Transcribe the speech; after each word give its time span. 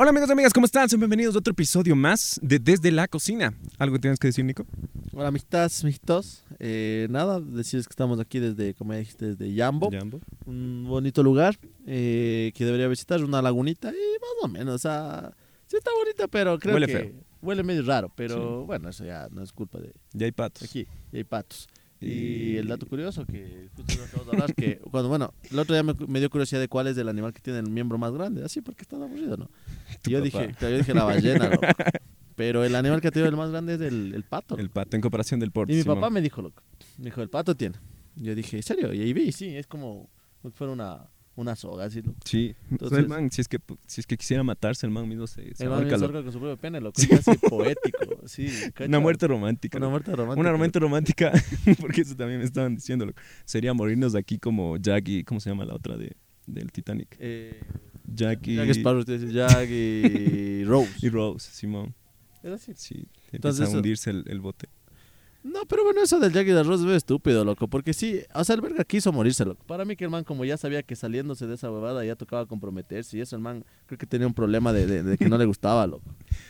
Hola 0.00 0.10
amigos 0.10 0.28
y 0.28 0.32
amigas, 0.32 0.52
¿cómo 0.52 0.64
están? 0.64 0.88
Sean 0.88 1.00
bienvenidos 1.00 1.34
a 1.34 1.38
otro 1.40 1.50
episodio 1.50 1.96
más 1.96 2.38
de 2.40 2.60
Desde 2.60 2.92
la 2.92 3.08
Cocina. 3.08 3.52
¿Algo 3.78 3.98
tienes 3.98 4.20
que 4.20 4.28
decir, 4.28 4.44
Nico? 4.44 4.64
Hola, 5.12 5.26
amistades, 5.28 5.82
mijitos. 5.82 6.44
Eh, 6.60 7.08
nada, 7.10 7.40
decirles 7.40 7.88
que 7.88 7.92
estamos 7.92 8.20
aquí 8.20 8.38
desde, 8.38 8.74
como 8.74 8.92
ya 8.92 9.00
dijiste, 9.00 9.34
desde 9.34 9.52
Yambo. 9.52 9.90
Jambo. 9.90 10.20
Un 10.46 10.84
bonito 10.86 11.20
lugar 11.24 11.58
eh, 11.84 12.52
que 12.54 12.64
debería 12.64 12.86
visitar, 12.86 13.24
una 13.24 13.42
lagunita 13.42 13.90
y 13.90 13.92
más 14.20 14.44
o 14.44 14.46
menos, 14.48 14.76
o 14.76 14.78
sea, 14.78 15.32
sí 15.66 15.76
está 15.76 15.90
bonita, 15.98 16.28
pero 16.28 16.60
creo 16.60 16.74
Huele 16.74 16.86
que 16.86 16.92
feo. 16.92 17.12
huele 17.42 17.64
medio 17.64 17.82
raro, 17.82 18.12
pero 18.14 18.64
bueno, 18.66 18.90
eso 18.90 19.04
ya 19.04 19.26
no 19.32 19.42
es 19.42 19.52
culpa 19.52 19.80
de 19.80 19.92
Ya 20.12 20.26
hay 20.26 20.32
patos. 20.32 20.62
aquí, 20.62 20.86
y 21.12 21.16
hay 21.16 21.24
patos. 21.24 21.66
Y 22.00 22.56
el 22.56 22.68
dato 22.68 22.86
curioso 22.86 23.26
que 23.26 23.68
justo 23.74 23.94
lo 23.96 24.04
acabamos 24.04 24.26
de 24.26 24.32
hablar 24.32 24.54
que 24.54 24.78
cuando, 24.90 25.08
bueno, 25.08 25.34
el 25.50 25.58
otro 25.58 25.74
día 25.74 25.82
me, 25.82 25.94
me 26.06 26.20
dio 26.20 26.30
curiosidad 26.30 26.60
de 26.60 26.68
cuál 26.68 26.86
es 26.86 26.96
el 26.96 27.08
animal 27.08 27.32
que 27.32 27.40
tiene 27.40 27.58
el 27.58 27.68
miembro 27.70 27.98
más 27.98 28.12
grande, 28.12 28.44
así 28.44 28.60
porque 28.60 28.82
está 28.82 28.96
aburrido, 28.96 29.36
¿no? 29.36 29.50
Y 30.06 30.10
yo 30.10 30.18
papá. 30.18 30.24
dije, 30.24 30.54
claro, 30.58 30.72
yo 30.72 30.78
dije 30.78 30.94
la 30.94 31.04
ballena, 31.04 31.48
loco. 31.48 31.66
Pero 32.36 32.62
el 32.64 32.74
animal 32.76 33.00
que 33.00 33.10
tiene 33.10 33.28
el 33.28 33.36
más 33.36 33.50
grande 33.50 33.74
es 33.74 33.80
el, 33.80 34.14
el 34.14 34.22
pato. 34.22 34.56
El 34.56 34.70
pato 34.70 34.94
en 34.96 35.00
comparación 35.02 35.40
del 35.40 35.50
porte. 35.50 35.72
Y 35.72 35.76
mi 35.76 35.82
Simón. 35.82 35.96
papá 35.96 36.08
me 36.10 36.20
dijo, 36.20 36.40
loco. 36.40 36.62
Me 36.98 37.06
dijo, 37.06 37.20
el 37.20 37.28
pato 37.28 37.56
tiene. 37.56 37.74
Yo 38.14 38.32
dije, 38.34 38.58
¿en 38.58 38.62
serio? 38.62 38.92
Y 38.94 39.00
ahí 39.00 39.12
vi, 39.12 39.32
sí, 39.32 39.56
es 39.56 39.66
como, 39.66 40.08
como 40.40 40.54
fuera 40.54 40.72
una, 40.72 41.04
una 41.38 41.54
soga, 41.56 41.84
así, 41.84 42.02
loco. 42.02 42.18
Sí. 42.24 42.54
Entonces, 42.70 42.70
Entonces- 42.72 42.98
el 42.98 43.08
man, 43.08 43.30
si 43.30 43.40
es, 43.40 43.48
que, 43.48 43.58
si 43.86 44.00
es 44.00 44.06
que 44.06 44.16
quisiera 44.16 44.42
matarse, 44.42 44.86
el 44.86 44.92
man 44.92 45.08
mismo 45.08 45.26
se, 45.26 45.54
se 45.54 45.62
El 45.64 45.70
man 45.70 45.78
ahorca, 45.84 46.22
con 46.22 46.32
su 46.32 46.38
propio 46.40 46.56
pene, 46.56 46.80
loco. 46.80 47.00
Es 47.00 47.06
casi 47.08 47.38
poético, 47.38 47.98
sí. 48.26 48.48
Una 48.86 48.98
muerte 49.00 49.26
romántica. 49.28 49.78
Una 49.78 49.88
muerte 49.88 50.10
romántica. 50.16 50.40
Una 50.48 50.56
muerte 50.58 50.78
romántica, 50.80 51.32
porque 51.80 52.00
eso 52.02 52.16
también 52.16 52.40
me 52.40 52.44
estaban 52.44 52.74
diciendo. 52.74 53.06
loco. 53.06 53.20
Sería 53.44 53.72
morirnos 53.72 54.12
de 54.14 54.18
aquí 54.18 54.38
como 54.38 54.76
Jack 54.78 55.08
y... 55.08 55.24
¿Cómo 55.24 55.38
se 55.40 55.50
llama 55.50 55.64
la 55.64 55.74
otra 55.74 55.96
de, 55.96 56.16
del 56.46 56.72
Titanic? 56.72 57.16
Eh, 57.20 57.60
Jack 58.04 58.46
y... 58.48 58.56
Jack 58.56 58.70
Sparrow, 58.70 59.04
Jack 59.04 59.68
y 59.70 60.64
Rose. 60.66 60.90
y 61.02 61.08
Rose, 61.08 61.50
Simón. 61.52 61.94
Es 62.42 62.52
así. 62.52 62.72
Sí, 62.76 63.06
Entonces 63.32 63.60
empieza 63.60 63.62
a 63.62 63.66
eso- 63.68 63.76
hundirse 63.76 64.10
el, 64.10 64.24
el 64.26 64.40
bote. 64.40 64.68
No, 65.52 65.64
pero 65.66 65.84
bueno, 65.84 66.02
eso 66.02 66.18
del 66.20 66.32
Jack 66.32 66.46
y 66.48 66.50
de 66.50 66.62
Rose 66.62 66.84
es 66.88 66.96
estúpido, 66.96 67.44
loco. 67.44 67.68
Porque 67.68 67.92
sí, 67.94 68.20
o 68.34 68.44
sea, 68.44 68.54
el 68.54 68.60
verga 68.60 68.84
quiso 68.84 69.12
morirse, 69.12 69.44
loco. 69.44 69.64
Para 69.66 69.84
mí 69.84 69.96
que 69.96 70.04
el 70.04 70.10
man, 70.10 70.24
como 70.24 70.44
ya 70.44 70.56
sabía 70.56 70.82
que 70.82 70.94
saliéndose 70.96 71.46
de 71.46 71.54
esa 71.54 71.70
huevada 71.70 72.04
ya 72.04 72.16
tocaba 72.16 72.46
comprometerse. 72.46 73.16
Y 73.18 73.20
eso 73.20 73.36
el 73.36 73.42
man 73.42 73.64
creo 73.86 73.98
que 73.98 74.06
tenía 74.06 74.26
un 74.26 74.34
problema 74.34 74.72
de, 74.72 74.86
de- 74.86 75.02
de 75.02 75.16
que 75.18 75.28
no 75.28 75.38
le 75.38 75.44
gustaba, 75.46 75.86
loco. 75.86 76.04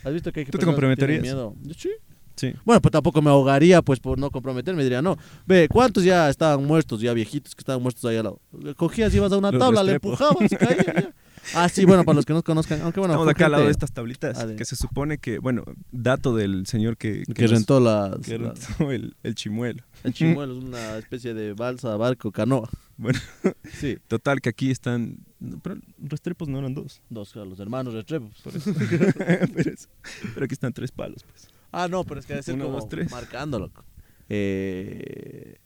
¿Has 0.05 0.13
visto 0.13 0.33
que 0.33 0.41
hay 0.41 0.47
¿Tú 0.47 0.53
te 0.53 0.59
que 0.59 0.65
comprometerías? 0.67 1.23
miedo? 1.23 1.55
Yo 1.63 1.75
sí. 1.75 1.91
Sí. 2.37 2.53
Bueno, 2.65 2.81
pues 2.81 2.93
tampoco 2.93 3.21
me 3.21 3.31
ahogaría, 3.31 3.83
pues, 3.83 3.99
por 3.99 4.17
no 4.17 4.31
comprometerme. 4.31 4.85
Diría, 4.85 5.03
no, 5.03 5.17
ve, 5.45 5.67
¿cuántos 5.69 6.05
ya 6.05 6.29
estaban 6.31 6.65
muertos, 6.65 7.01
ya 7.01 7.13
viejitos 7.13 7.53
que 7.55 7.61
estaban 7.63 7.83
muertos 7.83 8.05
ahí 8.05 8.17
al 8.17 8.25
lado? 8.25 8.41
Cogías, 8.77 9.13
ibas 9.13 9.33
a 9.33 9.39
una 9.39 9.51
Los 9.51 9.59
tabla, 9.59 9.83
le 9.83 9.93
empujabas, 9.95 10.49
caía, 10.57 10.85
ya. 10.87 11.15
Ah, 11.55 11.69
sí, 11.69 11.85
bueno, 11.85 12.05
para 12.05 12.17
los 12.17 12.25
que 12.27 12.33
no 12.33 12.43
conozcan, 12.43 12.81
aunque 12.83 13.01
bueno, 13.01 13.15
Estamos 13.15 13.31
acá 13.31 13.47
al 13.47 13.53
lado 13.53 13.65
de 13.65 13.71
estas 13.71 13.93
tablitas, 13.93 14.39
Ah, 14.39 14.47
de- 14.47 14.57
que 14.57 14.65
se 14.65 14.77
supone 14.77 15.19
que, 15.19 15.39
bueno, 15.39 15.65
dato 15.93 16.35
del 16.35 16.67
señor 16.67 16.97
que, 16.97 17.23
que 17.35 17.43
nos- 17.43 17.51
rentó 17.51 17.81
las, 17.81 18.19
que 18.21 18.39
las- 18.39 18.69
rentó 18.79 18.93
el, 18.93 19.17
el 19.23 19.35
chimuelo. 19.35 19.83
el 20.05 20.13
chimuelo, 20.13 20.59
es 20.59 20.65
una 20.65 20.99
especie 20.99 21.35
de 21.35 21.53
balsa, 21.55 21.97
barco, 21.97 22.31
canoa. 22.33 22.69
Bueno. 22.97 23.19
Sí, 23.73 23.97
Total, 24.09 24.41
que 24.41 24.49
aquí 24.49 24.71
están, 24.71 25.19
pero 25.63 25.77
Restrepos 25.99 26.49
no 26.49 26.59
eran 26.59 26.75
dos, 26.75 27.01
dos, 27.11 27.33
claro, 27.33 27.49
los 27.51 27.61
hermanos 27.61 27.95
Restrepo. 27.95 28.31
por 28.43 28.57
eso. 28.57 28.73
pero, 29.55 29.71
eso- 29.71 29.89
pero 30.35 30.45
aquí 30.45 30.55
están 30.55 30.73
tres 30.73 30.91
palos, 30.91 31.23
pues. 31.25 31.49
Ah, 31.71 31.87
no, 31.89 32.03
pero 32.05 32.19
es 32.21 32.27
que 32.27 32.33
debe 32.33 32.43
ser 32.43 32.55
Uno, 32.55 32.65
como 32.65 32.77
dos, 32.81 32.89
tres. 32.89 33.11
marcando, 33.11 33.59
loco. 33.59 33.85
Eh, 34.31 35.57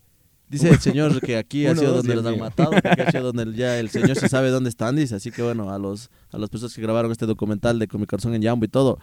dice 0.52 0.68
el 0.68 0.78
señor 0.78 1.20
que 1.20 1.36
aquí 1.36 1.66
ha 1.66 1.74
sido 1.74 1.94
donde 1.94 2.14
los 2.14 2.24
han 2.24 2.38
matado, 2.38 2.70
que 2.70 2.88
aquí 2.88 3.00
ha 3.00 3.10
sido 3.10 3.32
donde 3.32 3.56
ya 3.56 3.78
el 3.80 3.88
señor 3.90 4.16
se 4.16 4.28
sabe 4.28 4.50
dónde 4.50 4.68
están, 4.70 4.94
dice. 4.94 5.16
Así 5.16 5.32
que 5.32 5.42
bueno, 5.42 5.70
a 5.72 5.78
los 5.78 6.10
a 6.30 6.38
las 6.38 6.48
personas 6.50 6.74
que 6.74 6.82
grabaron 6.82 7.10
este 7.10 7.26
documental 7.26 7.78
de 7.78 7.88
Con 7.88 8.00
mi 8.00 8.06
corazón 8.06 8.34
en 8.34 8.42
Yambo 8.42 8.64
y 8.64 8.68
todo, 8.68 8.98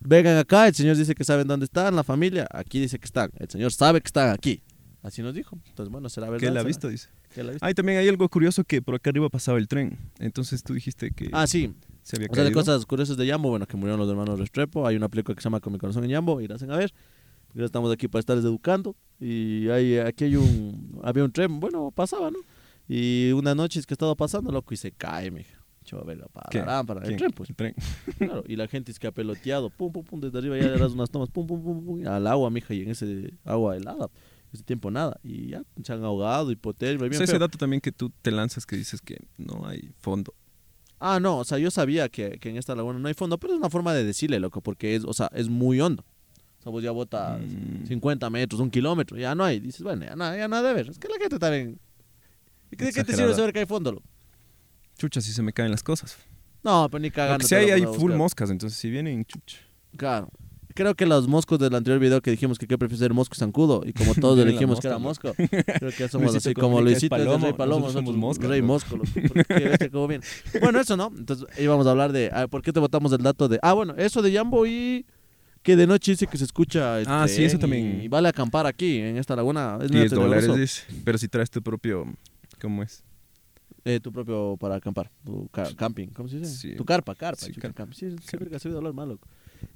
vengan 0.00 0.36
acá, 0.36 0.68
el 0.68 0.74
señor 0.74 0.96
dice 0.96 1.14
que 1.14 1.24
saben 1.24 1.46
dónde 1.48 1.64
están, 1.64 1.96
la 1.96 2.04
familia, 2.04 2.46
aquí 2.50 2.80
dice 2.80 2.98
que 2.98 3.06
están. 3.06 3.30
El 3.38 3.48
señor 3.48 3.72
sabe 3.72 4.00
que 4.00 4.08
están 4.08 4.30
aquí. 4.30 4.62
Así 5.02 5.22
nos 5.22 5.32
dijo. 5.32 5.56
Entonces, 5.68 5.90
bueno, 5.92 6.08
será 6.08 6.26
verdad. 6.28 6.40
Que 6.40 6.46
él 6.48 6.56
ha 6.58 6.62
visto, 6.64 6.88
dice. 6.88 7.08
que 7.32 7.40
él 7.40 7.48
ha 7.48 7.52
visto. 7.52 7.64
Ah, 7.64 7.70
y 7.70 7.74
también 7.74 7.98
hay 7.98 8.08
algo 8.08 8.28
curioso 8.28 8.64
que 8.64 8.82
por 8.82 8.96
acá 8.96 9.10
arriba 9.10 9.28
pasaba 9.28 9.56
el 9.58 9.68
tren. 9.68 9.96
Entonces 10.18 10.62
tú 10.64 10.74
dijiste 10.74 11.12
que 11.12 11.30
Ah, 11.32 11.46
sí. 11.46 11.72
se 12.02 12.16
había 12.16 12.28
O 12.30 12.34
sea, 12.34 12.42
de 12.44 12.52
cosas 12.52 12.84
curiosas 12.84 13.16
de 13.16 13.24
Yambo, 13.24 13.48
bueno, 13.48 13.64
que 13.66 13.76
murieron 13.76 14.00
los 14.00 14.10
hermanos 14.10 14.38
Restrepo. 14.40 14.86
Hay 14.86 14.96
una 14.96 15.08
película 15.08 15.36
que 15.36 15.40
se 15.40 15.44
llama 15.46 15.60
Con 15.60 15.72
mi 15.72 15.78
corazón 15.78 16.02
en 16.04 16.10
Yambo, 16.10 16.40
irás 16.40 16.62
a 16.62 16.76
ver. 16.76 16.92
Estamos 17.66 17.92
aquí 17.92 18.08
para 18.08 18.20
estarles 18.20 18.44
educando. 18.44 18.94
Y 19.20 19.68
hay, 19.68 19.98
aquí 19.98 20.24
hay 20.24 20.36
un, 20.36 21.00
había 21.02 21.24
un 21.24 21.32
tren, 21.32 21.60
bueno, 21.60 21.90
pasaba, 21.90 22.30
¿no? 22.30 22.38
Y 22.88 23.32
una 23.32 23.54
noche 23.54 23.80
es 23.80 23.86
que 23.86 23.94
estaba 23.94 24.14
pasando, 24.14 24.50
loco, 24.50 24.72
y 24.72 24.76
se 24.76 24.92
cae, 24.92 25.30
mija. 25.30 25.58
Chava, 25.84 26.04
verga, 26.04 26.26
para, 26.28 26.84
para, 26.84 27.06
el 27.06 27.16
tren, 27.16 27.32
pues. 27.32 27.50
El 27.50 27.56
tren. 27.56 27.74
Claro, 28.18 28.44
y 28.46 28.56
la 28.56 28.68
gente 28.68 28.92
es 28.92 28.98
que 28.98 29.06
ha 29.06 29.12
peloteado, 29.12 29.70
pum, 29.70 29.92
pum, 29.92 30.04
pum, 30.04 30.20
desde 30.20 30.38
arriba 30.38 30.58
ya 30.58 30.68
le 30.68 30.78
das 30.78 30.92
unas 30.92 31.10
tomas, 31.10 31.30
pum, 31.30 31.46
pum, 31.46 31.62
pum, 31.62 31.84
pum, 31.84 32.06
al 32.06 32.26
agua, 32.26 32.50
mija, 32.50 32.74
y 32.74 32.82
en 32.82 32.90
ese 32.90 33.34
agua 33.44 33.76
helada. 33.76 34.08
Ese 34.52 34.62
tiempo 34.62 34.90
nada. 34.90 35.18
Y 35.22 35.48
ya 35.48 35.62
se 35.82 35.92
han 35.92 36.04
ahogado, 36.04 36.50
hipotermia, 36.50 37.08
O 37.08 37.12
sea, 37.12 37.24
ese 37.24 37.38
dato 37.38 37.58
también 37.58 37.80
que 37.80 37.92
tú 37.92 38.10
te 38.22 38.30
lanzas 38.30 38.64
que 38.64 38.76
dices 38.76 39.00
que 39.02 39.18
no 39.36 39.66
hay 39.66 39.90
fondo. 39.98 40.32
Ah, 41.00 41.20
no, 41.20 41.38
o 41.38 41.44
sea, 41.44 41.58
yo 41.58 41.70
sabía 41.70 42.08
que, 42.08 42.38
que 42.38 42.50
en 42.50 42.56
esta 42.56 42.74
laguna 42.74 42.98
no 42.98 43.08
hay 43.08 43.14
fondo, 43.14 43.38
pero 43.38 43.52
es 43.52 43.58
una 43.58 43.70
forma 43.70 43.94
de 43.94 44.04
decirle, 44.04 44.40
loco, 44.40 44.60
porque 44.60 44.94
es, 44.94 45.04
o 45.04 45.12
sea, 45.12 45.30
es 45.34 45.48
muy 45.48 45.80
hondo. 45.80 46.04
Vos 46.64 46.82
ya 46.82 46.90
botas 46.90 47.40
Mm. 47.40 47.86
50 47.86 48.28
metros, 48.28 48.60
un 48.60 48.70
kilómetro, 48.70 49.16
ya 49.16 49.34
no 49.34 49.42
hay. 49.44 49.58
Dices, 49.58 49.82
bueno, 49.82 50.04
ya 50.04 50.14
nada, 50.14 50.36
ya 50.36 50.48
nada 50.48 50.68
de 50.68 50.74
ver. 50.74 50.90
Es 50.90 50.98
que 50.98 51.08
la 51.08 51.16
gente 51.18 51.38
también... 51.38 51.78
¿Y 52.70 52.76
qué, 52.76 52.92
qué 52.92 53.04
te 53.04 53.14
sirve 53.14 53.34
saber 53.34 53.54
que 53.54 53.60
hay 53.60 53.66
fondo? 53.66 54.02
Chucha, 54.98 55.20
si 55.22 55.32
se 55.32 55.40
me 55.42 55.52
caen 55.52 55.70
las 55.70 55.82
cosas. 55.82 56.18
No, 56.62 56.88
pero 56.90 57.00
ni 57.00 57.10
cagando. 57.10 57.46
te 57.46 57.56
hay, 57.56 57.70
hay 57.70 57.86
full 57.86 58.12
moscas, 58.12 58.50
entonces 58.50 58.78
si 58.78 58.90
vienen, 58.90 59.24
chucha. 59.24 59.58
Claro. 59.96 60.28
Creo 60.74 60.94
que 60.94 61.06
los 61.06 61.26
moscos 61.26 61.58
del 61.58 61.74
anterior 61.74 61.98
video 61.98 62.20
que 62.20 62.30
dijimos 62.30 62.58
que 62.58 62.66
qué 62.66 62.76
prefiere 62.78 62.98
ser 62.98 63.14
mosco 63.14 63.34
y 63.34 63.38
zancudo, 63.38 63.82
y 63.84 63.92
como 63.92 64.14
todos 64.14 64.38
elegimos 64.46 64.78
que 64.80 64.88
era 64.88 64.98
mosca, 64.98 65.28
mosco, 65.28 65.42
creo 65.78 65.90
que 65.90 65.98
ya 65.98 66.08
somos 66.08 66.34
así 66.36 66.54
como 66.54 66.80
Luisito 66.80 67.16
es 67.16 67.26
el 67.26 67.40
rey 67.40 67.52
palomo, 67.52 67.90
somos 67.90 68.14
moscas, 68.14 68.48
rey 68.48 68.62
mosco. 68.62 68.98
qué 69.48 69.68
bestia, 69.68 69.90
cómo 69.90 70.06
bien. 70.06 70.20
Bueno, 70.60 70.78
eso 70.78 70.96
no. 70.96 71.10
Entonces 71.16 71.48
íbamos 71.58 71.86
a 71.86 71.90
hablar 71.92 72.12
de, 72.12 72.30
ah, 72.32 72.46
¿por 72.48 72.62
qué 72.62 72.72
te 72.72 72.80
botamos 72.80 73.12
el 73.12 73.22
dato 73.22 73.48
de, 73.48 73.58
ah, 73.62 73.72
bueno, 73.72 73.94
eso 73.96 74.20
de 74.22 74.32
Jambo 74.32 74.66
y 74.66 75.06
que 75.68 75.76
de 75.76 75.86
noche 75.86 76.12
dice 76.12 76.26
que 76.26 76.38
se 76.38 76.44
escucha 76.44 76.98
el 76.98 77.06
Ah, 77.06 77.26
sí, 77.28 77.44
eso 77.44 77.58
también. 77.58 78.00
Y 78.00 78.08
vale 78.08 78.26
acampar 78.30 78.64
aquí, 78.64 78.96
en 79.00 79.18
esta 79.18 79.36
laguna. 79.36 79.74
Es 79.82 79.90
medio 79.90 80.04
10 80.08 80.12
dólares, 80.12 80.56
dice. 80.56 80.82
Pero 81.04 81.18
si 81.18 81.28
traes 81.28 81.50
tu 81.50 81.60
propio, 81.62 82.06
¿cómo 82.58 82.82
es? 82.82 83.04
Eh, 83.84 84.00
tu 84.00 84.10
propio 84.10 84.56
para 84.58 84.76
acampar, 84.76 85.10
tu 85.26 85.46
ca- 85.48 85.74
camping, 85.76 86.06
¿cómo 86.08 86.26
se 86.26 86.38
dice? 86.38 86.50
Sí. 86.56 86.74
Tu 86.74 86.86
carpa, 86.86 87.14
carpa, 87.14 87.44
Sí, 87.44 87.52
carpa. 87.52 87.76
camp- 87.84 87.92
Sí, 87.92 88.16
sí, 88.18 88.36
verga, 88.38 88.58
se 88.58 88.70
hablar 88.70 88.94
mal, 88.94 89.10
loco. 89.10 89.28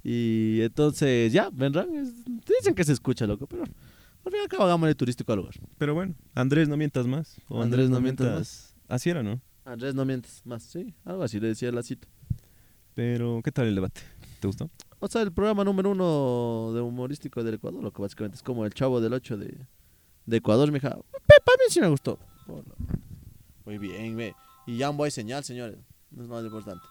Y 0.03 0.61
entonces, 0.61 1.31
ya, 1.31 1.51
vendrán, 1.51 1.93
es- 1.95 2.25
dicen 2.25 2.73
que 2.73 2.83
se 2.83 2.93
escucha, 2.93 3.27
loco, 3.27 3.45
pero 3.45 3.61
al 3.61 4.31
fin 4.31 4.39
y 4.39 4.41
al 4.41 4.47
cabo 4.47 4.63
hagámosle 4.63 4.95
turístico 4.95 5.31
al 5.31 5.37
lugar. 5.41 5.53
Pero 5.77 5.93
bueno, 5.93 6.15
Andrés, 6.33 6.67
no 6.67 6.75
mientas 6.75 7.05
más. 7.05 7.39
O 7.49 7.61
Andrés, 7.61 7.91
no 7.91 8.01
mientas 8.01 8.73
Así 8.87 9.11
era, 9.11 9.21
¿no? 9.21 9.39
Andrés, 9.63 9.93
no 9.93 10.05
mientes 10.05 10.41
más, 10.43 10.63
sí, 10.63 10.95
algo 11.05 11.21
así 11.21 11.39
le 11.39 11.49
decía 11.49 11.71
la 11.71 11.83
cita. 11.83 12.07
Pero, 12.95 13.41
¿qué 13.43 13.51
tal 13.51 13.67
el 13.67 13.75
debate? 13.75 14.01
¿Te 14.39 14.47
gustó? 14.47 14.71
O 15.03 15.07
sea, 15.09 15.21
el 15.21 15.33
programa 15.33 15.65
número 15.65 15.91
uno 15.91 16.71
de 16.73 16.79
humorístico 16.79 17.43
del 17.43 17.55
Ecuador, 17.55 17.83
lo 17.83 17.91
que 17.91 18.01
básicamente 18.01 18.37
es 18.37 18.41
como 18.41 18.63
el 18.63 18.73
chavo 18.73 19.01
del 19.01 19.11
8 19.11 19.35
de, 19.35 19.67
de 20.25 20.37
Ecuador, 20.37 20.71
mija. 20.71 20.91
Pepa, 20.91 21.51
a 21.51 21.59
mí 21.59 21.65
sí 21.67 21.81
me 21.81 21.89
gustó. 21.89 22.17
Muy 23.65 23.77
bien, 23.79 24.15
ve. 24.15 24.33
Y 24.65 24.77
ya 24.77 24.93
hay 24.97 25.11
señal, 25.11 25.43
señores. 25.43 25.77
No 26.09 26.23
es 26.23 26.29
más 26.29 26.45
importante. 26.45 26.87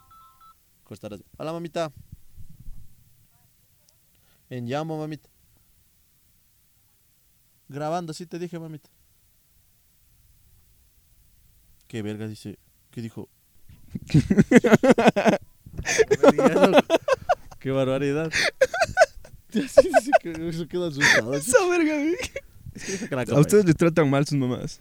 Hola, 1.39 1.55
mamita. 1.55 1.91
En 4.51 4.67
Yambo, 4.67 4.99
mamita. 4.99 5.31
Grabando, 7.67 8.13
sí 8.13 8.27
te 8.27 8.39
dije, 8.39 8.59
mamita. 8.59 8.91
¿Qué 11.87 12.03
verga 12.03 12.29
dice? 12.29 12.59
¿Qué 12.91 13.01
dijo? 13.01 13.31
Qué 17.63 17.71
barbaridad. 17.71 18.31
Sí, 19.53 19.69
sí, 19.69 19.91
sí, 20.01 20.11
que 20.23 20.53
se 20.55 20.67
quedó 20.67 20.87
asustado. 20.87 21.35
Esa 21.35 21.69
verga, 21.69 21.95
güey. 21.95 22.17
Es 22.75 22.85
que 22.87 22.93
dijo 22.93 23.07
que 23.07 23.17
la 23.17 23.23
A 23.23 23.39
ustedes 23.39 23.67
les 23.67 23.77
tratan 23.77 24.09
mal 24.09 24.27
sus 24.27 24.39
mamás. 24.39 24.81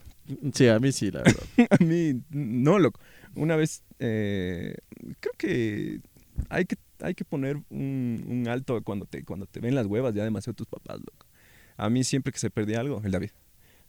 Sí, 0.54 0.66
a 0.70 0.80
mí 0.80 0.94
sí, 0.94 1.12
la 1.12 1.24
verdad. 1.24 1.44
A 1.78 1.84
mí, 1.84 2.22
no, 2.30 2.80
loco. 2.80 2.98
Una 3.36 3.58
vez, 3.58 3.84
eh, 4.00 4.76
creo 5.20 5.34
que 5.38 6.00
hay 6.48 6.64
que, 6.64 6.78
hay 7.02 7.16
que 7.16 7.26
poner 7.26 7.58
un, 7.70 8.24
un 8.26 8.48
alto 8.48 8.82
cuando 8.82 9.06
te, 9.06 9.26
cuando 9.26 9.46
te 9.46 9.60
ven 9.60 9.76
las 9.76 9.88
huevas 9.88 10.14
ya 10.14 10.24
demasiado 10.24 10.56
tus 10.56 10.68
papás, 10.68 11.00
loco. 11.00 11.28
A 11.76 11.90
mí 11.90 12.06
siempre 12.06 12.32
que 12.32 12.40
se 12.40 12.50
perdía 12.50 12.80
algo, 12.80 13.02
el 13.04 13.12
David. 13.12 13.32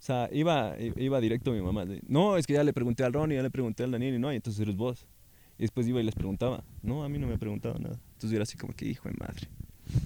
O 0.00 0.04
sea, 0.04 0.28
iba, 0.32 0.74
iba 0.96 1.20
directo 1.20 1.52
a 1.52 1.54
mi 1.54 1.62
mamá. 1.62 1.84
No, 2.08 2.36
es 2.36 2.44
que 2.44 2.54
ya 2.54 2.64
le 2.64 2.72
pregunté 2.72 3.04
al 3.04 3.12
Ronnie, 3.12 3.36
ya 3.36 3.42
le 3.44 3.52
pregunté 3.52 3.84
al 3.84 3.92
Daniel 3.92 4.16
y 4.16 4.18
no, 4.18 4.32
y 4.32 4.36
entonces 4.36 4.60
eres 4.62 4.74
vos. 4.74 5.06
Y 5.58 5.62
después 5.62 5.87
iba 5.87 6.00
y 6.00 6.04
les 6.04 6.14
preguntaba. 6.14 6.64
No, 6.82 7.04
a 7.04 7.08
mí 7.08 7.19
no 7.19 7.26
me 7.26 7.34
ha 7.34 7.38
preguntado 7.38 7.78
nada. 7.78 7.99
Entonces 8.14 8.31
yo 8.31 8.37
era 8.37 8.43
así 8.43 8.56
como 8.56 8.75
que, 8.75 8.87
hijo 8.87 9.08
de 9.08 9.14
madre. 9.19 9.49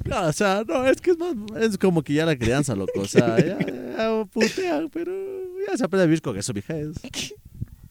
No, 0.05 0.27
o 0.27 0.33
sea, 0.33 0.65
no, 0.67 0.87
es 0.87 1.01
que 1.01 1.13
es 1.13 1.19
más, 1.19 1.35
es 1.61 1.79
como 1.79 2.03
que 2.03 2.15
ya 2.15 2.27
la 2.27 2.37
crianza, 2.37 2.75
loco. 2.75 3.01
O 3.01 3.07
sea, 3.07 3.39
ya, 3.45 3.59
ya 3.59 4.25
putean, 4.25 4.91
pero 4.91 5.13
ya 5.67 5.77
se 5.77 5.85
aprende 5.85 6.05
a 6.05 6.07
vivir 6.07 6.23
con 6.23 6.37
eso, 6.37 6.53
mija. 6.53 6.77
Es... 6.77 6.97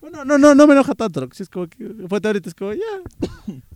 Bueno, 0.02 0.24
no, 0.24 0.38
no, 0.38 0.54
no 0.54 0.68
me 0.68 0.74
enoja 0.74 0.94
tanto, 0.94 1.22
loco. 1.22 1.34
Si 1.34 1.44
es 1.44 1.50
como 1.50 1.68
que 1.68 1.94
fue 2.08 2.20
ahorita, 2.24 2.50
es 2.50 2.56
como, 2.56 2.74
ya. 2.74 2.82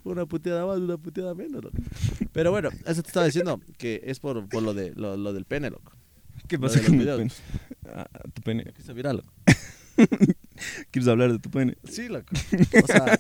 Una 0.04 0.26
puteada 0.26 0.66
más, 0.66 0.78
una 0.78 0.98
puteada 0.98 1.34
menos, 1.34 1.64
loco. 1.64 1.78
Pero 2.32 2.52
bueno, 2.52 2.70
eso 2.86 3.02
te 3.02 3.08
estaba 3.08 3.26
diciendo 3.26 3.60
que 3.78 4.02
es 4.06 4.20
por, 4.20 4.48
por 4.48 4.62
lo, 4.62 4.74
de, 4.74 4.94
lo, 4.96 5.18
lo 5.18 5.34
del 5.34 5.46
pene, 5.46 5.70
loco. 5.70 5.94
¿Qué 6.48 6.58
pasa 6.58 6.82
con 6.82 6.94
el 6.96 7.00
videos. 7.00 7.18
pene? 7.18 7.32
Ah, 7.94 8.08
tu 8.34 8.42
pene. 8.42 8.64
Que 8.66 8.82
se 8.82 8.94
viral, 8.94 9.18
loco. 9.18 9.34
¿Quieres 10.92 11.08
hablar 11.08 11.32
de 11.32 11.40
tu 11.40 11.50
pene? 11.50 11.78
Sí, 11.84 12.08
loco. 12.08 12.28
O 12.84 12.88
sea, 12.88 13.18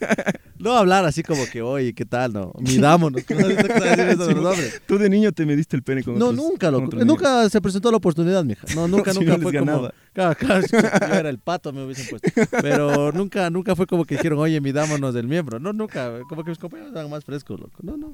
no 0.57 0.73
hablar 0.73 1.05
así 1.05 1.23
como 1.23 1.45
que, 1.45 1.61
oye, 1.61 1.93
¿qué 1.93 2.05
tal? 2.05 2.33
No, 2.33 2.51
midámonos. 2.59 3.23
¿Cómo 3.23 3.39
se 3.41 3.47
dice 3.49 3.67
eso 4.11 4.27
de 4.27 4.33
los 4.35 4.45
hombres? 4.45 4.81
Tú 4.85 4.97
de 4.97 5.09
niño 5.09 5.31
te 5.31 5.45
mediste 5.45 5.75
el 5.75 5.83
pene 5.83 6.03
con 6.03 6.17
No, 6.19 6.27
otros- 6.27 6.35
nunca, 6.37 6.71
loco. 6.71 6.97
Nunca 7.05 7.49
se 7.49 7.61
presentó 7.61 7.91
la 7.91 7.97
oportunidad, 7.97 8.43
mija. 8.43 8.65
No, 8.75 8.87
nunca, 8.87 9.13
Si 9.13 9.19
nunca 9.19 9.37
no 9.37 9.43
fue 9.43 9.53
como... 9.53 9.65
ganaba. 9.65 9.93
Claro, 10.13 10.35
claro, 10.37 10.61
si 10.63 10.71
yo 10.71 10.79
era 10.79 11.29
el 11.29 11.39
pato, 11.39 11.71
me 11.71 11.83
hubiesen 11.85 12.07
puesto. 12.09 12.29
Pero 12.61 13.11
nunca, 13.11 13.49
nunca 13.49 13.75
fue 13.75 13.87
como 13.87 14.05
que 14.05 14.15
dijeron, 14.15 14.39
oye, 14.39 14.59
midámonos 14.59 15.13
del 15.13 15.27
miembro. 15.27 15.59
No, 15.59 15.71
nunca. 15.73 16.11
Como 16.27 16.43
que 16.43 16.49
mis 16.49 16.59
compañeros 16.59 16.91
eran 16.93 17.09
más 17.09 17.23
frescos, 17.23 17.59
loco. 17.59 17.79
No, 17.81 17.95
no. 17.97 18.11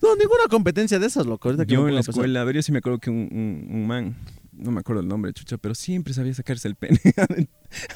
No, 0.00 0.16
ninguna 0.16 0.44
competencia 0.50 0.98
de 0.98 1.06
esas, 1.06 1.26
loco. 1.26 1.48
Ahorita 1.48 1.62
Yo 1.64 1.86
en 1.88 1.94
la 1.94 2.00
escuela, 2.00 2.40
a 2.40 2.44
ver, 2.44 2.56
yo 2.56 2.62
sí 2.62 2.72
me 2.72 2.78
acuerdo 2.78 2.98
que 2.98 3.08
un, 3.10 3.28
un- 3.30 3.68
un 3.76 3.86
man, 3.86 4.16
no 4.52 4.70
me 4.70 4.80
acuerdo 4.80 5.00
el 5.02 5.08
nombre, 5.08 5.32
chucha, 5.32 5.56
pero 5.58 5.74
siempre 5.74 6.12
sabía 6.14 6.34
sacarse 6.34 6.68
el 6.68 6.74
pene 6.74 6.98
aden- 7.16 7.48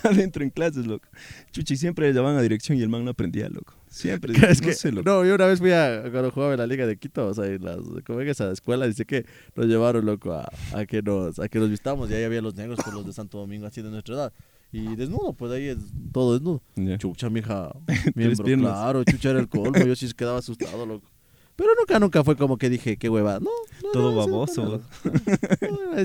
adentro 0.02 0.42
en 0.42 0.50
clases, 0.50 0.86
loco. 0.86 1.08
Chucha, 1.52 1.74
y 1.74 1.76
siempre 1.76 2.08
le 2.08 2.14
llamaban 2.14 2.38
a 2.38 2.42
dirección 2.42 2.78
y 2.78 2.82
el 2.82 2.88
man 2.88 3.04
no 3.04 3.10
aprendía, 3.10 3.48
loco. 3.48 3.74
Siempre, 3.88 4.32
Es 4.50 4.60
no 4.62 4.66
que, 4.68 4.74
sé, 4.74 4.90
loco. 4.92 5.08
no, 5.08 5.24
yo 5.24 5.34
una 5.34 5.46
vez 5.46 5.58
fui 5.60 5.72
a, 5.72 6.02
cuando 6.10 6.30
jugaba 6.30 6.54
en 6.54 6.58
la 6.58 6.66
Liga 6.66 6.86
de 6.86 6.96
Quito, 6.96 7.26
o 7.28 7.34
sea, 7.34 7.44
en 7.46 7.62
las, 7.64 7.78
como 8.06 8.20
en 8.20 8.28
esa 8.28 8.50
escuela, 8.52 8.86
dice 8.86 9.04
que 9.04 9.26
nos 9.54 9.66
llevaron, 9.66 10.06
loco, 10.06 10.32
a, 10.32 10.48
a 10.74 10.86
que 10.86 11.02
nos, 11.02 11.38
a 11.38 11.48
que 11.48 11.58
nos 11.58 11.68
vistamos, 11.70 12.10
y 12.10 12.14
ahí 12.14 12.24
había 12.24 12.40
los 12.40 12.54
negros 12.54 12.78
por 12.82 12.94
los 12.94 13.04
de 13.06 13.12
Santo 13.12 13.38
Domingo, 13.38 13.66
así 13.66 13.82
de 13.82 13.90
nuestra 13.90 14.14
edad. 14.14 14.32
Y 14.72 14.96
desnudo, 14.96 15.32
pues 15.32 15.52
ahí 15.52 15.66
es 15.68 15.78
todo 16.12 16.32
desnudo. 16.34 16.62
Ya. 16.74 16.98
Chucha, 16.98 17.30
mija, 17.30 17.70
miembro, 18.14 18.44
claro, 18.44 19.04
chucha 19.04 19.30
era 19.30 19.40
el 19.40 19.48
colmo, 19.48 19.78
yo 19.78 19.94
sí 19.94 20.10
quedaba 20.12 20.38
asustado, 20.38 20.84
loco. 20.86 21.08
Pero 21.56 21.70
nunca, 21.78 21.98
nunca 21.98 22.22
fue 22.22 22.36
como 22.36 22.58
que 22.58 22.68
dije, 22.68 22.98
qué 22.98 23.08
hueva, 23.08 23.40
no. 23.40 23.50
no 23.82 23.90
Todo 23.92 24.10
no, 24.10 24.16
baboso. 24.16 24.64
no. 24.64 25.96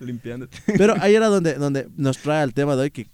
Limpiándote. 0.00 0.56
Pero 0.78 0.94
ahí 0.98 1.14
era 1.14 1.28
donde, 1.28 1.54
donde 1.54 1.88
nos 1.96 2.18
trae 2.18 2.42
el 2.42 2.54
tema 2.54 2.74
de 2.74 2.82
hoy 2.82 2.90
que 2.90 3.08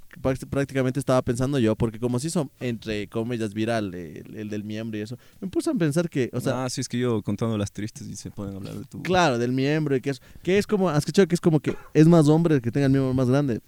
prácticamente 0.51 1.01
estaba 1.01 1.21
pensando 1.23 1.59
yo, 1.59 1.77
porque 1.77 1.99
como 1.99 2.19
se 2.19 2.29
hizo 2.29 2.51
entre 2.61 3.09
comillas 3.09 3.55
viral 3.55 3.95
el, 3.95 4.37
el 4.37 4.51
del 4.51 4.65
miembro 4.65 4.99
y 4.99 5.03
eso, 5.03 5.19
me 5.41 5.49
puse 5.49 5.71
a 5.71 5.75
pensar 5.75 6.09
que, 6.11 6.31
o 6.33 6.41
sea, 6.41 6.65
ah, 6.65 6.71
sí, 6.71 6.81
es 6.81 6.89
que 6.89 6.99
yo 6.99 7.23
contando 7.23 7.57
las 7.57 7.73
tristes 7.73 8.07
y 8.07 8.17
se 8.17 8.31
pueden 8.31 8.57
hablar 8.57 8.75
de 8.75 8.85
tu... 8.85 9.03
claro, 9.03 9.39
del 9.39 9.53
miembro 9.53 9.97
y 9.97 10.01
que 10.01 10.11
es, 10.11 10.21
que 10.43 10.59
es 10.59 10.67
como, 10.67 10.89
has 10.91 10.99
escuchado 10.99 11.27
que 11.27 11.35
es 11.35 11.41
como 11.41 11.61
que 11.61 11.77
es 11.95 12.07
más 12.07 12.29
hombre 12.29 12.57
el 12.57 12.63
que 12.63 12.71
tenga 12.71 12.87
el 12.87 12.93
miembro 12.93 13.15
más 13.15 13.29
grande. 13.29 13.61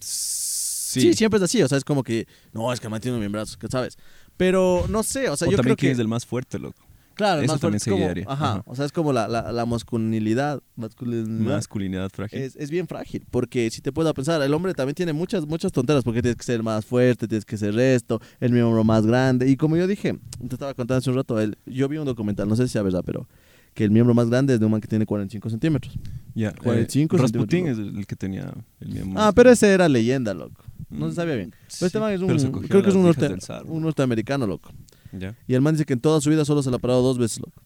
Sí. 0.00 1.00
Sí, 1.00 1.14
siempre 1.14 1.36
es 1.38 1.42
así, 1.42 1.62
o 1.62 1.68
sea, 1.68 1.76
es 1.76 1.84
como 1.84 2.02
que, 2.02 2.26
no, 2.52 2.72
es 2.72 2.80
que 2.80 2.88
mantiene 2.88 3.16
un 3.16 3.20
miembrazo, 3.20 3.58
que 3.58 3.68
sabes. 3.68 3.98
Pero 4.36 4.86
no 4.88 5.02
sé, 5.02 5.28
o 5.28 5.36
sea, 5.36 5.48
o 5.48 5.50
yo 5.50 5.56
también 5.56 5.74
creo 5.74 5.76
quién 5.76 5.90
que... 5.90 5.92
es 5.94 5.98
el 5.98 6.08
más 6.08 6.24
fuerte, 6.24 6.58
loco. 6.58 6.85
Claro, 7.16 7.40
eso 7.40 7.52
más 7.54 7.60
también 7.60 7.80
como, 7.88 8.06
ajá, 8.30 8.52
Ajá. 8.52 8.62
o 8.66 8.76
sea, 8.76 8.84
es 8.84 8.92
como 8.92 9.12
la, 9.12 9.26
la, 9.26 9.50
la 9.50 9.66
masculinidad, 9.66 10.62
masculinidad 10.76 11.54
Masculinidad 11.56 12.10
frágil. 12.10 12.38
es, 12.40 12.54
es 12.56 12.70
bien 12.70 12.86
frágil, 12.86 13.26
porque 13.30 13.70
si 13.70 13.80
te 13.80 13.90
puedo 13.90 14.12
pensar, 14.14 14.40
el 14.42 14.52
hombre 14.54 14.74
también 14.74 14.94
tiene 14.94 15.12
muchas 15.12 15.46
muchas 15.46 15.72
tonteras, 15.72 16.04
porque 16.04 16.22
tienes 16.22 16.36
que 16.36 16.44
ser 16.44 16.62
más 16.62 16.84
fuerte, 16.84 17.26
tienes 17.26 17.44
que 17.44 17.56
ser 17.56 17.76
esto, 17.78 18.20
el 18.38 18.52
miembro 18.52 18.84
más 18.84 19.06
grande, 19.06 19.48
y 19.48 19.56
como 19.56 19.76
yo 19.76 19.86
dije, 19.86 20.18
te 20.46 20.54
estaba 20.54 20.74
contando 20.74 20.98
hace 20.98 21.10
un 21.10 21.16
rato, 21.16 21.40
el- 21.40 21.56
yo 21.66 21.88
vi 21.88 21.96
un 21.96 22.04
documental, 22.04 22.48
no 22.48 22.54
sé 22.54 22.66
si 22.66 22.72
sea 22.74 22.82
verdad, 22.82 23.02
pero 23.04 23.26
que 23.74 23.84
el 23.84 23.90
miembro 23.90 24.14
más 24.14 24.28
grande 24.30 24.54
es 24.54 24.60
de 24.60 24.64
un 24.66 24.72
man 24.72 24.80
que 24.80 24.88
tiene 24.88 25.04
45 25.04 25.50
centímetros. 25.50 25.98
Ya, 26.34 26.52
45 26.52 27.16
eh, 27.16 27.18
centímetros. 27.20 27.78
es 27.78 27.78
el, 27.96 28.06
que 28.06 28.16
tenía 28.16 28.52
el 28.80 28.88
miembro. 28.88 29.20
Ah, 29.22 29.32
pero 29.34 29.50
ese 29.50 29.70
era 29.72 29.88
leyenda, 29.88 30.32
loco. 30.34 30.62
No 30.88 31.06
Mm, 31.06 31.08
se 31.10 31.14
sabía 31.16 31.34
bien. 31.34 31.50
Pero 31.50 31.64
sí, 31.68 31.84
este 31.86 31.98
man 32.00 32.12
es 32.12 32.20
un, 32.20 32.28
creo 32.52 32.82
que 32.82 32.88
es 32.90 32.94
norte- 32.94 33.36
un 33.66 33.82
norteamericano, 33.82 34.46
loco. 34.46 34.70
Y 35.46 35.54
el 35.54 35.60
man 35.60 35.74
dice 35.74 35.84
que 35.84 35.92
en 35.92 36.00
toda 36.00 36.20
su 36.20 36.30
vida 36.30 36.44
solo 36.44 36.62
se 36.62 36.70
la 36.70 36.76
ha 36.76 36.80
parado 36.80 37.02
dos 37.02 37.18
veces, 37.18 37.40
loco. 37.40 37.62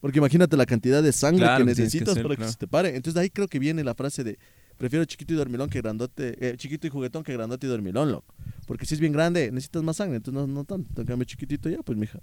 Porque 0.00 0.18
imagínate 0.18 0.56
la 0.56 0.66
cantidad 0.66 1.02
de 1.02 1.12
sangre 1.12 1.44
Claro, 1.44 1.64
que 1.64 1.70
necesitas 1.70 2.14
para 2.14 2.28
claro. 2.28 2.36
que 2.36 2.48
se 2.48 2.56
te 2.58 2.66
pare. 2.66 2.88
Entonces 2.90 3.14
de 3.14 3.20
ahí 3.20 3.30
creo 3.30 3.48
que 3.48 3.58
viene 3.58 3.82
la 3.82 3.94
frase 3.94 4.22
de 4.22 4.38
prefiero 4.76 5.04
chiquito 5.04 5.32
y 5.32 5.36
dormilón 5.36 5.70
que 5.70 5.80
grandote, 5.80 6.36
eh, 6.46 6.56
chiquito 6.56 6.86
y 6.86 6.90
juguetón 6.90 7.22
que 7.22 7.32
grandote 7.32 7.66
y 7.66 7.70
dormilón, 7.70 8.12
loco. 8.12 8.34
Porque 8.66 8.84
si 8.86 8.94
es 8.94 9.00
bien 9.00 9.12
grande, 9.12 9.50
necesitas 9.50 9.82
más 9.82 9.96
sangre, 9.96 10.16
entonces 10.16 10.40
no, 10.40 10.46
no 10.46 10.64
tanto. 10.64 11.00
En 11.00 11.06
cambio 11.06 11.24
chiquitito 11.24 11.70
ya, 11.70 11.78
pues 11.82 11.96
mija. 11.96 12.18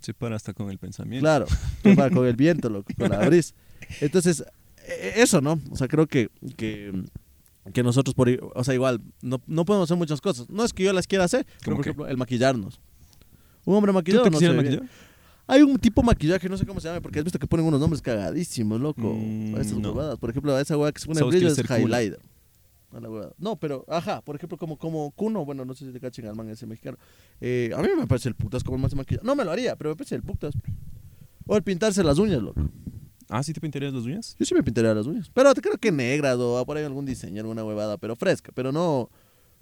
Se 0.00 0.14
para 0.14 0.36
hasta 0.36 0.52
con 0.52 0.70
el 0.70 0.78
pensamiento. 0.78 1.22
Claro, 1.24 1.46
tú 1.82 1.94
vas 1.96 2.10
con 2.12 2.24
el 2.26 2.36
viento, 2.36 2.68
loco, 2.70 2.92
con 2.96 3.10
la 3.10 3.26
brisa. 3.26 3.52
Entonces, 4.00 4.44
eh, 4.86 5.14
eso, 5.16 5.40
¿no? 5.40 5.60
O 5.72 5.76
sea, 5.76 5.88
creo 5.88 6.06
que, 6.06 6.30
que, 6.56 6.92
que 7.72 7.82
nosotros, 7.82 8.14
por, 8.14 8.28
o 8.54 8.62
sea, 8.62 8.74
igual, 8.74 9.00
no, 9.22 9.40
no 9.48 9.64
podemos 9.64 9.88
hacer 9.88 9.96
muchas 9.96 10.20
cosas. 10.20 10.48
No 10.50 10.64
es 10.64 10.72
que 10.72 10.84
yo 10.84 10.92
las 10.92 11.08
quiera 11.08 11.24
hacer, 11.24 11.44
pero 11.64 11.64
¿Cómo 11.64 11.76
por 11.78 11.84
qué? 11.84 11.90
ejemplo, 11.90 12.06
el 12.06 12.16
maquillarnos. 12.16 12.80
Un 13.68 13.74
hombre 13.74 13.92
¿Tú 13.92 13.96
maquillado 13.96 14.24
te 14.24 14.30
no 14.30 14.54
maquillar? 14.54 14.82
Hay 15.46 15.60
un 15.60 15.78
tipo 15.78 16.00
de 16.00 16.06
maquillaje, 16.06 16.48
no 16.48 16.56
sé 16.56 16.64
cómo 16.64 16.80
se 16.80 16.88
llama, 16.88 17.02
porque 17.02 17.18
has 17.18 17.24
visto 17.24 17.38
que 17.38 17.46
ponen 17.46 17.66
unos 17.66 17.78
nombres 17.78 18.00
cagadísimos, 18.00 18.80
loco. 18.80 19.14
Mm, 19.14 19.56
a 19.56 19.60
esas 19.60 19.78
no. 19.78 19.90
huevadas. 19.90 20.18
Por 20.18 20.30
ejemplo, 20.30 20.56
a 20.56 20.60
esa 20.62 20.78
hueá 20.78 20.90
que 20.90 21.00
se 21.02 21.06
pone 21.06 21.22
brillo 21.22 21.48
es 21.48 21.66
cool. 21.66 21.80
highlighter. 21.80 22.18
A 22.92 23.00
la 23.00 23.10
huevada. 23.10 23.34
No, 23.36 23.56
pero, 23.56 23.84
ajá, 23.88 24.22
por 24.22 24.36
ejemplo, 24.36 24.56
como, 24.56 24.78
como 24.78 25.10
Kuno, 25.10 25.44
bueno, 25.44 25.66
no 25.66 25.74
sé 25.74 25.84
si 25.84 25.92
te 25.92 26.00
cachen 26.00 26.26
al 26.26 26.34
man 26.34 26.48
ese 26.48 26.66
mexicano. 26.66 26.96
Eh, 27.42 27.70
a 27.76 27.82
mí 27.82 27.88
me 27.94 28.06
parece 28.06 28.30
el 28.30 28.34
putas 28.34 28.64
como 28.64 28.76
el 28.76 28.82
más 28.82 28.90
se 28.90 28.96
maquilla. 28.96 29.20
No 29.22 29.36
me 29.36 29.44
lo 29.44 29.50
haría, 29.50 29.76
pero 29.76 29.90
me 29.90 29.96
parece 29.96 30.14
el 30.14 30.22
putas. 30.22 30.54
O 31.46 31.54
el 31.54 31.62
pintarse 31.62 32.02
las 32.02 32.18
uñas, 32.18 32.42
loco. 32.42 32.62
Ah, 33.28 33.42
¿sí 33.42 33.52
te 33.52 33.60
pintarías 33.60 33.92
las 33.92 34.04
uñas? 34.04 34.34
Yo 34.38 34.46
sí 34.46 34.54
me 34.54 34.62
pintaría 34.62 34.94
las 34.94 35.06
uñas. 35.06 35.30
Pero 35.34 35.52
te 35.52 35.60
creo 35.60 35.76
que 35.76 35.92
negras 35.92 36.38
o 36.38 36.64
por 36.64 36.78
ahí 36.78 36.84
algún 36.84 37.04
diseño, 37.04 37.42
alguna 37.42 37.64
huevada, 37.64 37.98
pero 37.98 38.16
fresca. 38.16 38.50
Pero 38.54 38.72
no. 38.72 39.10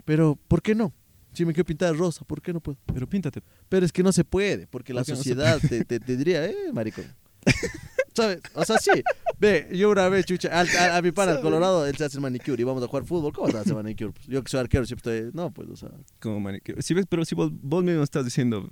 Pero, 0.05 0.39
¿por 0.47 0.61
qué 0.61 0.75
no? 0.75 0.93
Si 1.37 1.45
me 1.45 1.53
quiero 1.53 1.65
pintar 1.65 1.95
rosa, 1.95 2.25
¿por 2.25 2.41
qué 2.41 2.51
no 2.51 2.59
puedo? 2.59 2.77
Pero 2.91 3.07
píntate. 3.07 3.41
Pero 3.69 3.85
es 3.85 3.91
que 3.91 4.01
no 4.01 4.11
se 4.11 4.23
puede, 4.25 4.65
porque 4.67 4.93
la 4.93 5.01
¿Por 5.01 5.05
qué 5.05 5.11
no 5.11 5.15
se 5.17 5.23
sociedad 5.23 5.59
te, 5.61 5.85
te, 5.85 5.99
te 5.99 6.17
diría, 6.17 6.43
eh, 6.45 6.55
maricón. 6.73 7.05
¿Sabes? 8.15 8.39
O 8.55 8.65
sea, 8.65 8.77
sí. 8.79 8.89
Ve, 9.37 9.69
yo 9.73 9.91
una 9.91 10.09
vez, 10.09 10.25
chucha, 10.25 10.47
al- 10.59 10.67
a, 10.75 10.97
a 10.97 11.01
mi 11.03 11.11
pana, 11.11 11.33
el 11.33 11.41
Colorado, 11.41 11.85
él 11.85 11.95
se 11.95 12.05
hace 12.05 12.17
el 12.17 12.21
manicure 12.21 12.59
y 12.59 12.65
vamos 12.65 12.81
a 12.83 12.87
jugar 12.87 13.05
fútbol. 13.05 13.31
¿Cómo 13.31 13.51
se 13.51 13.57
hace 13.59 13.73
manicure? 13.75 14.11
Pues 14.11 14.25
yo 14.25 14.43
que 14.43 14.49
soy 14.49 14.59
arquero 14.61 14.85
siempre 14.87 15.17
estoy... 15.19 15.31
No, 15.35 15.51
pues, 15.51 15.69
o 15.69 15.75
sea... 15.75 15.89
Como 16.19 16.39
manicure. 16.39 16.81
Sí, 16.81 16.95
ves, 16.95 17.05
pero 17.07 17.23
si 17.23 17.35
vos, 17.35 17.51
vos 17.53 17.83
mismo 17.83 18.01
estás 18.01 18.25
diciendo. 18.25 18.67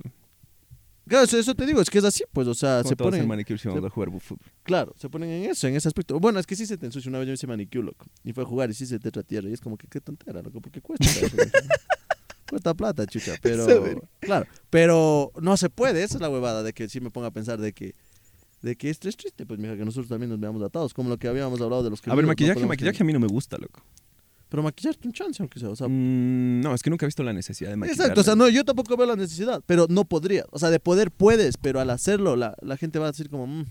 Claro, 1.06 1.24
eso, 1.24 1.38
eso 1.38 1.54
te 1.54 1.64
digo, 1.66 1.80
es 1.80 1.88
que 1.88 1.98
es 1.98 2.04
así, 2.04 2.24
pues, 2.32 2.48
o 2.48 2.54
sea, 2.54 2.78
¿Cómo 2.78 2.88
se 2.88 2.96
te 2.96 3.04
vas 3.04 3.06
a 3.06 3.14
hacer 3.14 3.20
ponen... 3.20 3.28
manicure 3.28 3.56
si 3.58 3.62
se- 3.62 3.68
vamos 3.68 3.84
a 3.84 3.90
jugar 3.90 4.10
fútbol? 4.20 4.40
Claro, 4.64 4.92
se 4.98 5.08
ponen 5.08 5.30
en 5.30 5.50
eso, 5.52 5.68
en 5.68 5.76
ese 5.76 5.86
aspecto. 5.86 6.18
Bueno, 6.18 6.40
es 6.40 6.46
que 6.46 6.56
sí 6.56 6.66
se 6.66 6.76
te 6.76 6.86
ensucia. 6.86 7.08
Una 7.08 7.20
vez 7.20 7.28
yo 7.28 7.34
hice 7.34 7.46
manicure, 7.46 7.84
loco. 7.84 8.06
Y 8.24 8.32
fue 8.32 8.42
a 8.42 8.46
jugar 8.46 8.68
y 8.70 8.74
sí 8.74 8.84
se 8.84 8.98
te 8.98 9.12
tierra. 9.22 9.48
Y 9.48 9.52
es 9.52 9.60
como 9.60 9.76
que 9.78 9.86
qué 9.86 10.00
tontera, 10.00 10.42
loco, 10.42 10.60
porque 10.60 10.80
cuesta. 10.80 11.04
eso, 11.08 11.20
loco. 11.36 11.50
Cuesta 12.48 12.74
plata, 12.74 13.06
chucha. 13.06 13.34
Pero, 13.42 14.00
claro, 14.20 14.46
pero 14.70 15.32
no 15.40 15.56
se 15.56 15.70
puede. 15.70 16.02
Esa 16.02 16.16
es 16.16 16.20
la 16.20 16.28
huevada 16.30 16.62
de 16.62 16.72
que 16.72 16.88
sí 16.88 17.00
me 17.00 17.10
ponga 17.10 17.28
a 17.28 17.30
pensar 17.30 17.60
de 17.60 17.72
que, 17.72 17.94
de 18.62 18.76
que 18.76 18.90
esto 18.90 19.08
es 19.08 19.16
triste, 19.16 19.46
pues, 19.46 19.58
mija, 19.58 19.76
que 19.76 19.84
nosotros 19.84 20.08
también 20.08 20.30
nos 20.30 20.40
veamos 20.40 20.62
atados. 20.62 20.94
Como 20.94 21.08
lo 21.08 21.18
que 21.18 21.28
habíamos 21.28 21.60
hablado 21.60 21.82
de 21.82 21.90
los 21.90 22.00
que. 22.00 22.10
A 22.10 22.14
ver, 22.14 22.26
maquillaje, 22.26 22.64
maquillaje 22.66 23.02
a 23.02 23.06
mí 23.06 23.12
no 23.12 23.20
me 23.20 23.28
gusta, 23.28 23.56
loco. 23.58 23.82
Pero 24.48 24.62
maquillarte 24.62 25.08
un 25.08 25.12
chance, 25.12 25.42
aunque 25.42 25.58
sea. 25.58 25.70
O 25.70 25.76
sea, 25.76 25.88
Mm, 25.88 26.60
no, 26.60 26.74
es 26.74 26.82
que 26.82 26.90
nunca 26.90 27.04
he 27.04 27.08
visto 27.08 27.22
la 27.22 27.32
necesidad 27.32 27.70
de 27.70 27.76
maquillar. 27.76 28.00
Exacto, 28.00 28.20
o 28.20 28.24
sea, 28.24 28.36
no, 28.36 28.48
yo 28.48 28.64
tampoco 28.64 28.96
veo 28.96 29.06
la 29.06 29.16
necesidad, 29.16 29.62
pero 29.66 29.86
no 29.88 30.04
podría. 30.04 30.44
O 30.50 30.58
sea, 30.58 30.70
de 30.70 30.78
poder 30.78 31.10
puedes, 31.10 31.56
pero 31.56 31.80
al 31.80 31.90
hacerlo 31.90 32.36
la, 32.36 32.56
la 32.62 32.76
gente 32.76 32.98
va 32.98 33.06
a 33.06 33.10
decir 33.10 33.28
como, 33.28 33.46
mm, 33.46 33.64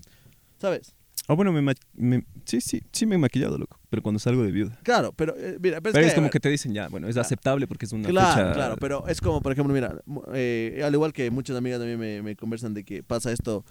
¿sabes? 0.59 0.93
Ah, 1.27 1.33
bueno, 1.33 1.51
me, 1.51 1.61
ma- 1.61 1.73
me- 1.95 2.23
sí, 2.45 2.61
sí, 2.61 2.83
sí 2.91 3.05
me 3.07 3.15
he 3.15 3.17
maquillado, 3.17 3.57
loco. 3.57 3.79
Pero 3.89 4.03
cuando 4.03 4.19
salgo 4.19 4.43
de 4.43 4.51
viuda. 4.51 4.79
Claro, 4.83 5.11
pero 5.13 5.35
eh, 5.37 5.57
mira, 5.59 5.81
pero, 5.81 5.93
Pero 5.93 6.05
es 6.05 6.13
como 6.13 6.29
que 6.29 6.39
te 6.39 6.49
dicen 6.49 6.73
ya, 6.73 6.87
bueno, 6.87 7.07
es 7.07 7.13
Claro. 7.15 7.25
aceptable 7.25 7.67
porque 7.67 7.85
es 7.85 7.91
una 7.93 8.09
Claro, 8.09 8.35
fecha. 8.43 8.53
claro, 8.53 8.77
pero 8.77 9.07
es 9.07 9.19
como, 9.21 9.41
por 9.41 9.51
ejemplo, 9.51 9.73
mira, 9.73 9.99
eh, 10.33 10.81
al 10.85 10.93
igual 10.93 11.13
que 11.13 11.31
muchas 11.31 11.55
amigas 11.57 11.79
también 11.79 11.99
me, 11.99 12.21
me 12.21 12.35
conversan 12.35 12.73
de 12.75 12.83
que 12.83 13.01
pasa 13.01 13.31
esto, 13.31 13.65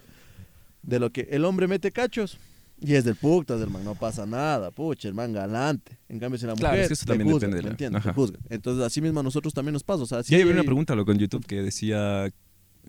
de 0.83 0.99
lo 0.99 1.11
que 1.11 1.29
el 1.31 1.45
hombre 1.45 1.69
mete 1.69 1.93
cachos 1.93 2.39
y 2.81 2.95
es 2.95 3.05
del 3.05 3.15
putas, 3.15 3.61
el 3.61 3.71
man, 3.71 3.85
no 3.85 3.95
pasa 3.95 4.27
nada, 4.27 4.71
pucha, 4.73 5.07
el 5.07 5.15
man 5.15 5.33
galante. 5.33 5.97
En 6.09 6.19
cambio, 6.19 6.39
si 6.39 6.47
la 6.47 6.55
mujer 6.55 6.61
Claro, 6.71 6.83
es 6.83 6.89
que 6.89 6.95
eso 6.95 7.05
te 7.07 7.13
también 7.13 7.31
juzga, 7.31 7.49
depende 7.49 7.77
de 7.85 7.91
¿me 7.91 8.01
la- 8.01 8.13
juzga. 8.13 8.39
Entonces, 8.51 8.85
así 8.85 9.01
mismo 9.01 9.21
a 9.21 9.23
nosotros 9.23 9.55
también 9.55 9.73
nos 9.75 9.85
pasa, 9.85 10.03
o 10.03 10.07
sea, 10.07 10.23
Sí, 10.25 10.35
había 10.35 10.47
hay- 10.47 10.53
una 10.53 10.65
pregunta, 10.65 10.95
loco, 10.97 11.13
en 11.13 11.19
YouTube 11.19 11.47
que 11.47 11.63
decía, 11.63 12.29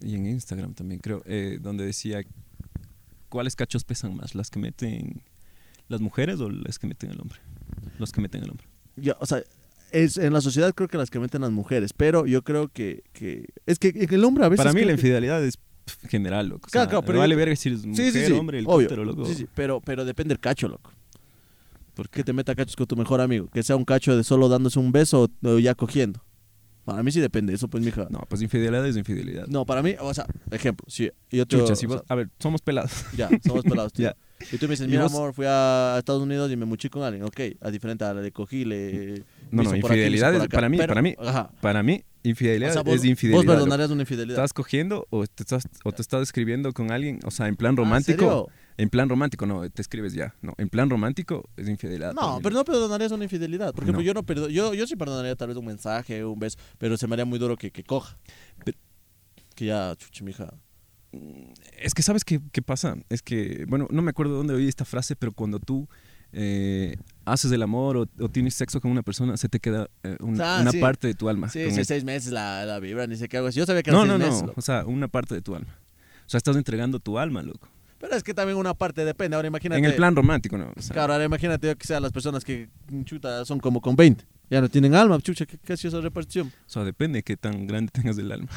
y 0.02 0.16
en 0.16 0.26
Instagram 0.26 0.74
también 0.74 1.00
creo, 1.00 1.22
eh, 1.28 1.60
donde 1.62 1.86
decía, 1.86 2.24
¿cuáles 3.30 3.56
cachos 3.56 3.84
pesan 3.84 4.16
más? 4.16 4.36
¿Las 4.36 4.50
que 4.50 4.60
meten 4.60 5.22
las 5.88 6.02
mujeres 6.02 6.40
o 6.40 6.50
las 6.50 6.80
que 6.80 6.88
meten 6.88 7.12
el 7.12 7.22
hombre? 7.22 7.40
Los 8.00 8.12
que 8.12 8.22
meten 8.22 8.44
el 8.44 8.52
hombre. 8.52 8.68
ya, 8.96 9.16
o 9.20 9.26
sea, 9.26 9.44
es, 9.92 10.18
en 10.18 10.34
la 10.34 10.42
sociedad 10.42 10.74
creo 10.74 10.88
que 10.90 10.98
las 10.98 11.10
que 11.10 11.20
meten 11.20 11.42
las 11.42 11.52
mujeres, 11.52 11.94
pero 11.94 12.26
yo 12.26 12.44
creo 12.44 12.68
que, 12.70 13.04
que 13.14 13.46
es 13.66 13.80
que 13.80 13.90
el 13.90 14.24
hombre 14.24 14.46
a 14.46 14.50
veces... 14.50 14.64
Para 14.66 14.74
mí 14.74 14.82
la 14.82 14.88
que- 14.88 14.94
infidelidad 14.94 15.44
es 15.44 15.60
general, 16.10 16.48
loco. 16.50 16.68
O 16.68 16.72
Claro, 16.72 16.86
sea, 16.86 16.90
claro, 16.90 17.06
pero 17.06 17.20
vale 17.20 17.34
yo- 17.34 17.38
verga 17.38 17.56
si 17.56 17.70
eres 17.70 17.86
mujer, 17.86 18.12
Sí, 18.12 18.20
sí, 18.20 18.26
sí, 18.26 18.32
hombre, 18.34 18.60
el 18.60 18.66
obvio. 18.68 18.88
cútero, 18.88 19.06
loco. 19.06 19.26
Sí, 19.26 19.36
sí, 19.36 19.48
pero, 19.56 19.80
pero 19.82 20.04
depende 20.04 20.34
del 20.34 20.40
cacho, 20.40 20.68
loco. 20.68 20.92
¿Por 21.94 22.10
Que 22.10 22.20
qué? 22.20 22.24
te 22.26 22.34
meta 22.34 22.56
cachos 22.56 22.76
con 22.76 22.88
tu 22.88 22.98
mejor 22.98 23.22
amigo. 23.22 23.48
Que 23.54 23.64
sea 23.64 23.76
un 23.78 23.86
cacho 23.86 24.18
de 24.18 24.24
solo 24.26 24.50
dándose 24.50 24.80
un 24.80 24.92
beso 24.92 25.30
o 25.44 25.60
ya 25.60 25.76
cogiendo. 25.76 26.25
Para 26.86 27.02
mí 27.02 27.12
sí 27.12 27.20
depende 27.20 27.52
eso, 27.54 27.68
pues, 27.68 27.84
mija. 27.84 28.08
No, 28.12 28.20
pues 28.30 28.42
infidelidad 28.44 28.86
es 28.86 28.96
infidelidad. 28.96 29.48
No, 29.48 29.66
para 29.66 29.82
mí, 29.82 29.96
o 30.00 30.14
sea, 30.14 30.26
ejemplo, 30.52 30.86
si 30.88 31.10
yo 31.32 31.46
te 31.48 31.58
Chucha, 31.58 31.76
si 31.76 31.88
o 31.88 31.90
vos, 31.90 31.98
sea, 31.98 32.06
a 32.14 32.16
ver, 32.16 32.30
somos 32.40 32.62
pelados. 32.62 32.92
ya, 33.18 33.28
somos 33.46 33.64
pelados, 33.66 33.92
tío. 33.92 34.06
Ya. 34.10 34.16
Y 34.52 34.58
tú 34.58 34.66
me 34.68 34.72
dices, 34.72 34.88
mira, 34.88 35.04
vos- 35.04 35.14
amor, 35.14 35.34
fui 35.34 35.46
a 35.48 35.96
Estados 35.98 36.22
Unidos 36.22 36.52
y 36.52 36.56
me 36.56 36.66
muché 36.66 36.90
con 36.92 37.02
alguien. 37.04 37.24
Ok, 37.24 37.40
a 37.60 37.72
diferente, 37.72 38.04
a 38.06 38.14
la 38.14 38.22
le 38.22 38.32
cogí, 38.32 38.66
le. 38.66 39.24
No, 39.50 39.64
no, 39.64 39.70
aquí, 39.72 39.80
infidelidad 39.80 40.36
es- 40.36 40.48
para 40.48 40.70
mí- 40.70 40.78
Pero- 40.78 40.90
para 40.90 41.02
mí- 41.02 41.16
Ajá. 41.18 41.50
Para 41.62 41.82
mí, 41.82 42.04
infidelidad 42.24 42.70
O 42.70 42.74
sea, 42.74 42.84
vos, 42.84 42.96
es 42.96 43.06
infidelidad. 43.06 43.44
vos 43.46 43.56
perdonarías 43.56 43.90
una 43.90 44.02
infidelidad. 44.04 44.38
¿Estás 44.38 44.54
cogiendo 44.54 45.08
o 45.10 45.26
te 45.26 45.42
estás, 45.44 45.64
o 45.84 45.92
te 45.92 46.02
estás 46.04 46.22
escribiendo 46.22 46.72
con 46.74 46.92
alguien? 46.92 47.20
O 47.26 47.32
sea, 47.32 47.48
en 47.48 47.56
plan 47.56 47.70
Ah, 47.70 47.72
¿en 47.72 47.78
romántico. 47.78 48.20
serio? 48.20 48.48
En 48.78 48.90
plan 48.90 49.08
romántico, 49.10 49.46
no, 49.46 49.70
te 49.70 49.82
escribes 49.82 50.14
ya. 50.14 50.36
No, 50.42 50.54
en 50.58 50.70
plan 50.70 50.90
romántico 50.90 51.50
es 51.58 51.68
infidelidad. 51.70 52.14
No, 52.14 52.40
pero 52.44 52.56
no 52.56 52.66
perdonarías 52.66 53.12
una 53.12 53.24
infidelidad. 53.24 53.74
Por 53.74 53.84
ejemplo, 53.84 54.02
No. 54.02 54.06
yo 54.06 54.14
no 54.14 54.24
perdo, 54.24 54.50
yo, 54.50 54.74
yo 54.74 54.86
sí 54.88 54.96
perdonaría 54.96 55.36
tal 55.36 55.48
vez 55.50 55.58
un 55.58 55.66
mensaje, 55.66 56.26
un 56.26 56.40
beso, 56.40 56.58
pero 56.78 56.98
se 56.98 57.08
me 57.08 57.14
haría 57.14 57.26
muy 57.26 57.40
duro 57.40 57.56
que, 57.58 57.72
que 57.72 57.84
coja. 57.84 58.18
Pero- 58.64 58.78
que 59.56 59.66
ya, 59.68 59.96
chuchi, 59.96 60.24
mija. 60.24 60.54
Es 61.78 61.94
que 61.94 62.02
sabes 62.04 62.26
qué, 62.26 62.42
qué 62.52 62.62
pasa. 62.62 62.98
Es 63.08 63.22
que, 63.22 63.66
bueno, 63.70 63.88
no 63.90 64.02
me 64.02 64.10
acuerdo 64.10 64.36
dónde 64.36 64.54
oí 64.54 64.68
esta 64.68 64.84
frase, 64.84 65.16
pero 65.16 65.32
cuando 65.32 65.60
tú 65.60 65.88
eh, 66.34 66.98
haces 67.24 67.50
el 67.54 67.62
amor 67.64 67.96
o, 67.96 68.06
o 68.20 68.28
tienes 68.28 68.56
sexo 68.56 68.82
con 68.82 68.92
una 68.92 69.02
persona, 69.04 69.38
se 69.38 69.48
te 69.48 69.62
queda 69.62 69.88
eh, 70.04 70.18
un- 70.20 70.42
Ah, 70.42 70.58
una 70.62 70.72
sí. 70.72 70.80
parte 70.82 71.08
de 71.08 71.14
tu 71.14 71.30
alma. 71.30 71.48
Sí, 71.48 71.72
sí, 71.72 71.86
seis 71.86 72.04
meses 72.04 72.34
la, 72.34 72.66
la 72.66 72.80
vibra, 72.82 73.08
ni 73.08 73.16
sé 73.16 73.30
qué 73.30 73.38
algo 73.38 73.48
así. 73.48 73.60
Yo 73.60 73.66
sabía 73.66 73.84
que 73.84 73.92
No, 73.92 74.06
no, 74.06 74.18
seis 74.18 74.30
no. 74.30 74.42
meses. 74.42 74.50
O 74.58 74.62
sea, 74.62 74.86
una 74.86 75.08
parte 75.08 75.34
de 75.34 75.42
tu 75.42 75.56
alma. 75.56 75.80
O 76.26 76.30
sea, 76.30 76.38
estás 76.40 76.58
entregando 76.58 77.00
tu 77.00 77.18
alma, 77.18 77.42
loco. 77.42 77.70
Pero 78.06 78.18
es 78.18 78.24
que 78.24 78.36
también 78.36 78.58
una 78.58 78.76
parte 78.76 79.04
depende. 79.04 79.36
Ahora 79.36 79.48
imagínate. 79.48 79.80
En 79.80 79.86
el 79.86 79.96
plan 79.96 80.16
romántico, 80.16 80.60
¿no? 80.60 80.72
O 80.76 80.82
sea, 80.82 80.94
Claro, 80.94 81.14
ahora 81.14 81.26
imagínate 81.26 81.76
que 81.76 81.88
sean 81.88 82.04
las 82.04 82.12
personas 82.12 82.44
que, 82.44 82.70
chuta, 83.04 83.44
son 83.46 83.60
como 83.60 83.82
con 83.82 83.96
20. 83.96 84.24
Ya 84.52 84.62
no 84.62 84.70
tienen 84.70 84.94
alma, 84.94 85.20
chucha, 85.20 85.48
¿qué, 85.48 85.58
qué 85.58 85.76
sido 85.76 85.90
esa 85.98 86.02
repartición? 86.02 86.50
o 86.50 86.70
sea, 86.70 86.84
depende 86.84 87.18
de 87.18 87.24
qué 87.24 87.36
tan 87.36 87.66
grande 87.66 87.92
tengas 87.92 88.16
el 88.20 88.32
alma. 88.32 88.48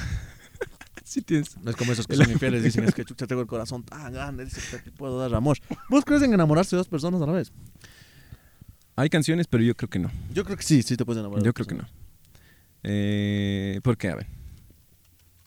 si 1.03 1.23
tienes. 1.23 1.57
No 1.57 1.71
es 1.71 1.77
como 1.77 1.93
esos 1.93 2.07
que 2.07 2.15
son 2.15 2.31
infieles, 2.31 2.63
dicen, 2.63 2.85
es 2.85 2.95
que 2.95 3.07
chucha, 3.07 3.27
tengo 3.27 3.41
el 3.41 3.47
corazón 3.47 3.85
tan 3.85 4.13
grande, 4.13 4.45
dice 4.45 4.61
que 4.71 4.83
te 4.83 4.93
puedo 4.93 5.19
dar 5.19 5.35
amor. 5.35 5.57
¿Vos 5.89 6.05
crees 6.05 6.23
en 6.23 6.35
enamorarse 6.35 6.77
de 6.77 6.81
dos 6.81 6.89
personas 6.89 7.23
a 7.23 7.27
la 7.27 7.33
vez? 7.33 7.51
Hay 8.97 9.09
canciones, 9.09 9.47
pero 9.47 9.63
yo 9.63 9.75
creo 9.75 9.89
que 9.89 9.99
no. 9.99 10.11
Yo 10.35 10.45
creo 10.45 10.59
que 10.59 10.63
sí, 10.63 10.83
sí 10.83 10.95
te 10.95 11.07
puedes 11.07 11.21
enamorar. 11.21 11.43
Yo 11.43 11.55
creo 11.55 11.67
que 11.67 11.75
no. 11.75 11.89
Eh, 12.83 13.81
¿Por 13.83 13.97
qué? 13.97 14.11
A 14.11 14.17
ver. 14.17 14.27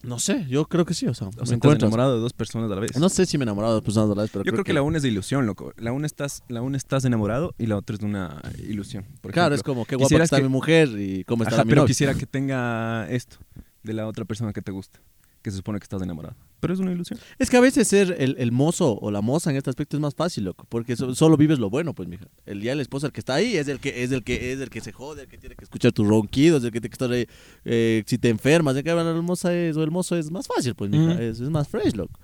No 0.03 0.19
sé, 0.19 0.45
yo 0.47 0.65
creo 0.65 0.85
que 0.85 0.93
sí, 0.93 1.07
o 1.07 1.13
sea, 1.13 1.27
O 1.27 1.31
me 1.31 1.45
sea, 1.45 1.55
encuentras. 1.55 1.83
enamorado 1.83 2.15
de 2.15 2.21
dos 2.21 2.33
personas 2.33 2.71
a 2.71 2.75
la 2.75 2.81
vez. 2.81 2.97
No 2.97 3.09
sé 3.09 3.25
si 3.25 3.37
me 3.37 3.43
he 3.43 3.45
enamorado 3.45 3.73
de 3.73 3.77
dos 3.77 3.83
personas 3.83 4.09
a 4.11 4.15
la 4.15 4.21
vez, 4.23 4.31
pero 4.31 4.43
Yo 4.43 4.51
creo 4.51 4.63
que, 4.63 4.73
la 4.73 4.81
una 4.81 4.97
es 4.97 5.03
de 5.03 5.09
ilusión, 5.09 5.45
loco. 5.45 5.73
La 5.77 5.91
una 5.91 6.07
estás, 6.07 6.43
la 6.47 6.61
una 6.61 6.77
estás 6.77 7.05
enamorado 7.05 7.53
y 7.57 7.67
la 7.67 7.77
otra 7.77 7.95
es 7.95 7.99
de 7.99 8.05
una 8.07 8.41
ilusión. 8.67 9.05
Por 9.21 9.31
Claro, 9.31 9.53
es 9.55 9.63
como 9.63 9.85
qué 9.85 9.95
guapa 9.95 10.15
que 10.17 10.23
está 10.23 10.39
mi 10.39 10.47
mujer 10.49 10.89
y 10.97 11.23
cómo 11.25 11.43
está 11.43 11.55
Ajá, 11.55 11.65
mi 11.65 11.69
pero 11.69 11.85
quisiera 11.85 12.13
que 12.15 12.25
tenga 12.25 13.07
esto 13.09 13.37
de 13.83 13.93
la 13.93 14.07
otra 14.07 14.25
persona 14.25 14.53
que 14.53 14.61
te 14.61 14.71
gusta, 14.71 14.99
que 15.41 15.51
se 15.51 15.57
supone 15.57 15.79
que 15.79 15.83
estás 15.83 16.01
enamorado. 16.01 16.35
Pero 16.61 16.73
es 16.73 16.79
una 16.79 16.91
ilusión. 16.93 17.19
Es 17.39 17.49
que 17.49 17.57
a 17.57 17.59
veces 17.59 17.87
ser 17.89 18.15
el, 18.17 18.35
el 18.39 18.51
mozo 18.53 18.97
o 19.01 19.11
la 19.11 19.19
moza 19.21 19.49
en 19.49 19.57
este 19.57 19.69
aspecto 19.69 19.97
es 19.97 20.01
más 20.01 20.15
fácil, 20.15 20.45
loco, 20.45 20.65
porque 20.69 20.95
so- 20.95 21.13
solo 21.15 21.35
vives 21.35 21.59
lo 21.59 21.69
bueno, 21.69 21.93
pues, 21.93 22.07
mija. 22.07 22.25
El 22.45 22.61
día 22.61 22.71
del 22.71 22.79
esposo, 22.79 23.07
el 23.07 23.11
que 23.11 23.19
está 23.19 23.33
ahí, 23.33 23.57
es 23.57 23.67
el 23.67 23.79
que 23.79 24.03
es 24.03 24.11
el 24.13 24.23
que 24.23 24.53
es 24.53 24.59
el 24.61 24.69
que 24.69 24.79
se 24.79 24.93
jode, 24.93 25.23
el 25.23 25.27
que 25.27 25.37
tiene 25.37 25.55
que 25.55 25.65
escuchar 25.65 25.91
tus 25.91 26.07
ronquidos, 26.07 26.63
el 26.63 26.71
que 26.71 26.79
tiene 26.79 26.89
que 26.91 26.93
estar 26.95 27.11
ahí, 27.11 27.25
eh, 27.65 28.03
si 28.05 28.17
te 28.17 28.29
enfermas, 28.29 28.75
el 28.77 28.83
que 28.83 28.93
la 28.93 29.03
moza 29.21 29.53
es, 29.53 29.75
o 29.75 29.83
el 29.83 29.91
mozo 29.91 30.15
es 30.15 30.31
más 30.31 30.47
fácil, 30.47 30.73
pues, 30.75 30.89
mija, 30.89 31.11
Ujú. 31.13 31.21
es, 31.21 31.39
es 31.41 31.49
más 31.49 31.67
fresh, 31.67 31.95
loco. 31.95 32.17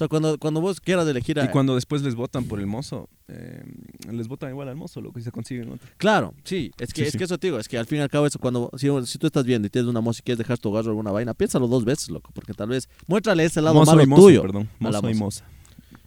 O 0.00 0.02
sea, 0.02 0.08
cuando, 0.08 0.38
cuando 0.38 0.62
vos 0.62 0.80
quieras 0.80 1.06
elegir 1.06 1.38
a... 1.38 1.44
Y 1.44 1.48
cuando 1.48 1.74
después 1.74 2.00
les 2.00 2.14
votan 2.14 2.44
por 2.46 2.58
el 2.58 2.64
mozo, 2.66 3.10
eh, 3.28 3.62
les 4.10 4.28
votan 4.28 4.48
igual 4.48 4.66
al 4.70 4.74
mozo, 4.76 5.02
loco, 5.02 5.18
y 5.18 5.22
se 5.22 5.30
consiguen 5.30 5.70
otro. 5.72 5.86
Claro, 5.98 6.32
sí, 6.42 6.70
es 6.78 6.94
que, 6.94 7.02
Sí, 7.02 7.06
es 7.08 7.12
sí. 7.12 7.18
que 7.18 7.24
eso 7.24 7.36
te 7.36 7.48
digo, 7.48 7.58
es 7.58 7.68
que 7.68 7.76
al 7.76 7.84
fin 7.84 7.98
y 7.98 8.00
al 8.00 8.08
cabo 8.08 8.24
eso 8.26 8.38
cuando, 8.38 8.70
si, 8.78 8.88
si 9.04 9.18
tú 9.18 9.26
estás 9.26 9.44
viendo 9.44 9.66
y 9.66 9.70
tienes 9.70 9.90
una 9.90 10.00
moza 10.00 10.20
y 10.20 10.22
quieres 10.22 10.38
dejar 10.38 10.56
tu 10.56 10.70
hogar 10.70 10.86
o 10.86 10.88
alguna 10.88 11.10
vaina, 11.10 11.34
piénsalo 11.34 11.68
dos 11.68 11.84
veces, 11.84 12.08
loco, 12.08 12.30
porque 12.32 12.54
tal 12.54 12.70
vez, 12.70 12.88
muéstrale 13.06 13.44
ese 13.44 13.60
lado 13.60 13.74
mozo 13.74 13.90
malo 13.90 14.02
y 14.02 14.06
mozo, 14.06 14.22
tuyo. 14.22 14.40
perdón. 14.40 14.70
Mozo 14.78 15.10
y 15.10 15.14
moza. 15.14 15.44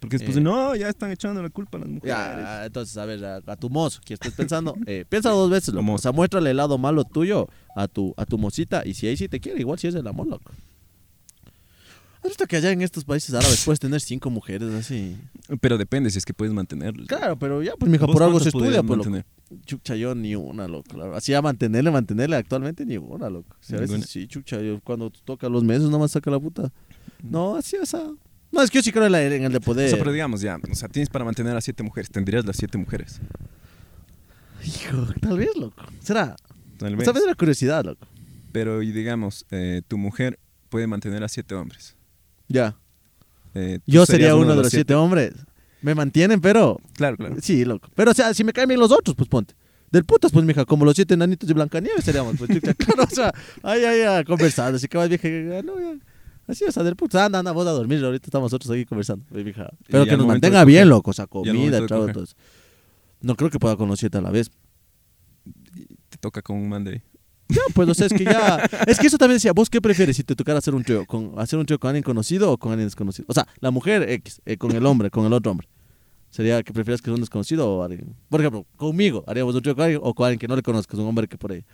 Porque 0.00 0.16
después 0.18 0.38
Eh. 0.38 0.40
no, 0.40 0.74
ya 0.74 0.88
están 0.88 1.12
echando 1.12 1.40
la 1.40 1.50
culpa 1.50 1.78
a 1.78 1.82
las 1.82 1.88
mujeres. 1.88 2.16
Ya, 2.16 2.64
entonces, 2.66 2.96
a 2.96 3.04
ver, 3.06 3.24
a, 3.24 3.36
a 3.46 3.54
tu 3.56 3.70
mozo, 3.70 4.00
que 4.04 4.14
estés 4.14 4.32
pensando, 4.32 4.74
eh, 4.86 5.04
piénsalo 5.08 5.36
dos 5.36 5.50
veces, 5.50 5.72
loco. 5.72 5.92
O 5.92 5.98
sea, 5.98 6.10
muéstrale 6.10 6.50
el 6.50 6.56
lado 6.56 6.78
malo 6.78 7.04
tuyo 7.04 7.46
a 7.76 7.86
tu, 7.86 8.12
a 8.16 8.26
tu 8.26 8.38
mocita 8.38 8.82
y 8.84 8.94
si 8.94 9.06
ahí 9.06 9.16
sí 9.16 9.28
te 9.28 9.38
quiere, 9.38 9.60
igual 9.60 9.78
si 9.78 9.86
es 9.86 9.94
el 9.94 10.06
amor, 10.08 10.26
loco. 10.26 10.50
¿Has 12.24 12.30
visto 12.30 12.46
que 12.46 12.56
allá 12.56 12.72
en 12.72 12.80
estos 12.80 13.04
países 13.04 13.34
árabes 13.34 13.62
puedes 13.64 13.78
tener 13.78 14.00
cinco 14.00 14.30
mujeres 14.30 14.72
así? 14.72 15.16
Pero 15.60 15.76
depende 15.76 16.10
si 16.10 16.16
es 16.18 16.24
que 16.24 16.32
puedes 16.32 16.54
mantenerlos. 16.54 17.06
Claro, 17.06 17.38
pero 17.38 17.62
ya, 17.62 17.74
pues, 17.78 17.90
mija, 17.92 18.06
¿Vos 18.06 18.14
por 18.14 18.22
algo 18.22 18.40
se 18.40 18.48
estudia, 18.48 18.82
pues, 18.82 18.96
mantener? 18.98 19.26
Chucha, 19.66 19.94
yo 19.94 20.14
ni 20.14 20.34
una, 20.34 20.66
loco. 20.66 20.96
la 20.96 21.04
verdad. 21.04 21.18
Así 21.18 21.34
a 21.34 21.42
mantenerle, 21.42 21.90
mantenerle 21.90 22.36
actualmente 22.36 22.86
ni 22.86 22.96
una, 22.96 23.28
loco. 23.28 23.54
O 23.60 23.62
sea, 23.62 23.76
a 23.76 23.80
veces 23.82 24.06
sí, 24.08 24.26
chucha, 24.26 24.58
yo 24.62 24.80
cuando 24.80 25.10
toca 25.10 25.48
los 25.50 25.62
meses 25.62 25.90
nomás 25.90 26.12
saca 26.12 26.30
la 26.30 26.40
puta. 26.40 26.72
No, 27.22 27.56
así, 27.56 27.76
o 27.76 27.84
sea... 27.86 28.00
No, 28.50 28.62
es 28.62 28.70
que 28.70 28.78
yo 28.78 28.82
sí 28.82 28.90
creo 28.92 29.04
en, 29.06 29.12
la- 29.12 29.22
en 29.22 29.44
el 29.44 29.52
de 29.52 29.58
O 29.58 29.60
poder. 29.60 29.90
sea, 29.90 29.98
pero 29.98 30.12
digamos 30.12 30.40
ya, 30.40 30.58
o 30.70 30.74
sea, 30.74 30.88
tienes 30.88 31.10
para 31.10 31.24
mantener 31.24 31.54
a 31.56 31.60
siete 31.60 31.82
mujeres, 31.82 32.08
tendrías 32.10 32.44
las 32.46 32.56
siete 32.56 32.78
mujeres. 32.78 33.20
Hijo, 34.64 35.06
tal 35.20 35.38
vez, 35.38 35.50
loco. 35.56 35.82
¿Será? 36.00 36.36
Tal 36.78 36.94
O 36.94 36.96
vez. 36.96 37.04
sea, 37.04 37.12
es 37.20 37.26
la 37.26 37.34
curiosidad, 37.34 37.84
loco. 37.84 38.06
Pero 38.52 38.82
y 38.82 38.92
digamos, 38.92 39.44
eh, 39.50 39.82
tu 39.86 39.98
mujer 39.98 40.38
puede 40.70 40.86
mantener 40.86 41.22
a 41.22 41.28
siete 41.28 41.54
hombres. 41.54 41.96
Ya. 42.48 42.76
Eh, 43.54 43.78
Yo 43.86 44.06
sería 44.06 44.36
uno 44.36 44.54
de 44.54 44.62
los 44.62 44.70
siete 44.70 44.94
hombres. 44.94 45.32
Me 45.82 45.94
mantienen, 45.94 46.40
pero... 46.40 46.80
Claro, 46.94 47.16
claro. 47.16 47.36
Sí, 47.42 47.64
loco. 47.64 47.88
Pero, 47.94 48.10
o 48.10 48.14
sea, 48.14 48.32
si 48.32 48.42
me 48.42 48.52
caen 48.52 48.68
bien 48.68 48.80
los 48.80 48.90
otros, 48.90 49.14
pues 49.14 49.28
ponte. 49.28 49.54
Del 49.90 50.04
putas, 50.04 50.32
pues, 50.32 50.44
mija, 50.44 50.64
como 50.64 50.84
los 50.84 50.96
siete 50.96 51.14
enanitos 51.14 51.46
de 51.46 51.54
Blancanieves 51.54 52.04
seríamos, 52.04 52.36
pues, 52.36 52.50
chucha. 52.50 52.74
Claro, 52.74 53.04
o 53.04 53.14
sea, 53.14 53.32
ahí, 53.62 53.84
ahí, 53.84 54.00
ah, 54.00 54.24
conversando. 54.24 54.76
Así 54.76 54.88
que 54.88 54.96
vas 54.96 55.08
vieja, 55.08 55.28
ah, 55.28 55.62
no, 55.62 55.78
ya. 55.78 55.96
Así, 56.46 56.64
o 56.64 56.72
sea, 56.72 56.82
del 56.82 56.96
putas. 56.96 57.22
Anda, 57.22 57.38
anda, 57.38 57.52
vos 57.52 57.66
a 57.66 57.70
dormir. 57.70 58.04
Ahorita 58.04 58.26
estamos 58.26 58.50
nosotros 58.50 58.70
aquí 58.72 58.84
conversando, 58.84 59.24
pues, 59.28 59.44
mija. 59.44 59.70
Pero 59.88 60.04
Y 60.04 60.08
que 60.08 60.16
nos 60.16 60.26
mantenga 60.26 60.64
bien, 60.64 60.88
loco. 60.88 61.10
O 61.10 61.14
sea, 61.14 61.26
comida, 61.26 61.78
eso. 61.78 62.34
No 63.20 63.36
creo 63.36 63.50
que 63.50 63.58
pueda 63.58 63.76
con 63.76 63.88
los 63.88 63.98
siete 63.98 64.18
a 64.18 64.20
la 64.20 64.30
vez. 64.30 64.50
Te 66.08 66.18
toca 66.18 66.42
con 66.42 66.56
un 66.56 66.68
man 66.68 66.84
de. 66.84 67.02
Ya, 67.48 67.60
pues, 67.74 67.88
o 67.88 67.94
sea, 67.94 68.06
es 68.06 68.12
que 68.12 68.24
ya. 68.24 68.56
Es 68.86 68.98
que 68.98 69.06
eso 69.06 69.18
también 69.18 69.36
decía, 69.36 69.52
¿vos 69.52 69.68
qué 69.68 69.80
prefieres 69.80 70.16
si 70.16 70.24
te 70.24 70.34
tocara 70.34 70.58
hacer 70.58 70.74
un 70.74 70.82
trío? 70.82 71.04
Con, 71.04 71.32
¿Hacer 71.36 71.58
un 71.58 71.66
trío 71.66 71.78
con 71.78 71.88
alguien 71.88 72.02
conocido 72.02 72.50
o 72.52 72.58
con 72.58 72.72
alguien 72.72 72.86
desconocido? 72.86 73.26
O 73.28 73.34
sea, 73.34 73.46
la 73.60 73.70
mujer 73.70 74.08
X, 74.08 74.40
eh, 74.46 74.56
con 74.56 74.72
el 74.72 74.84
hombre, 74.86 75.10
con 75.10 75.26
el 75.26 75.32
otro 75.32 75.52
hombre. 75.52 75.68
¿Sería 76.30 76.62
que 76.62 76.72
prefieras 76.72 77.00
que 77.00 77.06
sea 77.06 77.14
un 77.14 77.20
desconocido 77.20 77.70
o 77.70 77.82
alguien? 77.82 78.16
Por 78.28 78.40
ejemplo, 78.40 78.66
conmigo, 78.76 79.22
haríamos 79.26 79.54
un 79.54 79.62
trío 79.62 79.76
con 79.76 79.84
alguien 79.84 80.00
o 80.02 80.14
con 80.14 80.26
alguien 80.26 80.38
que 80.38 80.48
no 80.48 80.56
le 80.56 80.62
conozcas, 80.62 80.98
un 80.98 81.06
hombre 81.06 81.28
que 81.28 81.38
por 81.38 81.52
ahí. 81.52 81.64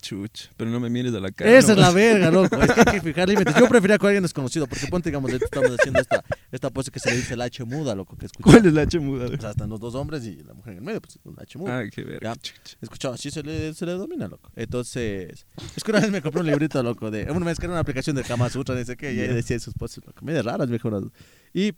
Chuch, 0.00 0.50
pero 0.56 0.70
no 0.70 0.80
me 0.80 0.90
mires 0.90 1.14
a 1.14 1.20
la 1.20 1.30
cara. 1.30 1.50
Esa 1.56 1.72
es 1.72 1.78
la 1.78 1.90
verga, 1.90 2.30
loco. 2.30 2.60
Es 2.60 2.72
que 2.72 2.80
hay 2.80 2.96
que 2.96 3.00
fijar 3.12 3.28
límites. 3.28 3.54
Yo 3.54 3.68
preferiría 3.68 3.98
con 3.98 4.08
alguien 4.08 4.22
desconocido, 4.22 4.66
porque 4.66 4.86
ponte, 4.88 5.08
digamos, 5.10 5.32
estamos 5.32 5.70
haciendo 5.78 6.00
esta, 6.00 6.22
esta 6.54 6.70
pose 6.70 6.90
que 6.90 7.00
se 7.00 7.10
le 7.10 7.16
dice 7.16 7.34
el 7.34 7.40
H 7.40 7.64
muda, 7.64 7.94
loco, 7.94 8.16
que 8.16 8.26
escucha. 8.26 8.50
¿Cuál 8.50 8.66
es 8.66 8.72
la 8.72 8.82
H 8.82 8.98
muda? 9.00 9.26
O 9.26 9.40
sea, 9.40 9.50
están 9.50 9.68
los 9.68 9.80
dos 9.80 9.94
hombres 9.94 10.24
y 10.24 10.36
la 10.42 10.54
mujer 10.54 10.72
en 10.74 10.78
el 10.78 10.84
medio, 10.84 11.00
pues 11.00 11.18
un 11.24 11.34
H 11.38 11.58
muda. 11.58 11.78
Ay, 11.78 11.90
qué 11.90 12.04
verga. 12.04 12.34
Escuchaba, 12.80 13.14
así 13.16 13.30
se 13.30 13.42
le, 13.42 13.74
se 13.74 13.84
le 13.84 13.92
domina, 13.92 14.28
loco. 14.28 14.50
Entonces, 14.54 15.46
es 15.76 15.82
que 15.84 15.90
una 15.90 16.00
vez 16.00 16.10
me 16.10 16.22
compré 16.22 16.40
un 16.40 16.46
librito, 16.46 16.82
loco, 16.82 17.10
de. 17.10 17.30
Una 17.30 17.46
vez 17.46 17.58
que 17.58 17.66
era 17.66 17.72
una 17.72 17.80
aplicación 17.80 18.14
de 18.16 18.22
Kama 18.22 18.48
Sutra, 18.50 18.74
dice 18.76 18.96
que, 18.96 19.14
Ya. 19.14 19.32
decía 19.32 19.58
sus 19.58 19.74
poses, 19.74 20.04
loco. 20.06 20.24
Medio 20.24 20.42
raras, 20.42 20.68
mejoradas. 20.68 21.10
Y 21.52 21.72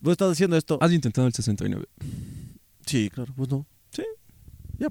vos 0.00 0.12
estás 0.12 0.32
haciendo 0.32 0.56
esto. 0.56 0.78
¿Has 0.80 0.92
intentado 0.92 1.26
el 1.26 1.32
69? 1.32 1.86
Sí, 2.86 3.08
claro, 3.10 3.32
vos 3.36 3.48
no. 3.48 3.66
Sí. 3.90 4.02
Ya. 4.78 4.88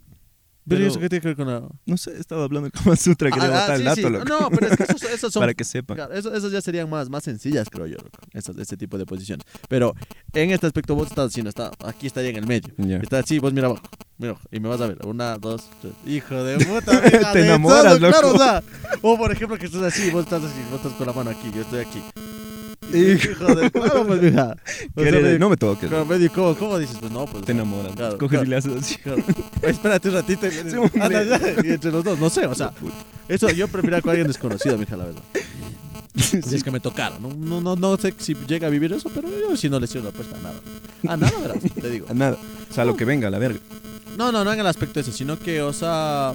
Pero, 0.69 0.79
Pero- 0.79 0.91
eso 0.91 0.99
qué 0.99 1.09
tiene 1.09 1.21
que 1.21 1.27
ver 1.29 1.35
con 1.37 1.47
la. 1.47 1.67
No 1.85 1.97
sé, 1.97 2.17
estaba 2.19 2.43
hablando 2.45 2.69
Kama 2.83 2.95
Sutra, 2.95 3.29
quería 3.31 3.49
Ah, 3.49 3.67
ah, 3.73 3.77
sí, 3.77 3.83
dato, 3.83 3.95
sí. 3.95 4.01
loco. 4.09 4.25
No, 4.25 4.49
pero 4.51 4.67
es 4.67 4.77
que 4.77 4.83
esos, 4.83 5.03
esos 5.03 5.33
son 5.33 5.41
Para 5.41 5.53
que 5.53 5.63
sepan. 5.63 5.95
Claro, 5.97 6.13
eso- 6.13 6.33
esas 6.33 6.51
ya 6.51 6.61
serían 6.61 6.89
más, 6.89 7.09
más 7.09 7.23
sencillas, 7.23 7.67
creo 7.69 7.87
yo, 7.87 7.97
loco, 7.97 8.19
esas, 8.33 8.55
este 8.57 8.77
tipo 8.77 8.97
de 8.97 9.05
posiciones. 9.05 9.45
Pero 9.67 9.93
en 10.33 10.51
este 10.51 10.67
aspecto 10.67 10.95
vos 10.95 11.07
estás 11.09 11.27
haciendo, 11.31 11.49
está, 11.49 11.71
aquí 11.83 12.07
estaría 12.07 12.29
en 12.29 12.37
el 12.37 12.47
medio. 12.47 12.73
Ya. 12.77 12.97
Está 12.97 13.19
así, 13.19 13.39
vos 13.39 13.51
mira 13.51 13.67
abajo, 13.67 13.83
mira 14.17 14.31
abajo, 14.33 14.47
y 14.51 14.59
me 14.59 14.69
vas 14.69 14.79
a 14.81 14.87
ver. 14.87 14.97
Una, 15.05 15.37
dos, 15.37 15.69
tres. 15.81 15.93
Hijo 16.05 16.43
de 16.43 16.63
puta, 16.65 17.01
Te 17.33 17.41
enamoras, 17.45 17.97
todo, 17.97 18.09
Claro, 18.09 18.27
loco. 18.31 18.35
o 18.35 18.37
sea, 18.37 18.63
o 19.01 19.17
por 19.17 19.31
ejemplo 19.31 19.57
que 19.57 19.65
estás 19.65 19.81
así, 19.81 20.09
vos 20.11 20.23
estás 20.25 20.43
así, 20.43 20.59
vos 20.69 20.79
estás 20.79 20.93
con 20.93 21.07
la 21.07 21.13
mano 21.13 21.31
aquí, 21.31 21.51
yo 21.55 21.61
estoy 21.61 21.79
aquí. 21.79 22.01
Hijo 22.93 23.55
de 23.55 23.69
claro, 23.71 24.07
pues, 24.07 24.21
mija. 24.21 24.55
O 24.95 25.01
sea, 25.01 25.11
¿Qué 25.11 25.19
me- 25.21 25.39
no 25.39 25.49
me 25.49 25.57
toques. 25.57 25.89
claro, 25.89 26.05
medio, 26.05 26.31
¿cómo, 26.33 26.55
¿Cómo 26.55 26.77
dices? 26.79 26.97
Pues 26.99 27.11
no, 27.11 27.25
pues. 27.25 27.45
Te 27.45 27.51
enamoras. 27.51 27.95
Claro, 27.95 28.17
Coges 28.17 28.29
claro. 28.39 28.45
y 28.45 28.49
le 28.49 28.55
haces 28.55 28.73
así. 28.77 28.95
Claro. 28.97 29.23
Espérate 29.61 30.09
un 30.09 30.15
ratito 30.15 30.47
y, 30.47 30.51
Sí. 30.51 30.99
Anda, 30.99 31.23
ya, 31.23 31.39
y 31.63 31.69
entre 31.71 31.91
los 31.91 32.03
dos, 32.03 32.17
no 32.19 32.29
sé, 32.29 32.45
o 32.45 32.55
sea, 32.55 32.71
eso 33.27 33.49
yo 33.49 33.67
preferiría 33.67 34.01
con 34.01 34.11
alguien 34.11 34.27
desconocido, 34.27 34.77
mija, 34.77 34.97
la 34.97 35.05
verdad. 35.05 35.21
Si 36.15 36.55
es 36.55 36.63
que 36.63 36.71
me 36.71 36.79
tocara, 36.79 37.17
no, 37.19 37.29
no, 37.33 37.61
no, 37.61 37.75
no 37.75 37.97
sé 37.97 38.13
si 38.17 38.33
llega 38.47 38.67
a 38.67 38.69
vivir 38.69 38.91
eso, 38.91 39.09
pero 39.13 39.29
yo 39.29 39.55
si 39.55 39.69
no 39.69 39.79
le 39.79 39.87
cierro 39.87 40.05
la 40.07 40.11
puerta 40.11 40.35
a 40.37 40.41
nada. 40.41 40.55
A 41.07 41.17
nada, 41.17 41.39
verás, 41.39 41.57
te 41.73 41.89
digo. 41.89 42.07
A 42.09 42.13
Nada. 42.13 42.37
O 42.69 42.73
sea, 42.73 42.83
lo 42.85 42.97
que 42.97 43.05
venga, 43.05 43.29
la 43.29 43.39
verga. 43.39 43.59
No, 44.17 44.31
no, 44.31 44.43
no 44.43 44.51
en 44.51 44.59
el 44.59 44.67
aspecto 44.67 44.99
ese, 44.99 45.11
sino 45.13 45.39
que, 45.39 45.61
o 45.61 45.71
sea, 45.71 46.33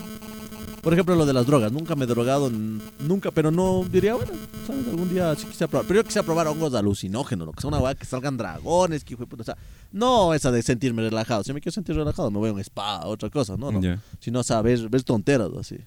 por 0.85 0.93
ejemplo, 0.93 1.17
lo 1.17 1.25
de 1.25 1.33
las 1.33 1.47
drogas. 1.47 1.73
Nunca 1.73 1.97
me 1.97 2.05
he 2.05 2.07
drogado, 2.07 2.50
nunca, 2.50 3.31
pero 3.31 3.50
no 3.50 3.85
diría, 3.91 4.14
bueno, 4.14 4.33
¿sabes? 4.67 4.87
Algún 4.87 5.09
día 5.09 5.35
sí 5.35 5.47
quisiera 5.47 5.69
probar. 5.69 5.87
Pero 5.87 6.00
yo 6.00 6.05
quisiera 6.05 6.25
probar 6.25 6.47
hongos 6.47 6.75
alucinógenos, 6.75 7.47
lo 7.47 7.53
que 7.53 7.62
sea 7.62 7.69
una 7.69 7.79
weá 7.79 7.95
que 7.95 8.05
salgan 8.05 8.37
dragones, 8.37 9.03
que 9.03 9.14
hijo 9.14 9.23
de 9.23 9.26
puta. 9.26 9.43
O 9.43 9.45
sea, 9.45 9.57
no 9.93 10.35
esa 10.35 10.53
de 10.53 10.62
sentirme 10.62 11.03
relajado. 11.03 11.43
Si 11.43 11.55
me 11.55 11.61
quiero 11.62 11.73
sentir 11.73 11.97
relajado, 11.97 12.31
me 12.31 12.38
voy 12.38 12.50
a 12.50 12.53
un 12.53 12.61
spa, 12.61 13.07
otra 13.07 13.31
cosa, 13.31 13.57
no, 13.57 13.73
no. 13.73 13.81
Ya. 13.81 13.99
Si 14.21 14.31
no, 14.31 14.41
o 14.41 14.45
sea, 14.45 14.61
ver, 14.61 14.91
ver 14.91 15.03
tonteras 15.03 15.50
así. 15.59 15.79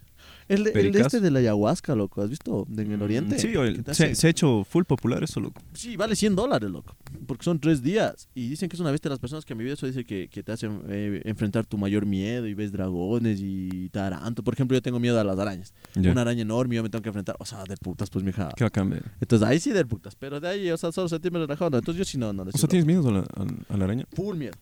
El, 0.49 0.67
el 0.67 0.91
de 0.93 1.01
este 1.01 1.19
de 1.19 1.29
la 1.31 1.39
ayahuasca, 1.39 1.93
loco, 1.95 2.21
¿has 2.21 2.29
visto? 2.29 2.65
De- 2.69 2.83
En 2.83 2.91
el 2.93 3.01
oriente. 3.01 3.35
Mm, 3.35 3.39
Sí, 3.39 3.55
o 3.55 3.63
el- 3.63 3.83
se, 3.91 4.15
se 4.15 4.27
ha 4.27 4.29
hecho 4.29 4.63
full 4.63 4.83
popular 4.85 5.23
eso, 5.23 5.39
loco. 5.39 5.61
Sí, 5.73 5.97
vale 5.97 6.15
100 6.15 6.35
dólares, 6.35 6.69
loco. 6.69 6.95
Porque 7.25 7.43
son 7.43 7.59
tres 7.59 7.81
días. 7.81 8.29
Y 8.33 8.47
dicen 8.49 8.69
que 8.69 8.75
es 8.75 8.79
una 8.79 8.91
de 8.91 8.99
las 9.09 9.19
personas 9.19 9.43
que 9.45 9.53
han 9.53 9.57
vivido 9.59 9.73
eso, 9.73 9.85
dice 9.87 10.05
que, 10.05 10.29
que 10.29 10.43
te 10.43 10.51
hacen 10.53 10.81
eh, 10.87 11.21
enfrentar 11.25 11.65
tu 11.65 11.77
mayor 11.77 12.05
miedo 12.05 12.47
y 12.47 12.53
ves 12.53 12.71
dragones 12.71 13.39
y 13.41 13.89
taranto. 13.89 14.43
Por 14.43 14.53
ejemplo, 14.53 14.75
yo 14.77 14.81
tengo 14.81 14.99
miedo 14.99 15.19
a 15.19 15.23
las 15.23 15.37
arañas. 15.37 15.73
Ya. 15.95 16.11
Una 16.11 16.21
araña 16.21 16.41
enorme, 16.43 16.75
yo 16.75 16.83
me 16.83 16.89
tengo 16.89 17.01
que 17.03 17.09
enfrentar. 17.09 17.35
O 17.39 17.45
sea, 17.45 17.63
de 17.65 17.75
putas, 17.77 18.09
pues, 18.09 18.23
mija. 18.23 18.49
Qué 18.55 18.63
bacán, 18.63 18.89
ve. 18.89 19.01
Entonces 19.19 19.47
ahí 19.47 19.59
sí 19.59 19.71
de 19.71 19.85
putas. 19.85 20.15
Pero 20.15 20.39
de 20.39 20.47
ahí, 20.47 20.71
o 20.71 20.77
sea, 20.77 20.91
solo 20.91 21.09
sentirme 21.09 21.39
relajado. 21.39 21.71
no. 21.71 21.77
Entonces 21.79 21.99
yo 21.99 22.05
sí 22.05 22.17
no, 22.17 22.31
no. 22.31 22.43
O 22.43 22.51
sea, 22.57 22.69
¿tienes 22.69 22.85
miedo 22.85 23.07
a 23.09 23.11
la, 23.11 23.19
a- 23.19 23.73
a 23.73 23.77
la 23.77 23.83
araña? 23.85 24.05
Full 24.13 24.37
miedo. 24.37 24.53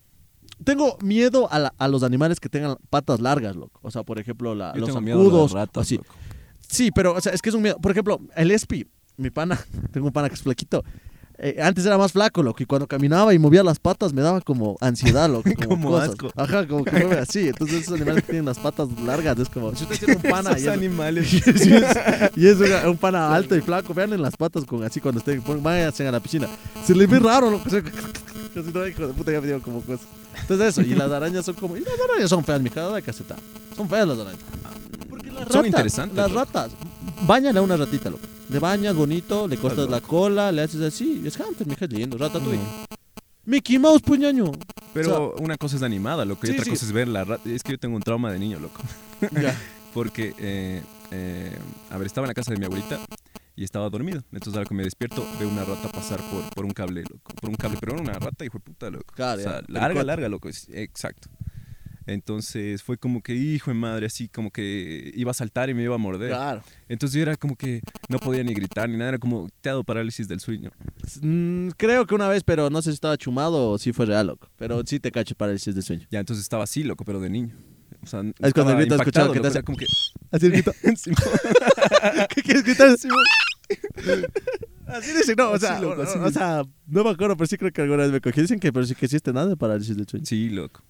Tengo 0.64 0.96
miedo 1.02 1.50
a, 1.52 1.58
la- 1.58 1.74
a 1.78 1.88
los 1.88 2.02
animales 2.02 2.40
que 2.40 2.48
tengan 2.48 2.76
patas 2.90 3.20
largas, 3.20 3.56
loco. 3.56 3.78
O 3.82 3.90
sea, 3.90 4.02
por 4.02 4.18
ejemplo, 4.18 4.54
la, 4.54 4.72
Yo 4.74 4.80
los 4.80 4.92
zancudos. 4.92 5.54
así. 5.74 5.96
loco. 5.98 6.14
Sí, 6.68 6.90
pero 6.90 7.14
o 7.14 7.20
sea, 7.20 7.32
es 7.32 7.42
que 7.42 7.50
es 7.50 7.54
un 7.54 7.62
miedo. 7.62 7.76
Por 7.78 7.92
ejemplo, 7.92 8.20
el 8.34 8.50
Espi, 8.50 8.86
mi 9.16 9.30
pana, 9.30 9.58
tengo 9.92 10.06
un 10.06 10.12
pana 10.12 10.28
que 10.28 10.34
es 10.34 10.42
flaquito. 10.42 10.82
eh, 11.38 11.58
antes 11.62 11.84
era 11.84 11.98
más 11.98 12.12
flaco, 12.12 12.42
loco, 12.42 12.62
y 12.62 12.66
cuando 12.66 12.86
caminaba 12.86 13.34
y 13.34 13.38
movía 13.38 13.62
las 13.62 13.78
patas 13.78 14.14
me 14.14 14.22
daba 14.22 14.40
como 14.40 14.76
ansiedad, 14.80 15.28
loco. 15.30 15.50
Como, 15.56 15.68
Como 15.68 15.90
cosas. 15.90 16.08
asco. 16.10 16.30
Ajá, 16.34 16.66
como 16.66 16.82
que 16.84 16.92
mueve 16.92 17.18
así. 17.18 17.48
Entonces 17.48 17.82
esos 17.82 17.94
animales 17.94 18.22
que 18.24 18.32
tienen 18.32 18.46
las 18.46 18.58
patas 18.58 18.88
largas 19.04 19.38
es 19.38 19.50
como... 19.50 19.74
Si 19.76 19.84
usted 19.84 19.98
tiene 19.98 20.16
un 20.16 20.22
pana 20.22 20.50
y 20.52 20.54
Esos 20.54 20.66
es, 20.68 20.68
animales. 20.72 21.32
y 21.34 21.36
es- 21.36 22.58
y 22.58 22.86
un 22.88 22.96
pana 22.96 23.34
alto 23.34 23.54
y 23.54 23.60
flaco, 23.60 23.92
vean 23.92 24.14
en 24.14 24.22
las 24.22 24.34
patas 24.36 24.64
con 24.64 24.82
así 24.82 25.00
cuando 25.00 25.18
estén, 25.18 25.42
váyanse 25.62 26.08
a 26.08 26.10
la 26.12 26.20
piscina. 26.20 26.48
Se 26.86 26.94
le 26.94 27.06
ve 27.06 27.18
raro, 27.18 27.50
loco. 27.50 27.64
No, 28.62 28.86
hijo 28.86 29.06
de 29.06 29.12
puta, 29.14 29.32
ya 29.32 29.40
me 29.40 29.60
como 29.60 29.80
cosas. 29.82 30.06
Entonces 30.40 30.68
eso, 30.68 30.82
y 30.82 30.94
las 30.94 31.10
arañas 31.10 31.44
son 31.44 31.54
como... 31.54 31.76
Y 31.76 31.80
las 31.80 31.94
arañas 32.08 32.30
son 32.30 32.44
feas, 32.44 32.60
mi 32.60 32.70
cara 32.70 32.92
de 32.92 33.02
caseta. 33.02 33.36
Son 33.76 33.88
feas 33.88 34.06
las 34.06 34.18
arañas. 34.18 34.40
Porque 35.08 35.26
las 35.28 35.44
Son 35.44 35.46
ratas, 35.46 35.66
interesantes, 35.66 36.16
Las 36.16 36.32
ratas. 36.32 36.72
Báñale 37.22 37.58
a 37.58 37.62
una 37.62 37.76
ratita, 37.76 38.10
loco. 38.10 38.22
Le 38.48 38.58
bañas 38.58 38.94
bonito, 38.94 39.48
le 39.48 39.56
cortas 39.56 39.88
la 39.88 40.00
cola, 40.00 40.52
le 40.52 40.62
haces 40.62 40.80
así. 40.82 41.22
Es 41.24 41.36
hamster, 41.36 41.66
mija, 41.66 41.84
es 41.84 41.92
lindo. 41.92 42.16
Ratatouille. 42.18 42.58
No. 42.58 42.86
Mickey 43.44 43.78
Mouse, 43.78 44.02
puñaño. 44.02 44.52
Pero 44.92 45.34
una 45.38 45.56
cosa 45.56 45.76
es 45.76 45.82
animada, 45.82 46.24
loco, 46.24 46.46
y 46.46 46.48
Sí, 46.48 46.52
otra 46.54 46.64
sí. 46.64 46.70
cosa 46.70 46.86
es 46.86 46.92
ver 46.92 47.08
la 47.08 47.24
rata. 47.24 47.48
Es 47.48 47.62
que 47.62 47.72
yo 47.72 47.78
tengo 47.78 47.96
un 47.96 48.02
trauma 48.02 48.32
de 48.32 48.38
niño, 48.38 48.58
loco. 48.58 48.80
Ya. 49.32 49.56
Porque, 49.94 50.34
eh, 50.38 50.82
eh, 51.10 51.56
a 51.90 51.96
ver, 51.96 52.06
estaba 52.06 52.26
en 52.26 52.28
la 52.28 52.34
casa 52.34 52.52
de 52.52 52.58
mi 52.58 52.66
abuelita 52.66 52.98
y 53.56 53.64
estaba 53.64 53.88
dormido. 53.88 54.22
Entonces, 54.32 54.54
ahora 54.54 54.68
que 54.68 54.74
me 54.74 54.84
despierto, 54.84 55.26
veo 55.40 55.48
una 55.48 55.64
rata 55.64 55.88
pasar 55.90 56.20
por, 56.30 56.48
por 56.54 56.64
un 56.66 56.72
cable, 56.72 57.02
loco. 57.02 57.32
Por 57.40 57.50
un 57.50 57.56
cable, 57.56 57.78
pero 57.80 57.94
era 57.94 58.02
una 58.02 58.12
rata, 58.12 58.44
hijo 58.44 58.58
de 58.58 58.64
puta, 58.64 58.90
loco. 58.90 59.14
Claro, 59.14 59.40
o 59.40 59.42
sea, 59.42 59.62
larga, 59.66 60.04
larga, 60.04 60.28
loco. 60.28 60.48
Exacto. 60.48 61.30
Entonces, 62.06 62.82
fue 62.82 62.98
como 62.98 63.20
que, 63.20 63.34
hijo 63.34 63.70
de 63.70 63.74
madre, 63.74 64.06
así 64.06 64.28
como 64.28 64.50
que 64.52 65.10
iba 65.16 65.32
a 65.32 65.34
saltar 65.34 65.70
y 65.70 65.74
me 65.74 65.82
iba 65.82 65.94
a 65.94 65.98
morder. 65.98 66.28
Claro. 66.28 66.62
Entonces, 66.88 67.16
yo 67.16 67.22
era 67.22 67.34
como 67.36 67.56
que 67.56 67.80
no 68.08 68.18
podía 68.18 68.44
ni 68.44 68.54
gritar 68.54 68.88
ni 68.88 68.96
nada. 68.96 69.08
Era 69.08 69.18
como, 69.18 69.48
te 69.60 69.70
ha 69.70 69.72
dado 69.72 69.82
parálisis 69.82 70.28
del 70.28 70.38
sueño. 70.38 70.70
Mm, 71.22 71.70
creo 71.70 72.06
que 72.06 72.14
una 72.14 72.28
vez, 72.28 72.44
pero 72.44 72.70
no 72.70 72.80
sé 72.82 72.90
si 72.90 72.94
estaba 72.94 73.16
chumado 73.16 73.70
o 73.70 73.78
si 73.78 73.92
fue 73.92 74.06
real, 74.06 74.28
loco. 74.28 74.48
Pero 74.56 74.82
sí 74.86 75.00
te 75.00 75.10
cacho 75.10 75.34
parálisis 75.34 75.74
de 75.74 75.82
sueño. 75.82 76.06
Ya, 76.10 76.20
entonces 76.20 76.44
estaba 76.44 76.62
así, 76.64 76.84
loco, 76.84 77.04
pero 77.04 77.20
de 77.20 77.30
niño. 77.30 77.56
O 78.06 78.08
sea, 78.08 78.20
Es 78.20 78.52
cuando 78.54 78.70
estaba 78.72 78.74
gritas, 78.80 79.00
escuchado 79.00 79.32
que 79.32 79.40
te 79.40 79.48
hace- 79.48 79.62
como 79.64 79.76
que... 79.76 79.86
Así 80.30 80.48
grito. 80.48 80.72
¿Qué 82.34 82.42
quieres 82.42 82.62
gritar? 82.64 82.88
Así 84.86 85.12
dice, 85.12 85.34
no, 85.34 85.50
o 85.50 85.58
sea, 85.58 85.80
loco, 85.80 86.00
o, 86.02 86.24
o 86.24 86.30
sea, 86.30 86.62
no 86.86 87.02
me 87.04 87.10
acuerdo, 87.10 87.36
pero 87.36 87.46
sí 87.48 87.56
creo 87.58 87.72
que 87.72 87.82
alguna 87.82 88.04
vez 88.04 88.12
me 88.12 88.20
cogí. 88.20 88.40
Dicen 88.40 88.60
que, 88.60 88.72
pero 88.72 88.86
sí 88.86 88.94
que 88.94 89.06
existe 89.06 89.32
nada 89.32 89.48
de 89.48 89.56
parálisis 89.56 89.96
del 89.96 90.06
sueño. 90.06 90.24
Sí, 90.24 90.48
loco. 90.50 90.82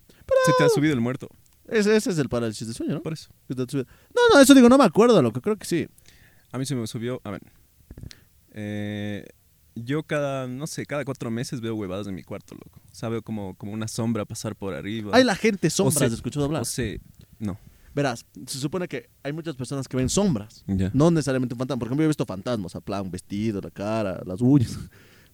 Se 0.44 0.52
te 0.58 0.64
ha 0.64 0.68
subido 0.68 0.92
el 0.92 1.00
muerto, 1.00 1.28
Ese, 1.68 1.96
ese 1.96 2.11
es 2.11 2.18
el 2.18 2.28
parálisis 2.28 2.66
del 2.66 2.76
sueño, 2.76 2.94
¿no? 2.94 3.02
por 3.02 3.14
eso. 3.14 3.30
No, 3.49 3.64
no, 4.35 4.40
eso 4.40 4.54
digo, 4.54 4.68
no 4.68 4.76
me 4.76 4.85
acuerdo, 4.85 5.23
loco, 5.23 5.40
creo 5.40 5.56
que 5.56 5.64
sí. 5.66 5.88
A 6.52 6.58
mí 6.58 6.66
se 6.66 6.75
me 6.75 6.87
subió, 6.87 7.20
a 7.25 7.30
ver. 7.30 7.40
eh, 8.52 9.26
yo 9.76 10.02
cada, 10.02 10.49
no 10.49 10.66
sé, 10.66 10.87
cada 10.87 11.04
cuatro 11.04 11.30
meses 11.30 11.61
veo 11.61 11.75
huevadas 11.75 12.06
en 12.09 12.14
mi 12.14 12.23
cuarto, 12.23 12.54
loco. 12.54 12.80
O 12.90 12.95
sea, 12.95 13.09
veo 13.09 13.23
como, 13.23 13.54
como 13.56 13.73
una 13.73 13.87
sombra 13.87 14.25
pasar 14.25 14.56
por 14.56 14.75
arriba. 14.75 15.12
Hay 15.14 15.23
la 15.23 15.37
gente 15.37 15.71
sombras, 15.71 15.99
sea, 15.99 16.09
escuchó 16.09 16.42
hablar. 16.42 16.62
O 16.62 16.64
sea, 16.64 16.97
no. 17.38 17.59
Verás, 17.95 18.26
se 18.47 18.59
supone 18.59 18.88
que 18.88 19.09
hay 19.23 19.33
muchas 19.33 19.54
personas 19.56 19.87
que 19.87 19.97
ven 19.97 20.09
sombras. 20.09 20.64
No 20.92 21.11
necesariamente 21.11 21.54
un 21.54 21.59
fantasma. 21.59 21.78
Por 21.78 21.88
ejemplo, 21.88 22.02
yo 22.02 22.06
he 22.06 22.09
visto 22.09 22.26
fantasmas, 22.26 22.75
a 22.75 22.80
plan, 22.80 23.11
vestido, 23.11 23.61
la 23.61 23.71
cara, 23.71 24.23
las 24.26 24.40
uñas. 24.40 24.78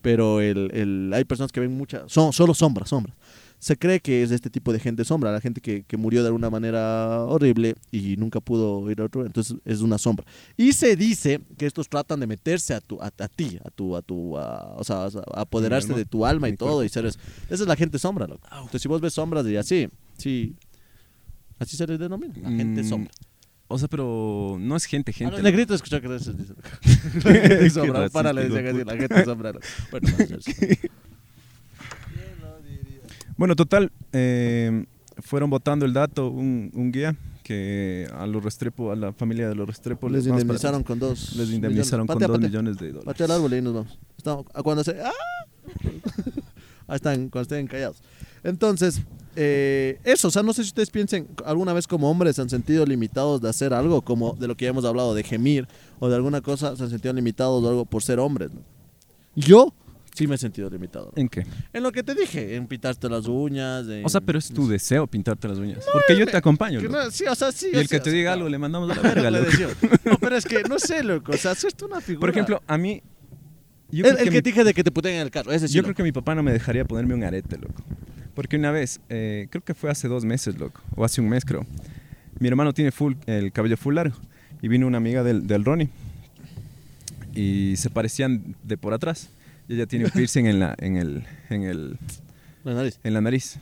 Pero 0.03 0.41
el, 0.41 0.71
el- 0.75 1.13
hay 1.15 1.25
personas 1.25 1.53
que 1.53 1.61
ven 1.61 1.73
muchas, 1.77 2.11
son 2.13 2.33
solo 2.33 2.53
sombras, 2.55 2.89
sombras. 2.91 3.17
Se 3.59 3.77
cree 3.77 4.01
que 4.01 4.25
es 4.25 4.31
de 4.31 4.35
este 4.35 4.51
tipo 4.51 4.73
de 4.73 4.81
gente 4.81 5.05
sombra, 5.05 5.31
la 5.31 5.41
gente 5.41 5.61
que, 5.61 5.85
que 5.85 5.97
murió 5.97 6.23
de 6.23 6.27
alguna 6.27 6.51
manera 6.51 7.21
horrible 7.27 7.77
y 7.93 8.17
nunca 8.17 8.41
pudo 8.41 8.91
ir 8.91 9.01
a 9.01 9.05
otro, 9.05 9.25
entonces 9.25 9.57
es 9.65 9.81
una 9.83 9.99
sombra. 9.99 10.27
Y 10.57 10.73
se 10.73 10.97
dice 10.97 11.41
que 11.57 11.67
estos 11.67 11.89
tratan 11.89 12.19
de 12.19 12.27
meterse 12.27 12.75
a 12.75 12.81
tu, 12.81 13.01
a, 13.01 13.07
a 13.17 13.29
ti, 13.29 13.61
a 13.65 13.71
tu, 13.71 13.95
a 13.95 14.03
tu, 14.03 14.37
a- 14.37 14.75
o 14.77 14.83
sea, 14.83 15.05
a 15.05 15.41
apoderarse 15.43 15.95
de 15.95 16.05
tu 16.05 16.27
alma 16.27 16.49
y 16.49 16.57
todo 16.57 16.83
y 16.83 16.89
seres. 16.89 17.17
Esa 17.49 17.63
es 17.63 17.69
la 17.69 17.77
gente 17.77 18.01
sombra, 18.01 18.27
loco. 18.27 18.49
Entonces 18.63 18.83
si 18.83 18.89
vos 18.89 19.01
ves 19.01 19.13
sombras 19.15 19.47
y 19.47 19.57
así, 19.57 19.89
sí, 20.19 20.57
así 21.61 21.77
se 21.77 21.87
les 21.87 22.01
denomina, 22.01 22.35
la 22.41 22.51
gente 22.51 22.83
Mm, 22.83 22.89
sombra. 22.89 23.13
O 23.73 23.79
sea, 23.79 23.89
pero 23.89 24.59
no 24.61 24.77
es 24.77 24.85
gente, 24.85 25.13
gente. 25.15 25.33
los 25.33 25.43
negritos 25.43 25.77
escuchó 25.77 26.01
que 26.01 26.15
eso 26.15 26.33
dice. 26.35 26.53
Para 28.13 28.33
le 28.35 28.49
la 28.85 28.97
gente 28.97 29.25
sombra. 29.25 29.53
Bueno. 29.91 30.09
Bueno, 33.39 33.57
total, 33.57 33.91
eh, 34.13 34.85
fueron 35.19 35.49
votando 35.51 35.87
el 35.87 35.95
dato, 35.95 36.29
un, 36.29 36.71
un 36.75 36.93
guía 36.93 37.17
que 37.43 38.07
a 38.15 38.27
los 38.27 38.45
Restrepo, 38.45 38.93
a 38.93 38.95
la 38.95 39.13
familia 39.15 39.49
de 39.49 39.55
los 39.55 39.67
Restrepo 39.67 40.09
les 40.09 40.29
para 40.29 40.41
indemnizaron 40.41 40.85
con 40.85 40.99
dos. 40.99 41.35
les 41.35 41.51
indemnizaron. 41.51 42.07
Patea, 42.07 42.29
con 42.29 42.33
dos 42.35 42.39
patea. 42.39 42.49
millones 42.49 42.79
de 42.79 42.89
dólares. 42.89 43.07
Patea 43.07 43.27
el 43.27 43.33
árbol 43.33 43.55
y 43.55 43.63
nos 43.63 43.75
vamos. 43.75 43.99
Estamos, 44.17 44.47
cuando 44.63 44.85
se. 44.85 45.01
¡Ah! 45.01 45.11
Ahí 46.87 46.97
están, 46.97 47.31
cuando 47.31 47.43
estén 47.43 47.67
callados. 47.67 48.03
Entonces, 48.45 49.01
eh, 49.37 49.99
eso, 50.05 50.29
o 50.29 50.31
sea, 50.31 50.43
no 50.43 50.53
sé 50.53 50.63
si 50.63 50.69
ustedes 50.69 50.91
piensen, 50.91 51.27
alguna 51.45 51.73
vez 51.73 51.87
como 51.87 52.11
hombres 52.11 52.37
se 52.37 52.43
han 52.43 52.51
sentido 52.51 52.85
limitados 52.85 53.41
de 53.41 53.49
hacer 53.49 53.73
algo, 53.73 54.03
como 54.03 54.35
de 54.35 54.47
lo 54.49 54.57
que 54.57 54.65
ya 54.67 54.71
hemos 54.71 54.85
hablado, 54.85 55.15
de 55.15 55.23
gemir, 55.23 55.67
o 56.01 56.09
de 56.09 56.17
alguna 56.17 56.41
cosa, 56.41 56.77
se 56.77 56.83
han 56.83 56.91
sentido 56.91 57.15
limitados 57.15 57.63
de 57.63 57.69
algo 57.71 57.85
por 57.87 58.03
ser 58.03 58.19
hombres. 58.19 58.51
¿no? 58.53 58.61
Yo 59.35 59.73
sí 60.15 60.27
me 60.27 60.35
he 60.35 60.39
sentido 60.39 60.69
limitado. 60.69 61.13
¿En 61.17 61.29
qué? 61.29 61.47
En 61.73 61.83
lo 61.83 61.91
que 61.93 62.03
te 62.03 62.15
dije, 62.15 62.57
en 62.57 62.67
pintarte 62.67 63.09
las 63.09 63.27
uñas. 63.27 63.87
en- 63.89 64.05
O 64.05 64.09
sea, 64.11 64.21
pero 64.21 64.39
es 64.39 64.49
tu 64.51 64.69
deseo 64.69 65.07
pintarte 65.07 65.49
las 65.49 65.57
uñas. 65.57 65.85
Porque 65.91 66.19
yo 66.19 66.27
te 66.27 66.37
acompaño, 66.37 66.81
Que 66.81 66.89
no, 66.91 67.11
sí, 67.11 67.25
o 67.25 67.35
sea, 67.35 67.51
sí. 67.53 67.69
Y 67.73 67.77
el 67.77 67.83
que 67.89 67.97
sea, 67.97 68.03
te 68.03 68.11
diga 68.11 68.35
algo 68.35 68.49
le 68.51 68.59
mandamos 68.59 68.91
a 68.91 68.97
la 68.97 69.03
verga, 69.15 69.31
loco. 69.31 69.47
No, 70.05 70.19
pero 70.21 70.37
es 70.37 70.45
que, 70.45 70.63
no 70.65 70.79
sé, 70.79 71.03
loco, 71.03 71.33
o 71.33 71.37
sea, 71.39 71.53
hacerte 71.53 71.85
una 71.87 72.01
figura. 72.03 72.21
Por 72.21 72.29
ejemplo, 72.31 72.63
a 72.67 72.77
mí... 72.77 73.03
Yo 73.91 74.05
el, 74.07 74.13
el 74.19 74.25
que, 74.25 74.31
mi- 74.31 74.37
te 74.37 74.43
dije 74.43 74.65
de 74.65 74.75
que 74.75 74.83
te 74.85 74.91
puteen 74.91 75.15
en 75.17 75.21
el 75.23 75.31
carro, 75.31 75.53
ese 75.53 75.69
sí. 75.69 75.75
Yo 75.75 75.81
loco. 75.83 75.89
creo 75.89 75.97
que 75.97 76.03
mi 76.03 76.13
papá 76.13 76.35
no 76.35 76.43
me 76.43 76.53
dejaría 76.53 76.85
ponerme 76.85 77.15
un 77.15 77.25
arete, 77.25 77.57
loco. 77.59 77.83
Porque 78.35 78.57
una 78.57 78.71
vez, 78.71 79.01
eh, 79.09 79.47
creo 79.51 79.63
que 79.63 79.75
fue 79.75 79.91
hace 79.91 80.09
dos 80.09 80.25
meses, 80.25 80.59
loco, 80.59 80.81
o 80.97 81.05
hace 81.05 81.21
un 81.21 81.29
mes, 81.29 81.45
creo. 81.45 81.67
Mi 82.39 82.49
hermano 82.49 82.73
tiene 82.73 82.91
full, 82.91 83.15
el 83.27 83.53
cabello 83.53 83.77
full 83.77 83.95
largo. 83.95 84.17
Y 84.63 84.69
vino 84.69 84.87
una 84.87 84.99
amiga 84.99 85.23
del, 85.23 85.47
del 85.47 85.65
Ronnie. 85.65 85.91
Y 87.35 87.75
se 87.77 87.91
parecían 87.91 88.57
de 88.63 88.77
por 88.77 88.95
atrás. 88.95 89.29
Y 89.69 89.75
ella 89.75 89.87
tiene 89.87 90.07
un 90.07 90.11
piercing 90.15 90.47
en 90.47 90.59
la, 90.61 90.75
en 90.79 90.97
el, 90.97 91.25
en 91.51 91.63
el, 91.65 91.99
La 92.65 92.75
nariz. 92.75 93.01
en 93.03 93.15
la 93.15 93.21
nariz. 93.21 93.59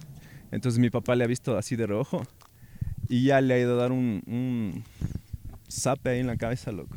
Entonces 0.52 0.78
mi 0.78 0.90
papá 0.90 1.14
le 1.16 1.24
ha 1.24 1.26
visto 1.26 1.56
así 1.56 1.76
de 1.76 1.86
reojo. 1.86 2.22
Y 3.08 3.24
ya 3.24 3.40
le 3.40 3.54
ha 3.54 3.58
ido 3.58 3.74
a 3.74 3.82
dar 3.82 3.92
un, 3.92 4.22
un 4.26 4.84
zape 5.70 6.10
ahí 6.10 6.20
en 6.20 6.26
la 6.28 6.36
cabeza, 6.36 6.70
loco. 6.70 6.96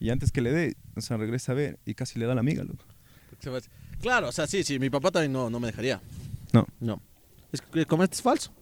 Y 0.00 0.10
antes 0.10 0.32
que 0.32 0.40
le 0.40 0.50
dé, 0.50 0.76
o 0.96 1.00
sea, 1.00 1.16
regresa 1.16 1.52
a 1.52 1.54
ver 1.54 1.78
y 1.86 1.94
casi 1.94 2.18
le 2.18 2.26
da 2.26 2.32
a 2.32 2.34
la 2.34 2.40
amiga, 2.40 2.64
loco. 2.64 2.84
Claro, 4.00 4.28
o 4.28 4.32
sea, 4.32 4.48
sí, 4.48 4.64
sí, 4.64 4.78
mi 4.80 4.90
papá 4.90 5.12
también 5.12 5.32
no, 5.32 5.48
no 5.50 5.60
me 5.60 5.68
dejaría. 5.68 6.00
No. 6.52 6.66
No. 6.80 7.00
Es 7.52 7.60
que 7.60 7.86
comer 7.86 8.08
es 8.10 8.22
falso. 8.22 8.52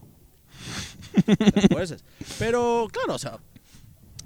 Pero, 2.38 2.88
claro, 2.92 3.14
o 3.14 3.18
sea, 3.18 3.38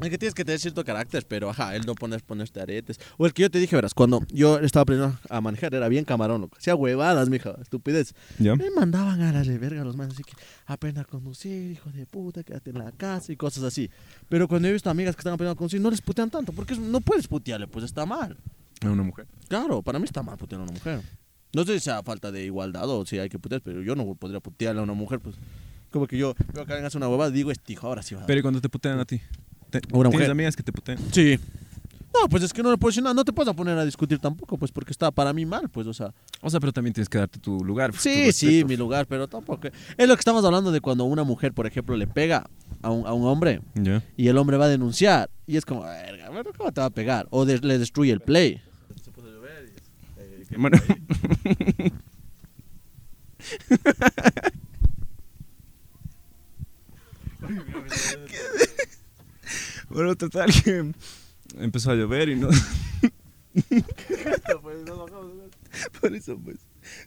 es 0.01 0.11
que 0.11 0.19
tienes 0.19 0.35
que 0.35 0.45
tener 0.45 0.59
cierto 0.59 0.85
carácter, 0.85 1.25
pero 1.29 1.49
ajá, 1.51 1.77
él 1.77 1.83
no 1.87 1.95
pones 1.95 2.23
ponerte 2.23 2.61
aretes. 2.61 2.99
O 3.17 3.27
el 3.27 3.33
que 3.33 3.43
yo 3.43 3.51
te 3.51 3.59
dije, 3.59 3.77
verás, 3.77 3.95
cuando 3.95 4.27
yo 4.29 4.59
estaba 4.59 4.83
aprendiendo 4.83 5.17
a 5.31 5.41
manejar, 5.41 5.73
era 5.73 5.89
bien 5.89 6.05
camarón, 6.05 6.41
loco. 6.41 6.57
Hacía 6.59 6.75
huevadas, 6.75 7.29
mija, 7.29 7.55
estupidez. 7.61 8.13
¿Ya? 8.39 8.57
Me 8.57 8.71
mandaban 8.71 9.21
a 9.21 9.33
la 9.33 9.43
de 9.43 9.57
verga 9.57 9.85
los 9.85 9.97
manos, 9.97 10.15
así 10.15 10.25
que 10.25 10.33
aprenda 10.67 11.03
a 11.03 11.05
conducir, 11.05 11.71
hijo 11.71 11.91
de 11.91 12.07
puta, 12.07 12.43
quédate 12.43 12.71
en 12.71 12.79
la 12.79 12.91
casa 12.91 13.33
y 13.33 13.37
cosas 13.37 13.63
así. 13.63 13.89
Pero 14.29 14.49
cuando 14.49 14.67
he 14.67 14.73
visto 14.73 14.91
amigas 14.91 15.15
que 15.15 15.21
están 15.21 15.35
aprendiendo 15.35 15.53
a 15.53 15.59
conducir, 15.59 15.81
no 15.81 15.91
les 15.91 16.01
putean 16.01 16.29
tanto, 16.29 16.53
porque 16.53 16.75
no 16.75 17.01
puedes 17.01 17.29
putearle, 17.29 17.69
pues 17.69 17.85
está 17.85 18.05
mal. 18.05 18.37
A 18.81 18.91
una 18.91 19.05
mujer. 19.05 19.27
Claro, 19.49 19.81
para 19.81 20.01
mí 20.01 20.07
está 20.07 20.23
mal 20.23 20.37
putear 20.37 20.61
a 20.61 20.65
una 20.65 20.73
mujer. 20.73 21.01
No 21.55 21.65
sé 21.65 21.75
si 21.75 21.81
sea 21.81 22.03
falta 22.03 22.31
de 22.33 22.45
igualdad 22.45 22.89
o 22.89 23.05
si 23.07 23.19
hay 23.19 23.29
que 23.29 23.39
putear, 23.39 23.61
pero 23.63 23.83
yo 23.83 23.95
no 23.95 24.15
podría 24.15 24.41
putearle 24.41 24.81
a 24.81 24.85
una 24.85 24.95
mujer, 24.95 25.21
pues. 25.21 25.37
Como 25.91 26.07
que 26.07 26.19
yo 26.19 26.35
veo 26.53 26.67
que 26.67 26.73
alguien 26.73 26.85
hace 26.87 26.97
una 26.97 27.09
huevada 27.09 27.31
digo, 27.31 27.51
este 27.53 27.73
hijo, 27.75 27.87
ahora 27.87 28.03
sí 28.03 28.15
va. 28.15 28.27
Pero 28.27 28.41
¿y 28.41 28.43
cuando 28.43 28.61
te 28.61 28.69
putean 28.69 28.99
a 28.99 29.05
ti? 29.05 29.21
Te- 29.71 29.79
Una 29.93 30.11
¿Tienes 30.11 30.13
mujer. 30.13 30.31
amigas 30.31 30.57
que 30.57 30.63
te 30.63 30.73
putean? 30.73 30.99
sí. 31.13 31.39
No, 32.17 32.29
pues 32.29 32.45
es 32.45 32.53
que 32.53 32.63
no 32.63 32.71
le 32.71 32.79
puedo 32.79 32.91
decir 32.91 33.03
nada, 33.03 33.13
no 33.13 33.25
te 33.25 33.33
puedes 33.33 33.53
poner 33.55 33.77
a 33.77 33.85
discutir 33.85 34.21
tampoco, 34.21 34.57
pues 34.57 34.71
porque 34.71 34.93
está 34.93 35.11
para 35.11 35.33
mí 35.33 35.45
mal, 35.45 35.69
pues, 35.69 35.89
o 35.89 35.93
sea. 35.93 36.15
O 36.43 36.49
sea, 36.49 36.61
pero 36.61 36.73
también 36.73 36.95
tienes 36.95 37.09
que 37.09 37.19
darte 37.19 37.41
tu 37.41 37.65
lugar. 37.65 37.91
tu 37.91 37.99
Sí, 37.99 38.31
sí, 38.33 38.47
respeto. 38.47 38.69
mi 38.69 38.77
lugar, 38.77 39.07
pero 39.09 39.27
tampoco. 39.27 39.67
Es 39.97 40.07
lo 40.09 40.15
que 40.15 40.21
estamos 40.21 40.45
hablando 40.45 40.71
de 40.71 40.81
cuando 40.81 41.05
una 41.07 41.25
mujer, 41.25 41.53
por 41.53 41.67
ejemplo, 41.67 41.97
le 41.97 42.07
pega 42.07 42.49
a 42.83 42.91
un, 42.93 43.05
a 43.05 43.13
un 43.13 43.27
hombre 43.27 43.63
Ya. 43.75 44.01
y 44.17 44.29
el 44.29 44.39
hombre 44.39 44.57
va 44.59 44.67
a 44.67 44.69
denunciar 44.69 45.29
y 45.45 45.57
es 45.57 45.65
como, 45.65 45.83
verga, 45.83 46.31
¿cómo 46.57 46.71
te 46.71 46.81
va 46.81 46.87
a 46.87 46.91
pegar? 46.91 47.27
O 47.31 47.45
de- 47.45 47.59
le 47.59 47.79
destruye 47.81 48.13
el 48.13 48.21
play. 48.21 48.61
Bueno. 50.57 50.79
bueno, 59.89 60.17
total 60.17 60.51
que 60.63 60.93
empezó 61.59 61.91
a 61.91 61.95
llover 61.95 62.29
y 62.31 62.37
no. 62.37 62.49
Por 66.01 66.15
eso, 66.15 66.39
pues. 66.39 66.59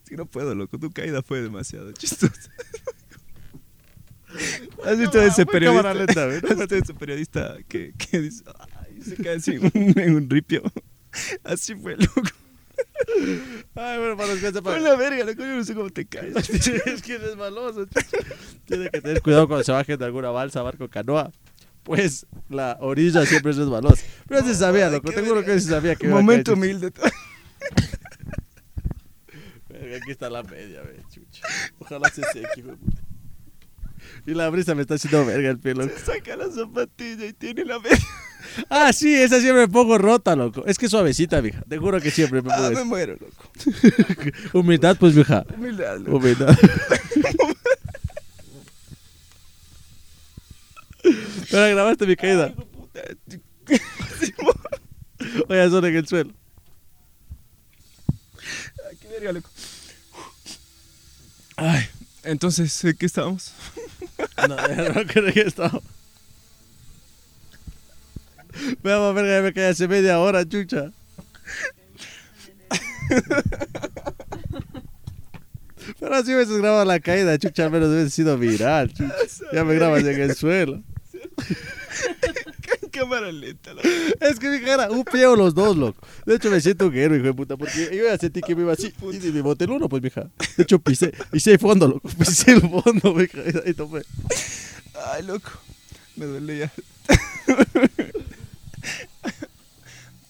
Es 0.04 0.10
que 0.10 0.16
no 0.18 0.26
puedo, 0.26 0.56
loco. 0.56 0.80
Tu 0.80 0.92
caída 0.92 1.22
fue 1.22 1.42
demasiado 1.42 1.92
chistosa. 1.92 2.52
¿Has 4.86 4.98
visto 5.00 5.22
ese 5.22 5.46
periodista? 5.46 6.26
¿Has 6.26 6.58
visto 6.58 6.76
ese 6.76 6.94
periodista 6.94 7.58
que, 7.68 7.94
que 7.94 8.22
dice, 8.22 8.44
ay, 8.60 9.02
se 9.02 9.16
cae 9.16 9.36
así 9.38 9.60
en 9.74 10.16
un 10.16 10.30
ripio? 10.30 10.64
Así 11.44 11.76
fue, 11.76 11.96
loco. 11.98 12.22
Ay, 13.76 13.98
bueno, 14.00 14.18
para 14.18 14.30
los 14.34 14.40
que 14.40 14.52
sepan. 14.52 14.84
la 14.84 14.96
verga, 14.96 15.24
loco. 15.26 15.42
Yo 15.42 15.56
no 15.56 15.64
sé 15.64 15.76
cómo 15.76 15.90
te 15.90 16.06
caes. 16.06 16.36
es 16.50 17.02
que 17.02 17.16
es 17.16 17.36
maloso. 17.38 17.86
Tiene 18.66 18.90
que 18.90 19.02
tener 19.02 19.22
cuidado 19.22 19.48
cuando 19.48 19.64
se 19.64 19.72
baje 19.72 19.98
de 19.98 20.06
alguna 20.06 20.30
balsa, 20.30 20.62
barco, 20.62 20.88
canoa. 20.90 21.32
Pues 21.84 22.26
la 22.50 22.78
orilla 22.82 23.26
siempre 23.26 23.52
es 23.52 23.58
resbalosa. 23.58 24.04
Pero 24.28 24.44
se 24.44 24.56
sabía, 24.56 24.90
loco. 24.90 25.12
Te 25.12 25.22
juro 25.22 25.44
que 25.46 25.60
se 25.60 25.70
sabía 25.70 25.96
que 25.96 26.08
Momento 26.08 26.54
humilde. 26.54 26.92
Verga, 29.70 29.98
Aquí 29.98 30.12
está 30.12 30.30
la 30.30 30.44
media, 30.44 30.82
ve, 30.82 31.02
chucha. 31.10 31.48
Ojalá 31.80 32.10
se 32.10 32.24
seque, 32.24 32.60
hijo 32.60 32.72
de 32.72 32.78
puta. 32.78 33.07
Y 34.26 34.34
la 34.34 34.50
brisa 34.50 34.76
me 34.76 34.82
está 34.82 34.96
haciendo 34.96 35.26
verga 35.26 35.50
el 35.50 35.60
pie, 35.60 35.74
loco. 35.76 35.94
Saca 36.04 36.36
la 36.36 36.50
zapatilla 36.50 37.26
y 37.26 37.34
tiene 37.34 37.66
la 37.66 37.78
verga. 37.80 37.98
Ah, 38.70 38.92
sí, 38.94 39.14
esa 39.14 39.40
siempre 39.40 39.68
me 39.68 39.72
pongo 39.72 39.98
rota, 39.98 40.36
loco. 40.36 40.64
Es 40.66 40.78
que 40.80 40.88
suavecita, 40.90 41.42
mija. 41.42 41.62
Te 41.68 41.78
juro 41.78 42.00
que 42.02 42.10
siempre 42.10 42.42
me 42.42 42.50
pongo 42.50 42.66
Ah, 42.66 42.72
me 42.72 42.84
muero, 42.86 43.14
loco. 43.20 43.52
Humildad, 44.54 44.98
pues, 44.98 45.14
mija. 45.16 45.46
Humildad, 45.56 46.00
loco. 46.00 46.18
Humildad. 46.18 46.58
Pero 51.52 51.76
grabaste 51.76 52.06
mi 52.08 52.16
caída. 52.16 52.54
Oye, 55.50 55.70
son 55.70 55.86
en 55.86 55.96
el 55.96 56.08
suelo. 56.08 56.32
Ay, 58.90 58.98
qué 59.00 59.08
verga, 59.08 59.32
loco. 59.34 59.50
Ay, 61.58 61.86
entonces, 62.24 62.84
¿en 62.86 62.96
qué 62.98 63.06
estábamos? 63.06 63.52
No, 64.38 64.48
no 64.48 65.06
creo 65.08 65.34
que 65.34 65.42
estaba. 65.42 65.82
Veamos, 68.84 69.16
verga, 69.16 69.38
ya 69.38 69.42
me 69.42 69.54
caí 69.54 69.66
hace 69.66 69.88
media 69.88 70.20
hora, 70.20 70.48
chucha. 70.48 70.92
Pero 76.00 76.16
así 76.16 76.34
hubieses 76.36 76.58
grabado 76.58 76.86
la 76.86 77.00
caída, 77.00 77.38
chucha, 77.38 77.66
al 77.66 77.72
menos 77.72 77.90
hubiese 77.90 78.10
sido 78.12 78.38
viral, 78.38 78.94
chucha. 78.94 79.14
Ya 79.54 79.64
me 79.64 79.74
grabas 79.76 80.04
en 80.04 80.22
el 80.22 80.36
suelo. 80.36 80.84
Cámara 82.92 83.32
lenta, 83.32 83.74
loco. 83.74 83.88
Es 84.20 84.40
que 84.40 84.50
mi 84.50 84.62
cara, 84.62 84.90
un 84.92 85.04
pie 85.04 85.26
o 85.26 85.36
los 85.36 85.54
dos, 85.54 85.76
loco. 85.78 86.06
De 86.26 86.36
hecho, 86.36 86.50
me 86.50 86.62
siento 86.62 86.88
un 86.88 86.96
héroe, 86.96 87.18
hijo 87.18 87.28
de 87.28 87.34
puta, 87.34 87.58
porque 87.58 87.90
yo 87.96 88.04
ya 88.06 88.18
sentí 88.18 88.42
que 88.42 88.56
me 88.56 88.64
iba 88.64 88.74
así. 88.74 88.94
Y 89.02 89.32
me 89.32 89.42
boté 89.42 89.66
el 89.66 89.72
uno, 89.72 89.90
pues, 89.90 90.02
mija. 90.02 90.30
De 90.56 90.64
hecho, 90.64 90.80
pisé, 90.80 91.14
pisé 91.32 91.54
el 91.54 91.60
fondo, 91.60 91.88
loco. 91.88 92.10
Pisé 92.18 92.54
el 92.54 92.62
fondo, 92.62 93.14
mija. 93.14 93.40
Ahí 93.66 93.74
tomé. 93.74 94.02
Ay, 95.12 95.24
loco. 95.24 95.52
Me 96.16 96.26
duele 96.26 96.58
ya. 96.60 96.72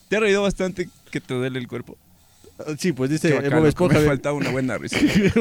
Te 0.09 0.15
ha 0.15 0.19
reído 0.21 0.41
bastante 0.41 0.89
que 1.11 1.19
te 1.19 1.33
duele 1.33 1.59
el 1.59 1.67
cuerpo. 1.67 1.97
Sí, 2.79 2.91
pues 2.91 3.09
dice 3.09 3.33
bacán, 3.33 3.59
Bob. 3.59 3.67
Esponja. 3.67 3.99
Me 3.99 4.05
faltaba 4.05 4.35
una 4.35 4.49
buena 4.49 4.77
risa. 4.79 4.97
Ese 4.97 5.39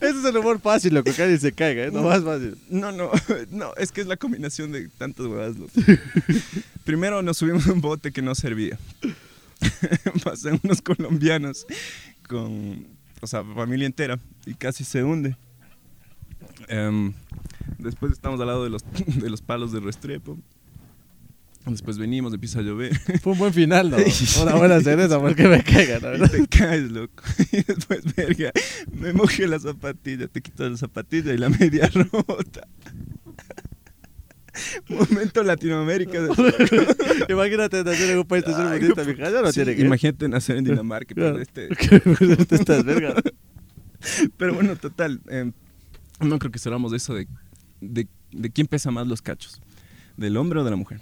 es 0.00 0.24
el 0.24 0.36
humor 0.36 0.60
fácil, 0.60 0.94
loco, 0.94 1.12
que 1.12 1.22
alguien 1.22 1.40
se 1.40 1.52
caiga, 1.52 1.84
¿eh? 1.84 1.90
No 1.92 2.02
más 2.02 2.24
fácil. 2.24 2.56
No, 2.68 2.90
no, 2.92 3.10
no, 3.50 3.72
es 3.76 3.92
que 3.92 4.00
es 4.00 4.06
la 4.06 4.16
combinación 4.16 4.72
de 4.72 4.88
tantas 4.88 5.26
huevas, 5.26 5.56
loco. 5.56 5.72
Primero 6.84 7.22
nos 7.22 7.38
subimos 7.38 7.66
a 7.68 7.72
un 7.72 7.80
bote 7.80 8.12
que 8.12 8.22
no 8.22 8.34
servía. 8.34 8.78
Pasan 10.24 10.60
unos 10.62 10.82
colombianos 10.82 11.66
con, 12.28 12.86
o 13.20 13.26
sea, 13.26 13.44
familia 13.44 13.86
entera 13.86 14.18
y 14.44 14.54
casi 14.54 14.84
se 14.84 15.04
hunde. 15.04 15.36
Em, 16.68 17.12
después 17.78 18.12
estamos 18.12 18.40
al 18.40 18.48
lado 18.48 18.64
de 18.64 18.70
los, 18.70 18.84
de 19.06 19.30
los 19.30 19.40
palos 19.40 19.72
de 19.72 19.80
Restrepo. 19.80 20.36
Después 21.66 21.98
venimos, 21.98 22.32
empieza 22.32 22.60
a 22.60 22.62
llover. 22.62 22.96
Fue 23.20 23.32
un 23.32 23.38
buen 23.40 23.52
final, 23.52 23.90
¿no? 23.90 23.96
Una 24.42 24.54
buena 24.54 24.80
cereza, 24.80 25.18
porque 25.20 25.48
me 25.48 25.62
caiga, 25.64 25.98
la 25.98 26.26
Y 26.26 26.28
te 26.28 26.46
caes, 26.48 26.90
loco. 26.92 27.22
Y 27.52 27.62
después, 27.62 28.14
verga, 28.14 28.52
me 28.92 29.12
mojé 29.12 29.46
la 29.48 29.58
zapatilla, 29.58 30.28
te 30.28 30.40
quitas 30.40 30.70
la 30.70 30.76
zapatilla 30.76 31.32
y 31.32 31.38
la 31.38 31.48
media 31.48 31.88
rota. 32.12 32.68
Momento 34.88 35.42
Latinoamérica. 35.42 36.20
de- 36.22 37.26
Imagínate 37.28 37.84
nacer 37.84 38.10
en 38.10 38.18
un 38.18 38.24
país. 38.24 38.44
Ya 38.46 39.30
no 39.42 39.48
Sí, 39.52 39.54
tiene 39.54 39.76
que 39.76 39.82
Imagínate 39.82 40.28
nacer 40.28 40.56
en 40.56 40.64
Dinamarca. 40.64 41.14
pero 41.14 41.38
este- 41.40 41.68
Te 42.46 42.54
estás 42.54 42.84
verga. 42.84 43.14
Pero 44.36 44.54
bueno, 44.54 44.76
total. 44.76 45.20
eh, 45.28 45.50
no 46.20 46.38
creo 46.38 46.50
que 46.52 46.58
cerramos 46.58 46.92
eso 46.94 47.12
de, 47.14 47.26
de, 47.80 48.06
de 48.32 48.50
quién 48.50 48.66
pesa 48.66 48.90
más 48.90 49.06
los 49.06 49.20
cachos. 49.20 49.60
¿Del 50.16 50.36
hombre 50.38 50.60
o 50.60 50.64
de 50.64 50.70
la 50.70 50.76
mujer? 50.76 51.00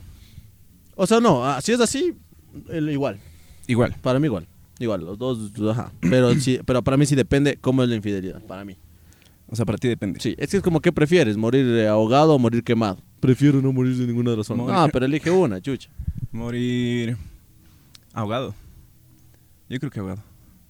O 0.96 1.06
sea, 1.06 1.20
no, 1.20 1.44
ah, 1.44 1.60
si 1.60 1.72
es 1.72 1.80
así, 1.80 2.14
el- 2.68 2.90
igual. 2.90 3.18
Igual. 3.66 3.94
Para 4.02 4.18
mí 4.18 4.26
igual. 4.26 4.46
Igual, 4.78 5.04
los 5.04 5.18
dos, 5.18 5.38
ajá. 5.70 5.92
Pero, 6.00 6.34
sí, 6.34 6.58
pero 6.66 6.82
para 6.82 6.96
mí 6.96 7.06
sí 7.06 7.14
depende 7.14 7.56
cómo 7.60 7.82
es 7.82 7.88
la 7.88 7.94
infidelidad, 7.96 8.42
para 8.42 8.64
mí. 8.64 8.76
O 9.48 9.56
sea, 9.56 9.64
para 9.64 9.78
ti 9.78 9.88
depende. 9.88 10.20
Sí, 10.20 10.34
es 10.38 10.50
que 10.50 10.56
es 10.56 10.62
como, 10.62 10.80
¿qué 10.80 10.90
prefieres? 10.92 11.36
¿Morir 11.36 11.64
eh, 11.66 11.86
ahogado 11.86 12.34
o 12.34 12.38
morir 12.38 12.64
quemado? 12.64 12.98
Prefiero 13.20 13.60
no 13.62 13.72
morir 13.72 13.96
de 13.96 14.06
ninguna 14.06 14.34
razón. 14.34 14.56
Morir. 14.58 14.74
Ah, 14.76 14.88
pero 14.92 15.06
elige 15.06 15.30
una, 15.30 15.60
chucha. 15.60 15.88
Morir 16.32 17.16
ahogado. 18.12 18.54
Yo 19.68 19.78
creo 19.78 19.90
que 19.90 20.00
ahogado. 20.00 20.22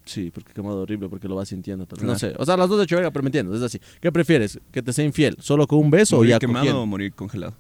Sí, 0.05 0.31
porque 0.35 0.53
quemado 0.53 0.83
horrible, 0.83 1.09
porque 1.09 1.27
lo 1.29 1.37
vas 1.37 1.49
sintiendo. 1.49 1.87
tal 1.87 1.97
vez. 1.97 2.01
Claro. 2.05 2.13
No 2.13 2.19
sé, 2.19 2.35
o 2.39 2.45
sea, 2.45 2.57
las 2.59 2.69
dos 2.69 2.77
de 2.79 2.85
hecho 2.85 2.97
verga, 2.97 3.11
pero 3.11 3.23
me 3.23 3.29
entiendes, 3.29 3.57
es 3.57 3.63
así. 3.63 3.81
¿Qué 4.01 4.13
prefieres? 4.13 4.61
¿Que 4.71 4.83
te 4.83 4.93
sea 4.93 5.05
infiel 5.05 5.37
solo 5.41 5.67
con 5.67 5.79
un 5.79 5.91
beso 5.91 6.17
o 6.17 6.19
¿Morir 6.19 6.31
ya 6.33 6.39
quemado 6.39 6.59
cogiendo? 6.61 6.83
o 6.83 6.87
morir 6.87 7.13
congelado? 7.15 7.55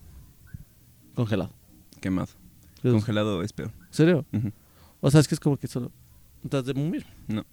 congelado? 1.14 1.50
Quemado. 2.00 2.29
¿En 2.85 2.92
Congelado 2.92 3.42
es 3.42 3.53
peor. 3.53 3.73
serio? 3.90 4.25
Ujú. 4.33 4.53
O 5.01 5.11
sea, 5.11 5.20
es 5.20 5.29
que 5.29 5.35
es 5.35 5.40
como 5.40 5.57
que 5.57 5.66
solo... 5.66 5.90
¿Estás 6.44 6.66
de 6.66 6.75
morir? 6.75 7.05
No. 7.27 7.44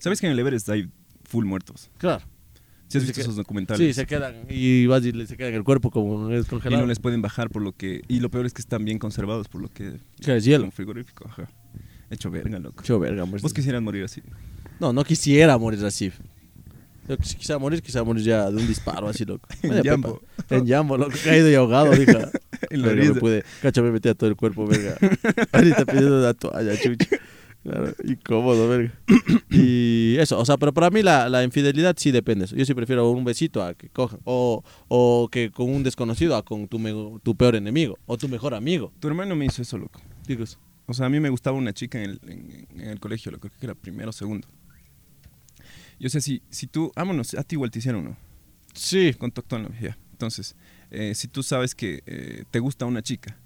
¿Sabes 0.00 0.20
que 0.20 0.26
en 0.26 0.32
el 0.32 0.38
Everest 0.38 0.68
hay 0.68 0.90
full 1.24 1.44
muertos? 1.46 1.90
Claro. 1.98 2.22
¿Sí 2.88 2.98
has 2.98 3.04
visto 3.04 3.20
esos 3.20 3.36
documentales? 3.36 3.84
Sí, 3.84 3.92
se 3.94 4.06
quedan 4.06 4.44
y 4.48 4.86
vas 4.86 5.04
y 5.04 5.26
se 5.26 5.36
quedan 5.36 5.50
en 5.52 5.56
el 5.56 5.64
cuerpo 5.64 5.90
como 5.90 6.30
es 6.30 6.46
Y 6.46 6.48
congelado. 6.48 6.82
no 6.82 6.86
les 6.86 7.00
pueden 7.00 7.20
bajar 7.22 7.50
por 7.50 7.62
lo 7.62 7.72
que... 7.72 8.02
Y 8.06 8.20
lo 8.20 8.30
peor 8.30 8.46
es 8.46 8.52
que 8.52 8.60
están 8.60 8.84
bien 8.84 8.98
conservados 8.98 9.48
por 9.48 9.60
lo 9.62 9.68
que... 9.68 9.98
Que 10.20 10.36
es 10.36 10.44
hielo. 10.44 10.64
Un 10.64 10.72
frigorífico, 10.72 11.26
ajá. 11.26 11.48
Hecho 12.10 12.30
verga, 12.30 12.58
loco. 12.60 12.84
Cho 12.84 13.00
verga. 13.00 13.24
Vos 13.24 13.52
quisieras 13.52 13.82
morir 13.82 14.04
así. 14.04 14.22
No, 14.78 14.92
no 14.92 15.02
quisiera 15.04 15.56
morir 15.58 15.84
así. 15.84 16.12
Yo 17.08 17.16
quis- 17.16 17.36
quisiera 17.36 17.58
morir, 17.58 17.82
quisiera 17.82 18.04
morir 18.04 18.22
ya 18.24 18.50
de 18.50 18.56
un 18.56 18.66
disparo 18.66 19.08
así, 19.08 19.24
loco. 19.24 19.48
En 19.62 19.82
Jambo. 19.82 20.20
En 20.50 20.66
Jambo, 20.66 20.96
loco. 20.98 21.12
Caído 21.24 21.50
y 21.50 21.54
ahogado, 21.54 21.94
hija. 22.00 22.30
En 22.70 22.82
la 22.82 22.88
Verga, 22.88 23.14
me 23.14 23.20
pude. 23.20 23.44
Cacho, 23.62 23.82
me 23.82 23.90
metí 23.92 24.08
a 24.08 24.14
todo 24.14 24.28
el 24.30 24.34
cuerpo, 24.36 24.66
verga. 24.66 24.96
Ahorita 25.52 25.84
pidiendo 25.84 26.18
una 26.18 26.32
toalla, 26.34 26.74
chucha. 26.80 27.06
Claro, 27.62 27.92
incómodo, 28.04 28.68
verga. 28.68 28.92
Y 29.50 30.16
eso, 30.18 30.38
o 30.38 30.44
sea, 30.44 30.56
pero 30.56 30.72
para 30.72 30.88
mí 30.90 31.02
la, 31.02 31.28
la 31.28 31.44
infidelidad 31.44 31.94
sí 31.98 32.10
depende. 32.10 32.46
Yo 32.46 32.64
sí 32.64 32.74
prefiero 32.74 33.10
un 33.10 33.24
besito 33.24 33.62
a 33.62 33.74
que 33.74 33.88
cojan. 33.90 34.20
O, 34.24 34.64
o 34.88 35.28
que 35.30 35.50
con 35.50 35.68
un 35.68 35.82
desconocido 35.82 36.34
a 36.34 36.44
con 36.44 36.66
tu, 36.66 36.78
me- 36.78 37.20
tu 37.22 37.36
peor 37.36 37.56
enemigo. 37.56 37.98
O 38.06 38.16
tu 38.16 38.28
mejor 38.28 38.54
amigo. 38.54 38.92
Tu 39.00 39.08
hermano 39.08 39.36
me 39.36 39.44
hizo 39.46 39.62
eso, 39.62 39.76
loco. 39.78 40.00
Digo 40.26 40.42
eso. 40.44 40.58
O 40.86 40.94
sea, 40.94 41.06
a 41.06 41.08
mí 41.08 41.20
me 41.20 41.28
gustaba 41.28 41.56
una 41.58 41.72
chica 41.72 42.02
en 42.02 42.10
el, 42.10 42.20
en, 42.28 42.66
en 42.80 42.88
el 42.88 43.00
colegio, 43.00 43.32
lo 43.32 43.38
creo 43.38 43.52
que 43.58 43.66
era 43.66 43.74
primero 43.74 44.10
o 44.10 44.12
segundo. 44.12 44.48
Yo 45.98 46.08
sé, 46.10 46.20
si, 46.20 46.42
si 46.50 46.66
tú, 46.66 46.92
vámonos, 46.94 47.34
a 47.34 47.42
ti 47.42 47.54
igual 47.56 47.70
te 47.70 47.78
hicieron, 47.78 48.04
¿no? 48.04 48.16
Sí. 48.74 49.14
Con 49.14 49.30
tu 49.30 49.40
actual 49.40 49.62
novia, 49.64 49.80
ya. 49.80 49.98
Entonces, 50.12 50.54
eh, 50.90 51.14
si 51.14 51.28
tú 51.28 51.42
sabes 51.42 51.74
que 51.74 52.02
eh, 52.06 52.44
te 52.50 52.58
gusta 52.58 52.84
una 52.86 53.02
chica, 53.02 53.38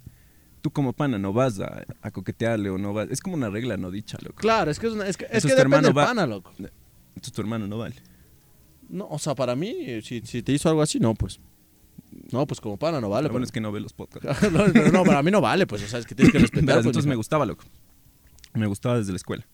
tú 0.61 0.71
como 0.71 0.93
pana 0.93 1.19
no 1.19 1.33
vas 1.33 1.59
a, 1.61 1.85
a 2.03 2.11
coquetearle 2.11 2.71
o 2.71 2.79
no 2.79 2.93
vas. 2.93 3.09
Es 3.11 3.21
como 3.21 3.35
una 3.37 3.49
regla 3.51 3.77
no 3.77 3.91
dicha, 3.91 4.19
loco. 4.23 4.37
Claro, 4.37 4.71
es 4.71 4.79
que 4.79 4.87
es, 4.89 4.93
una, 4.93 5.07
es 5.07 5.17
que, 5.17 5.25
es 5.27 5.31
que 5.31 5.41
tu 5.41 5.49
depende 5.49 5.63
hermano 5.63 5.89
del 5.89 5.99
va- 5.99 6.07
pana, 6.07 6.27
loco. 6.27 6.53
Entonces 6.59 7.33
tu 7.33 7.41
hermano 7.41 7.67
no 7.67 7.79
vale. 7.79 7.95
No, 8.89 9.07
o 9.09 9.19
sea, 9.21 9.35
para 9.37 9.55
mí, 9.55 10.01
si, 10.03 10.21
si 10.25 10.43
te 10.43 10.53
hizo 10.53 10.69
algo 10.69 10.83
así, 10.83 10.99
no, 10.99 11.15
pues. 11.15 11.39
No, 12.33 12.45
pues 12.47 12.61
como 12.61 12.77
pana 12.77 13.01
no 13.01 13.09
vale. 13.09 13.29
Lo 13.29 13.33
bueno 13.33 13.45
pero- 13.45 13.49
es 13.49 13.53
que 13.53 13.61
no 13.61 13.71
ve 13.71 13.81
los 13.81 13.93
podcasts. 13.93 14.43
no, 14.53 14.67
no, 14.69 14.89
no, 14.91 15.05
para 15.05 15.23
mí 15.23 15.31
no 15.31 15.41
vale, 15.41 15.67
pues, 15.67 15.83
o 15.85 15.87
sea, 15.87 16.01
es 16.01 16.07
que 16.07 16.15
tienes 16.17 16.33
que 16.33 16.39
respetar. 16.41 16.75
Pues, 16.77 16.87
entonces 16.87 17.09
me 17.09 17.15
gustaba, 17.15 17.47
loco. 17.47 17.65
Me 18.55 18.67
gustaba 18.67 18.99
desde 18.99 19.13
la 19.13 19.17
escuela. 19.17 19.47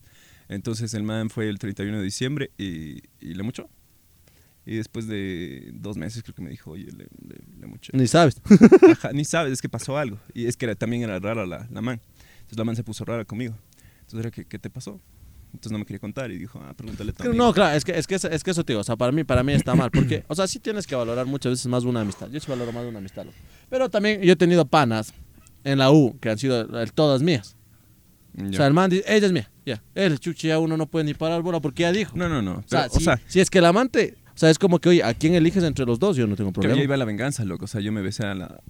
Entonces 0.49 0.95
el 0.95 1.03
man 1.03 1.31
fue 1.31 1.49
el 1.49 1.59
31 1.59 1.99
de 1.99 2.05
diciembre 2.05 2.51
y, 2.59 3.03
y 3.21 3.35
le 3.35 3.43
mucho. 3.43 3.69
Y 4.65 4.77
después 4.77 5.07
de 5.07 5.71
dos 5.75 5.97
meses 5.97 6.23
creo 6.25 6.35
que 6.35 6.43
me 6.43 6.51
dijo, 6.51 6.73
oye, 6.73 6.87
le, 6.87 7.05
le, 7.27 7.37
le 7.61 7.67
moché. 7.69 7.93
Ni 7.95 8.07
sabes. 8.09 8.41
Ajá, 8.93 9.13
ni 9.13 9.25
sabes, 9.25 9.53
es 9.53 9.63
que 9.63 9.69
pasó 9.69 9.97
algo. 9.97 10.19
Y 10.35 10.47
es 10.47 10.57
que 10.57 10.67
era- 10.67 10.75
también 10.75 11.03
era 11.03 11.19
rara 11.21 11.47
la, 11.47 11.69
la 11.71 11.81
man. 11.81 12.01
Entonces 12.39 12.59
la 12.59 12.65
man 12.65 12.75
se 12.77 12.83
puso 12.83 13.05
rara 13.05 13.25
conmigo. 13.25 13.55
Entonces 14.01 14.19
era, 14.21 14.31
¿qué, 14.33 14.45
qué 14.45 14.59
te 14.59 14.69
pasó? 14.71 15.01
Entonces 15.53 15.71
no 15.73 15.79
me 15.79 15.85
quería 15.87 16.01
contar 16.01 16.31
y 16.33 16.39
dijo, 16.39 16.61
ah, 16.65 16.75
pregúntale 16.75 17.13
también. 17.13 17.37
No, 17.39 17.53
claro, 17.53 17.77
es 17.77 17.85
que, 17.85 17.97
es 17.97 18.07
que, 18.07 18.17
es 18.17 18.45
que 18.45 18.51
eso, 18.51 18.65
tío, 18.65 18.81
o 18.81 18.85
sea, 18.85 18.97
para 18.97 19.11
mí, 19.13 19.23
para 19.25 19.43
mí 19.45 19.53
está 19.53 19.75
mal, 19.75 19.91
porque, 19.91 20.25
o 20.29 20.35
sea, 20.35 20.47
sí 20.49 20.59
tienes 20.59 20.87
que 20.87 20.95
valorar 20.97 21.27
muchas 21.27 21.53
veces 21.53 21.67
más 21.69 21.85
una 21.85 22.01
amistad. 22.03 22.29
Yo 22.31 22.41
sí 22.41 22.47
valoro 22.51 22.73
más 22.73 22.85
una 22.85 22.99
amistad, 22.99 23.25
loco. 23.25 23.37
Pero 23.71 23.89
también 23.89 24.21
yo 24.21 24.33
he 24.33 24.37
tenido 24.37 24.67
panas 24.67 25.15
en 25.65 25.79
la 25.79 25.91
U 25.93 26.19
que 26.21 26.29
han 26.29 26.39
sido 26.39 26.67
todas 26.93 27.23
mías. 27.23 27.56
Ya. 28.37 28.51
O 28.51 28.53
sea, 28.53 28.67
el 28.67 28.75
man 28.75 28.91
dice, 28.91 29.05
ella 29.09 29.27
es 29.27 29.33
mía, 29.33 29.51
ya. 29.65 29.83
El 29.95 30.21
chuchi 30.21 30.49
ya 30.49 30.59
uno 30.59 30.77
no 30.77 30.87
puede 30.87 31.07
ni 31.07 31.15
parar 31.15 31.43
bola 31.43 31.61
porque 31.61 31.83
ya 31.83 31.93
dijo. 31.93 32.17
no, 32.17 32.29
no, 32.29 32.43
no. 32.43 32.57
o 32.57 32.65
sea, 32.67 32.87
o 32.91 32.99
si, 32.99 33.05
sea, 33.05 33.21
si 33.27 33.41
es 33.41 33.49
que 33.49 33.59
el 33.59 33.65
amante, 33.65 34.15
o 34.35 34.39
sea, 34.39 34.51
es 34.51 34.59
como 34.59 34.79
que, 34.79 34.91
oye, 34.91 35.03
¿a 35.03 35.15
quién 35.15 35.35
eliges 35.35 35.65
entre 35.65 35.87
los 35.87 35.99
dos? 35.99 36.15
Yo 36.17 36.27
no 36.27 36.37
tengo 36.37 36.51
que 36.51 36.61
problema. 36.61 36.77
ya 36.77 36.85
iba 36.85 36.95
a 36.95 36.99
la 36.99 37.07
venganza, 37.07 37.45
loco. 37.47 37.65
O 37.65 37.69
sea, 37.69 37.81
yo 37.81 37.91
me 37.91 38.03
besé 38.03 38.27
a 38.27 38.35
la... 38.35 38.61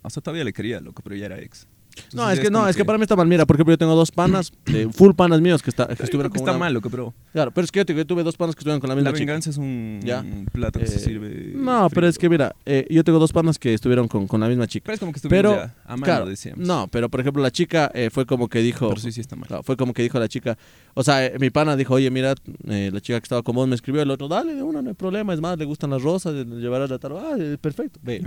O 0.00 0.08
sea, 0.08 0.22
todavía 0.22 0.44
le 0.44 0.54
quería, 0.54 0.80
loco, 0.80 1.02
pero 1.02 1.14
ya 1.14 1.26
era 1.26 1.38
ex. 1.38 1.66
No, 2.12 2.30
es 2.30 2.40
que 2.40 2.50
no, 2.50 2.68
es 2.68 2.76
que 2.76 2.84
para 2.84 2.98
mí 2.98 3.02
está 3.02 3.16
mal. 3.16 3.26
Mira, 3.26 3.44
por 3.46 3.56
ejemplo, 3.56 3.72
yo 3.72 3.78
tengo 3.78 3.94
dos 3.94 4.10
panas, 4.10 4.52
eh, 4.66 4.88
full 4.92 5.12
panas 5.14 5.40
míos 5.40 5.62
que, 5.62 5.70
está, 5.70 5.86
que 5.86 5.94
Pero 5.96 6.04
estuvieron 6.04 6.30
que 6.32 6.38
con 6.38 6.42
está 6.42 6.52
una- 6.52 6.58
mal, 6.58 6.74
loco, 6.74 6.90
pero... 6.90 7.14
Claro, 7.32 7.50
pero 7.52 7.64
es 7.64 7.72
que 7.72 7.80
yo, 7.80 7.86
te 7.86 7.94
yo 7.94 8.06
tuve 8.06 8.22
dos 8.22 8.36
panas 8.36 8.54
que 8.54 8.60
estuvieron 8.60 8.80
con 8.80 8.88
la 8.88 8.94
misma 8.96 9.10
La 9.10 9.16
chica. 9.16 9.32
venganza 9.32 9.50
es 9.50 9.56
un 9.58 10.00
Ya. 10.02 10.24
plato 10.52 10.78
que 10.80 10.86
se 10.86 10.96
Eh, 10.96 10.98
sirve... 11.00 11.52
No, 11.54 11.88
pero 11.90 12.00
frío, 12.02 12.08
es 12.08 12.18
que 12.18 12.28
mira, 12.28 12.54
eh, 12.66 12.86
yo 12.90 13.02
tengo 13.04 13.18
dos 13.18 13.32
panas 13.32 13.58
que 13.58 13.74
estuvieron 13.74 14.06
con, 14.08 14.26
con 14.26 14.40
la 14.40 14.48
misma 14.48 14.66
chica. 14.66 14.84
Pero 14.86 14.94
es 14.94 15.00
como 15.00 15.12
que 15.12 15.18
estuvimos 15.18 15.36
Pero, 15.42 15.54
ya 15.56 15.74
a 15.84 15.88
mano, 15.96 16.04
claro, 16.04 16.26
decíamos. 16.26 16.66
no, 16.66 16.88
pero 16.88 17.08
por 17.08 17.20
ejemplo 17.20 17.42
la 17.42 17.50
chica 17.50 17.90
eh, 17.94 18.10
fue 18.10 18.26
como 18.26 18.48
que 18.48 18.60
dijo, 18.60 18.88
Pero 18.88 19.00
sí, 19.00 19.12
sí 19.12 19.20
está 19.20 19.36
mal. 19.36 19.46
claro, 19.48 19.62
fue 19.62 19.76
como 19.76 19.92
que 19.92 20.02
dijo 20.02 20.18
la 20.18 20.28
chica, 20.28 20.56
o 20.94 21.02
sea, 21.04 21.24
eh, 21.26 21.36
mi 21.38 21.50
pana 21.50 21.76
dijo, 21.76 21.94
oye, 21.94 22.10
mira, 22.10 22.34
eh, 22.68 22.90
la 22.92 23.00
chica 23.00 23.18
que 23.20 23.24
estaba 23.24 23.42
con 23.42 23.54
vos 23.56 23.66
me 23.68 23.74
escribió, 23.74 24.02
el 24.02 24.10
otro, 24.10 24.28
dale, 24.28 24.54
de 24.54 24.62
una, 24.62 24.82
no 24.82 24.88
hay 24.90 24.94
problema, 24.94 25.34
es 25.34 25.40
más, 25.40 25.58
le 25.58 25.64
gustan 25.64 25.90
las 25.90 26.02
rosas, 26.02 26.32
le 26.34 26.44
llevarás 26.44 26.90
la 26.90 26.98
tarde, 26.98 27.18
ah, 27.20 27.56
perfecto, 27.60 27.98
ve, 28.02 28.20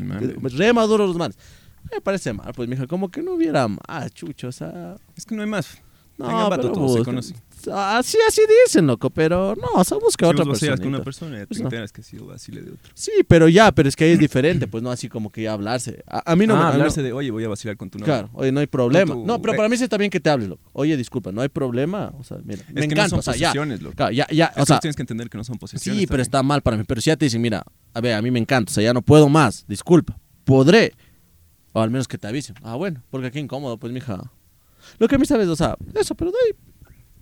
re 0.54 0.74
maduro 0.74 1.06
los 1.08 1.16
manes. 1.18 1.38
Me 1.92 2.02
parece 2.02 2.34
mal, 2.34 2.52
pues, 2.56 2.68
mija, 2.68 2.86
como 2.88 3.10
que 3.10 3.22
no 3.22 3.34
hubiera 3.34 3.68
más, 3.68 4.12
chucho, 4.14 4.50
o 4.50 4.52
sea, 4.52 4.96
Es 5.16 5.26
que 5.26 5.36
no 5.36 5.42
hay 5.44 5.48
más. 5.50 5.78
no, 6.18 6.28
Tengan 6.28 6.50
vato, 6.50 6.62
pero 6.74 6.74
se 6.76 6.80
busca- 7.00 7.06
conocen. 7.06 7.38
Así, 7.74 8.18
así 8.28 8.42
dicen, 8.66 8.86
loco, 8.88 9.10
pero 9.10 9.56
no, 9.56 9.68
o 9.82 9.84
sea, 9.84 9.98
busca 9.98 10.28
otra 10.28 10.46
persona. 10.46 10.78
con 10.78 10.88
una 10.88 11.04
persona, 11.04 11.40
ya 11.40 11.48
Pues 11.48 11.58
te 11.58 11.64
no. 11.64 11.68
enteras 11.70 11.92
que 11.92 12.02
ha 12.02 12.04
sido 12.04 12.28
vacile 12.28 12.62
de 12.62 12.72
otro. 12.72 12.92
Sí, 12.94 13.12
pero 13.28 13.48
ya, 13.50 13.72
pero 13.72 13.90
es 13.90 13.96
que 13.96 14.06
ahí 14.06 14.12
es 14.12 14.20
diferente, 14.20 14.68
pues 14.68 14.84
no 14.84 14.92
así 14.92 15.10
como 15.10 15.32
que 15.32 15.42
ya 15.44 15.54
hablarse. 15.54 16.04
A, 16.08 16.32
a 16.32 16.36
mí 16.36 16.46
no 16.46 16.56
me 16.56 16.62
ah, 16.62 16.64
a 16.64 16.66
mí 16.68 16.72
no- 16.74 16.74
hablarse 16.82 17.02
de, 17.02 17.14
oye, 17.14 17.32
voy 17.32 17.44
a 17.46 17.50
vacilar 17.50 17.76
con 17.78 17.90
tu 17.90 17.98
novio. 17.98 18.14
Claro, 18.14 18.30
oye, 18.34 18.52
no 18.52 18.60
hay 18.60 18.68
problema. 18.68 19.16
No, 19.16 19.42
pero 19.42 19.56
para 19.56 19.70
mí 19.70 19.76
sí 19.78 19.84
está 19.86 19.98
bien 19.98 20.12
que 20.12 20.20
te 20.20 20.30
hables, 20.30 20.50
loco. 20.50 20.70
Oye, 20.74 20.96
disculpa, 20.98 21.32
no 21.32 21.42
hay 21.42 21.50
problema. 21.50 22.14
O 22.20 22.24
sea, 22.24 22.38
mira, 22.44 22.62
Es 22.62 22.74
me 22.74 22.82
que 22.82 22.86
encanta, 22.86 23.04
no 23.04 23.10
son 23.10 23.20
o 23.20 23.22
sea, 23.24 23.34
ya. 23.36 23.48
posesiones, 23.50 23.82
loco. 23.82 23.96
Claro, 23.96 24.12
ya, 24.12 24.28
ya, 24.32 24.46
Es 24.56 24.62
o 24.64 24.66
sea, 24.66 24.80
tienes 24.80 24.96
que 24.96 25.02
entender 25.04 25.30
que 25.30 25.38
no 25.38 25.44
son 25.44 25.58
posesiones. 25.58 26.00
sí, 26.00 26.06
pero 26.06 26.10
también. 26.18 26.22
está 26.22 26.44
mal 26.44 26.62
para 26.62 26.78
mí. 26.78 26.84
Pero 26.88 27.02
si 27.02 27.10
ya 27.10 27.18
te 27.18 27.26
dicen, 27.26 27.42
mira, 27.42 27.64
a 27.94 28.02
ver, 28.02 28.14
a 28.14 28.22
mí 28.22 28.30
me 28.32 28.40
encanta, 28.40 28.72
o 28.72 28.74
sea, 28.74 28.84
ya 28.84 28.94
no 28.94 29.02
puedo 29.02 29.30
más, 29.30 29.66
disculpa, 29.68 30.18
podré. 30.46 30.94
O 31.78 31.82
al 31.82 31.92
menos 31.92 32.08
que 32.08 32.18
te 32.18 32.26
avisen. 32.26 32.56
Ah, 32.64 32.76
bueno, 32.76 33.04
porque 33.12 33.28
aquí 33.28 33.38
incómodo, 33.38 33.78
pues, 33.78 33.94
mija. 33.94 34.32
Lo 34.98 35.08
que 35.08 35.14
a 35.14 35.20
mí 35.20 35.28
sabes, 35.28 35.48
o 35.48 35.56
sea, 35.56 35.78
eso, 35.94 36.16
pero 36.16 36.32
de 36.32 36.38
ahí, 36.44 36.54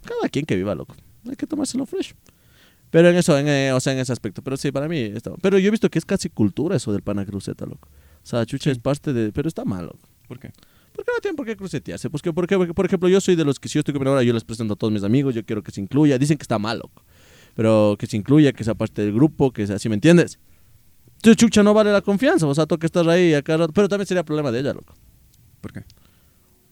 cada 0.02 0.30
quien 0.30 0.46
que 0.46 0.56
viva, 0.56 0.74
loco. 0.74 0.96
Hay 1.28 1.36
que 1.36 1.46
tomárselo 1.46 1.86
fresh. 1.86 2.14
Pero 2.90 3.10
en 3.10 3.18
eso, 3.18 3.38
en, 3.38 3.50
eh, 3.50 3.74
o 3.74 3.82
sea, 3.82 3.92
en 3.92 4.00
ese 4.00 4.14
aspecto. 4.14 4.42
Pero 4.42 4.56
sí, 4.56 4.72
para 4.72 4.88
mí 4.88 4.98
está 4.98 5.32
Pero 5.42 5.60
yo 5.60 5.68
he 5.68 5.72
visto 5.72 5.90
que 5.90 6.00
es 6.00 6.06
casi 6.06 6.30
cultura 6.30 6.78
eso 6.78 6.94
del 6.94 7.02
pana 7.02 7.26
cruceta, 7.26 7.66
loco. 7.66 7.90
O 8.24 8.26
sea, 8.26 8.46
chucha 8.46 8.66
Sí. 8.66 8.70
es 8.70 8.80
parte 8.80 9.12
de... 9.12 9.34
Pero 9.34 9.50
está 9.50 9.66
mal, 9.66 9.88
loco. 9.88 10.08
¿Por 10.26 10.40
qué? 10.40 10.54
¿Por 10.94 11.04
qué 11.04 11.12
no 11.14 11.20
tienen 11.20 11.36
por 11.36 11.46
qué 11.46 11.58
crucetearse? 11.58 12.10
Pues 12.10 12.22
que, 12.24 12.32
porque, 12.32 12.56
porque, 12.56 12.74
por 12.74 12.86
ejemplo, 12.86 13.10
yo 13.10 13.20
soy 13.20 13.36
de 13.36 13.44
los 13.44 13.60
que 13.60 13.68
si 13.68 13.74
yo 13.74 13.80
estoy 13.82 13.94
mi 14.00 14.08
ahora, 14.08 14.24
yo 14.24 14.32
les 14.32 14.46
presento 14.46 14.76
a 14.76 14.78
todos 14.78 14.94
mis 14.94 15.04
amigos, 15.04 15.36
yo 15.36 15.46
quiero 15.46 15.62
que 15.64 15.72
se 15.72 15.82
incluya. 15.82 16.18
Dicen 16.18 16.38
que 16.38 16.44
está 16.44 16.58
mal, 16.58 16.78
loco. 16.78 17.04
Pero 17.56 17.98
que 18.00 18.08
se 18.08 18.16
incluya, 18.16 18.54
que 18.54 18.64
sea 18.64 18.76
parte 18.76 19.02
del 19.02 19.14
grupo, 19.14 19.52
que 19.52 19.68
sea 19.68 19.76
así, 19.76 19.90
¿me 19.90 19.96
entiendes? 19.96 20.40
Entonces, 21.26 21.38
chucha, 21.38 21.64
no 21.64 21.74
vale 21.74 21.92
la 21.92 22.02
confianza. 22.02 22.46
O 22.46 22.54
sea, 22.54 22.66
toca 22.68 22.86
estar 22.86 23.08
ahí 23.10 23.34
acá. 23.34 23.58
Pero 23.74 23.90
también 23.90 24.06
sería 24.06 24.24
problema 24.24 24.52
de 24.52 24.60
ella, 24.60 24.74
loco. 24.74 24.94
¿Por 25.60 25.74
qué? 25.74 25.84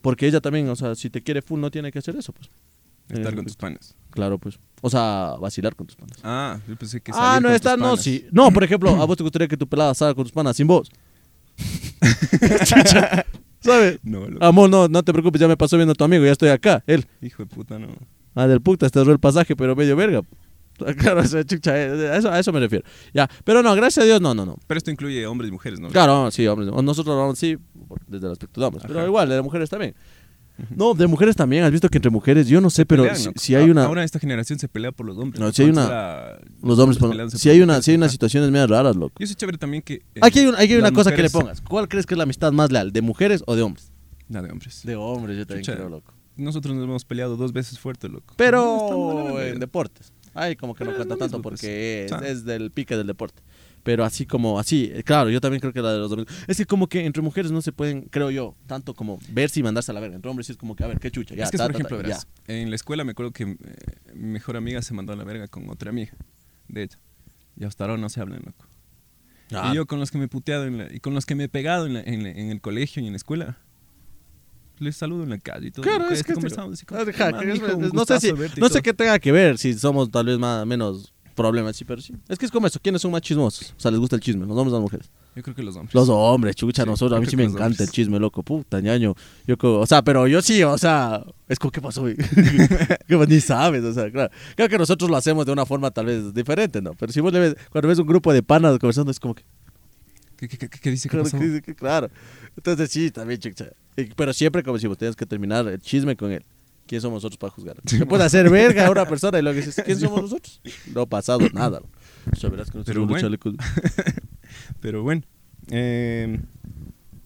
Porque 0.02 0.28
ella 0.28 0.40
también, 0.42 0.70
o 0.70 0.76
sea, 0.76 0.94
si 0.96 1.10
te 1.10 1.24
quiere 1.24 1.42
full, 1.42 1.60
no 1.60 1.72
tiene 1.72 1.92
que 1.92 1.98
hacer 2.00 2.16
eso, 2.16 2.32
pues. 2.34 2.50
Estar 3.10 3.34
Eh, 3.34 3.36
con 3.36 3.46
tus 3.46 3.56
panas. 3.56 3.96
Claro, 4.12 4.38
pues. 4.38 4.60
O 4.82 4.90
sea, 4.90 5.34
vacilar 5.40 5.76
con 5.76 5.88
tus 5.88 5.96
panas. 5.96 6.18
Ah, 6.24 6.60
yo 6.68 6.76
pensé 6.76 7.02
que 7.02 7.12
Ah, 7.14 7.40
salir 7.40 7.42
no, 7.42 7.50
con 7.50 7.60
tus 7.60 7.66
no, 7.80 7.86
panas. 7.90 8.02
sí. 8.04 8.26
No, 8.32 8.52
por 8.52 8.64
ejemplo, 8.66 8.90
a 8.92 9.06
vos 9.06 9.18
te 9.18 9.24
gustaría 9.24 9.48
que 9.48 9.58
tu 9.58 9.68
pelada 9.68 9.94
salga 9.96 10.14
con 10.14 10.24
tus 10.26 10.32
panas 10.34 10.56
sin 10.56 10.68
vos. 10.68 10.92
Chucha, 12.66 13.26
¿Sabes? 13.60 14.00
No, 14.04 14.28
loco. 14.28 14.46
Amor, 14.46 14.70
no, 14.70 14.88
no 14.88 15.04
te 15.04 15.12
preocupes, 15.14 15.40
ya 15.42 15.48
me 15.48 15.58
pasó 15.58 15.78
viendo 15.78 15.94
a 15.94 15.96
tu 15.96 16.04
amigo, 16.04 16.26
ya 16.26 16.32
estoy 16.34 16.50
acá. 16.50 16.84
Él. 16.86 17.06
Hijo 17.22 17.44
de 17.44 17.48
puta, 17.48 17.80
no. 17.80 17.88
Ah, 18.36 18.48
del 18.48 18.62
puta, 18.62 18.90
te 18.90 19.00
ahorró 19.00 19.14
el 19.14 19.20
pasaje, 19.20 19.56
pero 19.56 19.76
medio 19.76 19.96
verga. 19.96 20.22
Claro, 20.98 21.22
eso, 21.22 21.42
chucha, 21.44 21.78
eh, 21.78 22.10
a 22.10 22.18
eso, 22.18 22.32
a 22.32 22.40
eso 22.40 22.52
me 22.54 22.60
refiero. 22.60 22.86
Ya, 23.14 23.30
pero 23.44 23.62
no, 23.64 23.74
gracias 23.76 24.04
a 24.04 24.06
Dios, 24.06 24.22
no, 24.22 24.34
no, 24.34 24.46
no. 24.46 24.58
Pero 24.68 24.78
esto 24.78 24.92
incluye 24.92 25.26
hombres 25.26 25.50
y 25.50 25.52
mujeres, 25.52 25.80
¿no? 25.80 25.90
Claro, 25.90 26.30
sí, 26.32 26.46
hombres. 26.48 26.70
Nosotros 26.72 27.14
hablamos 27.14 27.38
sí, 27.40 27.58
desde 28.08 28.28
el 28.28 28.32
aspecto 28.34 28.60
de 28.62 28.68
hombres. 28.68 28.86
Pero 28.88 29.06
igual, 29.06 29.30
de 29.30 29.42
mujeres 29.42 29.70
también. 29.70 29.96
No, 30.76 30.94
de 30.94 31.08
mujeres 31.08 31.36
también. 31.36 31.64
Has 31.64 31.72
visto 31.72 31.90
que 31.90 31.98
entre 31.98 32.12
mujeres, 32.12 32.48
yo 32.48 32.62
no 32.62 32.70
sé, 32.70 32.86
pero 32.86 33.04
Pelean, 33.04 33.34
si, 33.36 33.56
hay 33.56 33.72
una. 33.72 33.86
Ahora 33.86 34.04
esta 34.04 34.20
generación 34.20 34.60
se 34.60 34.68
pelea 34.68 34.92
por 34.92 35.08
los 35.08 35.18
hombres. 35.18 35.40
No, 35.40 35.52
si 35.52 35.64
hay 35.64 35.70
una- 35.72 36.38
Los 36.62 36.78
hombres, 36.78 37.00
por- 37.00 37.10
si 37.32 37.48
por 37.48 37.52
hay 37.54 37.62
una, 37.62 37.82
si 37.82 37.90
hay 37.92 37.98
unas 37.98 38.12
situaciones 38.12 38.52
medio 38.52 38.68
raras, 38.68 38.96
loco. 38.96 39.16
Yo 39.20 39.26
sé 39.26 39.34
chévere 39.34 39.58
también 39.58 39.82
que... 39.82 39.96
eh, 39.96 40.20
Aquí 40.22 40.40
hay, 40.40 40.46
un- 40.46 40.56
aquí 40.56 40.74
hay 40.74 40.76
una 40.80 40.92
cosa 40.92 41.14
que 41.16 41.24
le 41.24 41.30
pongas. 41.32 41.60
¿Cuál 41.62 41.88
crees 41.88 42.06
que 42.06 42.14
es 42.14 42.18
la 42.18 42.24
amistad 42.24 42.52
más 42.52 42.72
leal? 42.72 42.92
¿De 42.92 43.02
mujeres 43.02 43.44
o 43.48 43.56
de 43.56 43.64
hombres? 43.64 43.92
No, 44.30 44.44
de 44.44 44.52
hombres. 44.52 44.82
De 44.84 44.96
hombres, 44.96 45.38
yo 45.40 45.48
también 45.48 45.66
Chucha. 45.66 45.76
creo, 45.76 45.90
loco. 45.90 46.14
Nosotros 46.38 46.76
nos 46.76 46.84
hemos 46.84 47.04
peleado 47.06 47.36
dos 47.36 47.52
veces 47.52 47.80
fuerte, 47.80 48.08
loco. 48.08 48.36
Pero 48.38 49.40
en 49.42 49.60
deportes. 49.60 50.14
Ay, 50.34 50.56
como 50.56 50.74
que 50.76 50.84
no 50.84 50.92
es 50.92 50.96
cuenta 50.98 51.16
tanto 51.18 51.42
pues. 51.42 51.62
porque 51.62 52.06
es, 52.06 52.12
es 52.24 52.46
del 52.46 52.72
pique 52.72 52.96
del 52.98 53.08
deporte. 53.08 53.42
Pero 53.84 54.06
así 54.06 54.26
como, 54.26 54.60
así, 54.60 54.90
eh, 54.94 55.04
claro, 55.04 55.30
yo 55.30 55.42
también 55.42 55.60
creo 55.60 55.74
que 55.74 55.82
la 55.82 55.92
de 55.92 56.00
los 56.00 56.12
hombres. 56.12 56.34
Es 56.48 56.56
que 56.58 56.66
como 56.66 56.88
que 56.88 57.06
entre 57.06 57.22
mujeres 57.22 57.52
no 57.52 57.62
se 57.62 57.72
pueden, 57.74 58.04
creo 58.04 58.32
yo, 58.32 58.56
tanto 58.66 58.94
como 58.94 59.20
verse 59.30 59.60
y 59.60 59.64
mandarse 59.64 59.92
a 59.92 59.94
la 59.94 60.00
verga. 60.00 60.16
Entre 60.16 60.30
hombres 60.30 60.48
sí 60.48 60.54
es 60.54 60.58
como 60.58 60.76
que, 60.76 60.84
a 60.86 60.88
ver, 60.88 61.00
qué 61.00 61.12
chucha. 61.12 61.36
Ya, 61.36 61.44
es 61.44 61.52
que, 61.52 61.58
ta, 61.58 61.66
por 61.66 61.74
ta, 61.74 61.78
ejemplo, 61.80 61.98
ta, 61.98 62.04
verás, 62.04 62.28
en 62.48 62.70
la 62.70 62.76
escuela 62.78 63.04
me 63.04 63.12
acuerdo 63.12 63.32
que 63.34 63.44
eh, 63.44 63.56
mi 64.14 64.30
mejor 64.30 64.56
amiga 64.56 64.82
se 64.82 64.94
mandó 64.94 65.12
a 65.14 65.16
la 65.18 65.26
verga 65.26 65.48
con 65.50 65.70
otra 65.70 65.90
amiga, 65.90 66.14
de 66.70 66.84
ella. 66.84 66.98
Y 67.60 67.66
hasta 67.66 67.84
ahora 67.84 67.98
no 67.98 68.08
se 68.10 68.22
hablan, 68.22 68.42
loco. 68.46 68.66
ya. 69.50 69.70
Y 69.72 69.76
yo 69.76 69.86
con 69.86 70.00
los 70.00 70.12
que 70.12 70.18
me 70.18 70.26
he 70.26 70.30
puteado 70.30 70.66
en 70.66 70.78
la- 70.78 70.92
y 70.94 71.00
con 71.02 71.14
los 71.14 71.26
que 71.26 71.36
me 71.36 71.44
he 71.44 71.50
pegado 71.50 71.86
en, 71.86 71.94
la- 71.96 72.02
en 72.02 72.24
la- 72.24 72.30
en 72.32 72.50
el 72.52 72.62
colegio 72.62 73.04
y 73.04 73.06
en 73.08 73.12
la 73.14 73.18
escuela, 73.18 73.58
les 74.80 74.96
saludo 74.98 75.24
en 75.24 75.30
la 75.30 75.38
calle 75.38 75.68
y 75.68 75.72
todo. 75.72 75.84
Claro, 75.84 76.10
es 76.10 76.24
que 76.24 76.34
conversamos 76.34 76.74
así 76.74 76.86
como, 76.86 77.02
Ah, 77.02 77.06
deja, 77.06 77.32
"Man, 77.32 77.40
que 77.42 77.52
es- 77.52 77.62
mijo, 77.62 77.76
un 77.78 77.86
es- 77.86 77.94
no 77.94 78.06
sé 78.06 78.20
si, 78.20 78.32
no 78.32 78.38
sé 78.48 78.56
todo". 78.58 78.82
qué 78.82 78.94
tenga 78.94 79.20
que 79.20 79.32
ver 79.32 79.58
si 79.58 79.74
somos 79.76 80.10
tal 80.12 80.26
vez 80.26 80.38
más, 80.40 80.66
menos 80.66 81.14
problemas, 81.36 81.76
sí, 81.76 81.84
pero 81.86 82.00
sí. 82.02 82.14
Es 82.30 82.38
que 82.38 82.46
es 82.46 82.52
como 82.52 82.68
eso, 82.68 82.80
¿quiénes 82.82 83.02
son 83.02 83.12
más 83.12 83.22
chismosos? 83.22 83.74
O 83.76 83.80
sea, 83.80 83.90
les 83.90 84.00
gusta 84.00 84.16
el 84.16 84.22
chisme, 84.22 84.46
los 84.46 84.56
hombres 84.56 84.72
o 84.74 84.76
las 84.76 84.82
mujeres. 84.82 85.10
Yo 85.36 85.42
creo 85.42 85.56
que 85.56 85.64
los 85.64 85.76
hombres. 85.76 85.96
Los 85.96 86.08
hombres, 86.10 86.56
chucha, 86.56 86.84
Sí, 86.84 86.90
nosotros, 86.90 87.18
a 87.18 87.20
mí 87.20 87.26
creo 87.26 87.32
sí 87.32 87.38
me 87.38 87.44
encanta 87.46 87.64
hombres. 87.66 87.80
el 87.82 87.90
chisme, 87.90 88.20
loco, 88.20 88.44
puta, 88.44 88.80
ñaño. 88.82 89.16
Yo, 89.48 89.58
co- 89.58 89.80
o 89.80 89.86
sea, 89.88 90.04
pero 90.04 90.28
yo 90.28 90.44
sí, 90.44 90.62
o 90.62 90.78
sea, 90.78 91.24
es 91.48 91.58
como, 91.58 91.72
¿qué 91.72 91.82
pasó, 91.82 92.02
güey? 92.02 92.16
Que 93.08 93.16
vos 93.16 93.28
ni 93.28 93.40
sabes, 93.42 93.84
o 93.84 93.94
sea, 93.94 94.12
claro. 94.12 94.32
Creo 94.56 94.70
que 94.70 94.78
nosotros 94.78 95.10
lo 95.10 95.18
hacemos 95.18 95.46
de 95.48 95.52
una 95.54 95.66
forma 95.66 95.90
tal 95.90 96.06
vez 96.06 96.34
diferente, 96.36 96.84
¿no? 96.84 96.94
Pero 96.94 97.12
si 97.12 97.20
vos 97.20 97.34
le 97.34 97.40
ves, 97.40 97.56
cuando 97.72 97.88
ves 97.88 97.98
un 97.98 98.06
grupo 98.06 98.32
de 98.32 98.44
panas 98.44 98.78
conversando, 98.78 99.10
es 99.12 99.20
como 99.20 99.34
que, 99.34 99.44
¿Qué, 100.38 100.48
qué, 100.48 100.58
qué- 100.58 100.68
qué 100.70 100.90
dice? 100.92 101.08
¿Qué 101.08 101.12
claro, 101.12 101.24
pasó? 101.24 101.40
que 101.40 101.46
dice 101.48 101.62
que- 101.62 101.74
claro. 101.76 102.10
Entonces 102.56 102.92
sí, 102.92 103.10
también, 103.12 103.40
chucha. 103.40 103.70
Pero 104.16 104.34
siempre 104.34 104.64
como 104.64 104.78
si 104.78 104.88
vos 104.88 104.98
tienes 104.98 105.16
que 105.16 105.26
terminar 105.26 105.68
el 105.68 105.82
chisme 105.82 106.16
con 106.16 106.32
él. 106.32 106.44
¿Quién 106.86 107.00
somos 107.00 107.18
nosotros 107.18 107.38
para 107.38 107.52
juzgar? 107.52 107.78
Se 107.86 108.06
puede 108.06 108.24
hacer 108.24 108.50
verga 108.50 108.88
a 108.88 108.92
una 108.92 109.06
persona 109.06 109.40
y 109.40 109.42
luego 109.42 109.56
dices, 109.56 109.82
¿quién 109.86 109.98
somos 109.98 110.24
nosotros? 110.24 110.62
No 110.94 111.02
ha 111.02 111.06
pasado 111.06 111.48
nada. 111.54 111.82
O 112.32 112.36
sea, 112.36 112.50
verás 112.50 112.70
que 112.72 112.80
Pero 112.84 113.06
bueno. 113.08 113.30
Pero 114.82 115.04
bueno. 115.04 115.22
eh, 115.70 116.40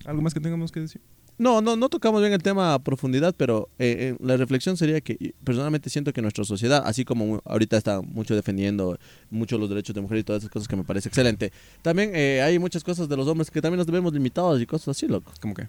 ¿Algo 0.05 0.21
más 0.21 0.33
que 0.33 0.39
tengamos 0.39 0.71
que 0.71 0.81
decir? 0.81 1.01
No, 1.39 1.61
no, 1.61 1.75
no 1.75 1.87
tocamos 1.89 2.21
bien 2.21 2.33
el 2.33 2.41
tema 2.41 2.73
a 2.73 2.79
profundidad, 2.79 3.35
pero 3.37 3.69
eh, 3.77 3.95
eh, 3.99 4.17
la 4.19 4.37
reflexión 4.37 4.75
sería 4.75 5.01
que 5.01 5.35
personalmente 5.43 5.89
siento 5.89 6.11
que 6.11 6.21
nuestra 6.21 6.43
sociedad, 6.43 6.81
así 6.83 7.05
como 7.05 7.41
ahorita 7.45 7.77
está 7.77 8.01
mucho 8.01 8.35
defendiendo 8.35 8.97
mucho 9.29 9.59
los 9.59 9.69
derechos 9.69 9.93
de 9.93 10.01
mujer 10.01 10.17
y 10.17 10.23
todas 10.23 10.41
esas 10.41 10.51
cosas 10.51 10.67
que 10.67 10.75
me 10.75 10.83
parece 10.83 11.09
excelente, 11.09 11.51
también 11.83 12.11
eh, 12.15 12.41
hay 12.41 12.57
muchas 12.57 12.83
cosas 12.83 13.07
de 13.07 13.15
los 13.15 13.27
hombres 13.27 13.51
que 13.51 13.61
también 13.61 13.77
nos 13.77 13.85
debemos 13.85 14.13
limitados 14.13 14.59
y 14.59 14.65
cosas 14.65 14.97
así, 14.97 15.07
loco. 15.07 15.31
¿Cómo 15.39 15.53
que? 15.53 15.67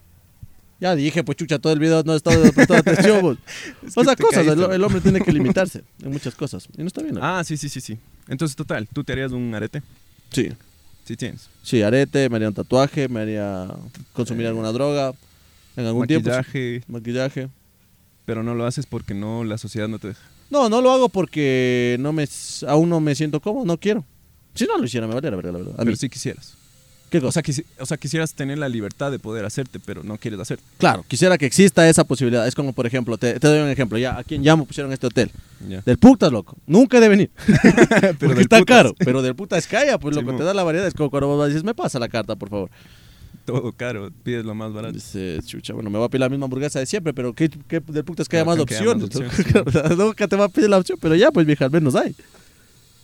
Ya 0.80 0.94
dije, 0.94 1.24
pues 1.24 1.36
chucha, 1.36 1.58
todo 1.58 1.72
el 1.72 1.78
video 1.80 2.02
no 2.04 2.12
he 2.14 2.16
estado 2.16 2.40
prestando 2.52 2.74
atención. 2.92 3.20
vos. 3.22 3.38
Es 3.84 3.96
O 3.96 4.04
sea, 4.04 4.14
cosas, 4.14 4.46
el, 4.46 4.84
hombre 4.84 5.00
tiene 5.00 5.20
que 5.20 5.32
limitarse 5.38 5.82
en 6.02 6.10
muchas 6.12 6.34
cosas. 6.34 6.68
Y 6.76 6.82
no 6.82 6.86
está 6.88 7.02
bien. 7.02 7.14
¿no? 7.16 7.20
Ah, 7.22 7.42
sí, 7.44 7.56
sí, 7.56 7.68
sí, 7.68 7.80
sí. 7.80 7.98
Entonces, 8.28 8.54
total, 8.56 8.86
¿tú 8.92 9.02
te 9.02 9.12
harías 9.12 9.32
un 9.32 9.54
arete? 9.54 9.82
Sí, 10.30 10.48
Sí 11.04 11.16
tienes. 11.16 11.48
sí, 11.62 11.80
arete, 11.82 12.28
me 12.28 12.36
haría 12.36 12.48
un 12.48 12.54
tatuaje, 12.54 13.08
me 13.08 13.20
haría 13.20 13.66
consumir 14.12 14.44
Eh, 14.44 14.48
alguna 14.50 14.70
droga 14.72 15.14
en 15.74 15.86
algún 15.86 16.06
tiempo. 16.06 16.28
sí. 16.30 16.36
Maquillaje, 16.36 16.82
Maquillaje. 16.86 17.48
pero 18.26 18.42
no 18.42 18.54
lo 18.54 18.66
haces 18.66 18.84
porque 18.84 19.14
no, 19.14 19.42
la 19.42 19.56
sociedad 19.56 19.88
no 19.88 19.98
te 19.98 20.08
deja. 20.08 20.20
No, 20.50 20.68
no 20.68 20.80
lo 20.82 20.92
hago 20.92 21.08
porque 21.08 21.96
no 21.98 22.12
me, 22.12 22.28
aún 22.68 22.88
no 22.90 23.00
me 23.00 23.14
siento 23.14 23.40
cómodo, 23.40 23.64
no 23.64 23.78
quiero. 23.78 24.04
Si 24.54 24.66
no 24.66 24.76
lo 24.78 24.84
hiciera, 24.84 25.06
me 25.06 25.14
valiera, 25.14 25.34
verga, 25.36 25.50
la 25.52 25.58
verdad. 25.58 25.74
A 25.78 25.80
mí. 25.80 25.86
Pero 25.86 25.96
sí 25.96 26.08
quisieras. 26.10 26.54
¿Qué 27.10 27.18
O 27.18 27.32
sea, 27.32 27.42
quisi- 27.42 27.64
o 27.78 27.86
sea, 27.86 27.96
quisieras 27.96 28.34
tener 28.34 28.58
la 28.58 28.68
libertad 28.68 29.10
de 29.10 29.18
poder 29.18 29.44
hacerte, 29.44 29.78
pero 29.80 30.02
no 30.02 30.18
quieres 30.18 30.38
hacer. 30.40 30.58
Claro, 30.78 31.04
quisiera 31.08 31.38
que 31.38 31.46
exista 31.46 31.88
esa 31.88 32.04
posibilidad. 32.04 32.46
Es 32.46 32.54
como, 32.54 32.72
por 32.72 32.86
ejemplo, 32.86 33.16
te, 33.16 33.38
te 33.40 33.48
doy 33.48 33.60
un 33.60 33.68
ejemplo. 33.70 33.96
Ya, 33.98 34.18
aquí 34.18 34.34
en 34.34 34.42
Yamo 34.42 34.66
pusieron 34.66 34.92
este 34.92 35.06
hotel. 35.06 35.30
Ya. 35.68 35.80
Del 35.80 35.96
putas, 35.98 36.30
loco. 36.30 36.56
Nunca 36.66 36.98
he 36.98 37.00
de 37.00 37.08
venir. 37.08 37.30
Porque 38.18 38.34
del 38.34 38.38
está 38.40 38.58
putas. 38.58 38.64
caro. 38.76 38.94
Pero 38.98 39.22
del 39.22 39.34
puta 39.34 39.56
es 39.56 39.66
calla, 39.66 39.98
pues 39.98 40.14
Sí, 40.16 40.20
loco. 40.22 40.36
te 40.36 40.44
da 40.44 40.52
la 40.54 40.62
variedad. 40.64 40.86
Es 40.86 40.94
como 40.94 41.10
cuando 41.10 41.28
vos 41.28 41.48
dices, 41.48 41.64
me 41.64 41.74
pasa 41.74 41.98
la 41.98 42.08
carta, 42.08 42.36
por 42.36 42.50
favor. 42.50 42.70
Todo 43.44 43.72
caro, 43.72 44.10
pides 44.24 44.44
lo 44.44 44.54
más 44.54 44.72
barato. 44.74 44.92
Dice, 44.92 45.38
chucha, 45.46 45.72
bueno, 45.72 45.88
me 45.88 45.96
voy 45.96 46.04
a 46.04 46.08
pedir 46.10 46.20
la 46.20 46.28
misma 46.28 46.44
hamburguesa 46.44 46.80
de 46.80 46.84
siempre, 46.86 47.14
pero 47.14 47.32
¿qué, 47.32 47.48
qué 47.66 47.80
del 47.80 48.04
puta 48.04 48.20
es 48.22 48.28
que 48.28 48.36
haya 48.36 48.44
más 48.44 48.58
Bacán 48.58 48.66
que 48.66 48.74
haya 48.76 48.94
más 48.94 49.02
opciones? 49.04 49.32
opciones, 49.32 49.54
loco. 49.54 49.68
O 49.70 49.72
sea, 49.72 49.88
Nunca 49.96 50.28
te 50.28 50.36
va 50.36 50.44
a 50.44 50.48
pedir 50.50 50.68
la 50.68 50.76
opción, 50.76 50.98
pero 51.00 51.14
ya, 51.14 51.30
pues, 51.30 51.46
vieja, 51.46 51.64
al 51.64 51.70
menos 51.70 51.94
hay. 51.94 52.14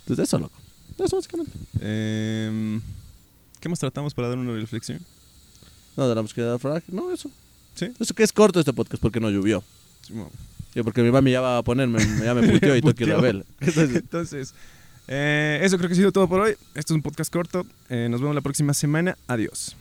Entonces, 0.01 0.29
eso, 0.29 0.39
loco. 0.39 0.53
Eso, 1.03 1.17
básicamente. 1.17 1.53
Em, 1.81 2.81
¿Qué 3.65 3.71
más 3.71 3.79
tratamos 3.79 4.13
para 4.13 4.29
dar 4.29 4.37
una 4.37 4.53
reflexión? 4.53 5.01
No, 5.97 6.07
de 6.07 6.15
la 6.15 6.21
búsqueda 6.21 6.53
de 6.53 6.59
frac. 6.59 6.85
No, 6.89 7.11
eso. 7.11 7.31
¿Sí? 7.75 7.87
Eso 7.99 8.13
que 8.13 8.23
es 8.23 8.31
corto 8.31 8.61
este 8.61 8.75
podcast 8.75 9.01
porque 9.01 9.21
no 9.21 9.31
llovió. 9.31 9.65
Yo, 10.75 10.85
porque 10.85 11.01
mi 11.03 11.11
mami 11.11 11.31
ya 11.31 11.41
va 11.41 11.57
a 11.57 11.63
ponerme, 11.63 11.99
ya 12.23 12.35
me 12.35 12.47
puteó 12.53 12.77
y 12.77 12.83
tengo 12.83 12.95
que 12.95 13.05
ir 13.05 13.13
a 13.13 13.17
Puteó. 13.17 13.33
ver. 13.39 13.47
Entonces, 13.61 13.97
Entonces, 14.03 14.55
eh, 15.09 15.61
eso 15.63 15.79
creo 15.79 15.89
que 15.89 15.95
ha 15.95 15.97
sido 15.97 16.13
todo 16.13 16.29
por 16.29 16.41
hoy. 16.43 16.51
Esto 16.75 16.93
es 16.93 16.97
un 16.97 17.01
podcast 17.01 17.33
corto. 17.33 17.65
Eh, 17.89 18.07
nos 18.11 18.21
vemos 18.21 18.35
la 18.35 18.43
próxima 18.43 18.75
semana. 18.75 19.17
Adiós. 19.29 19.75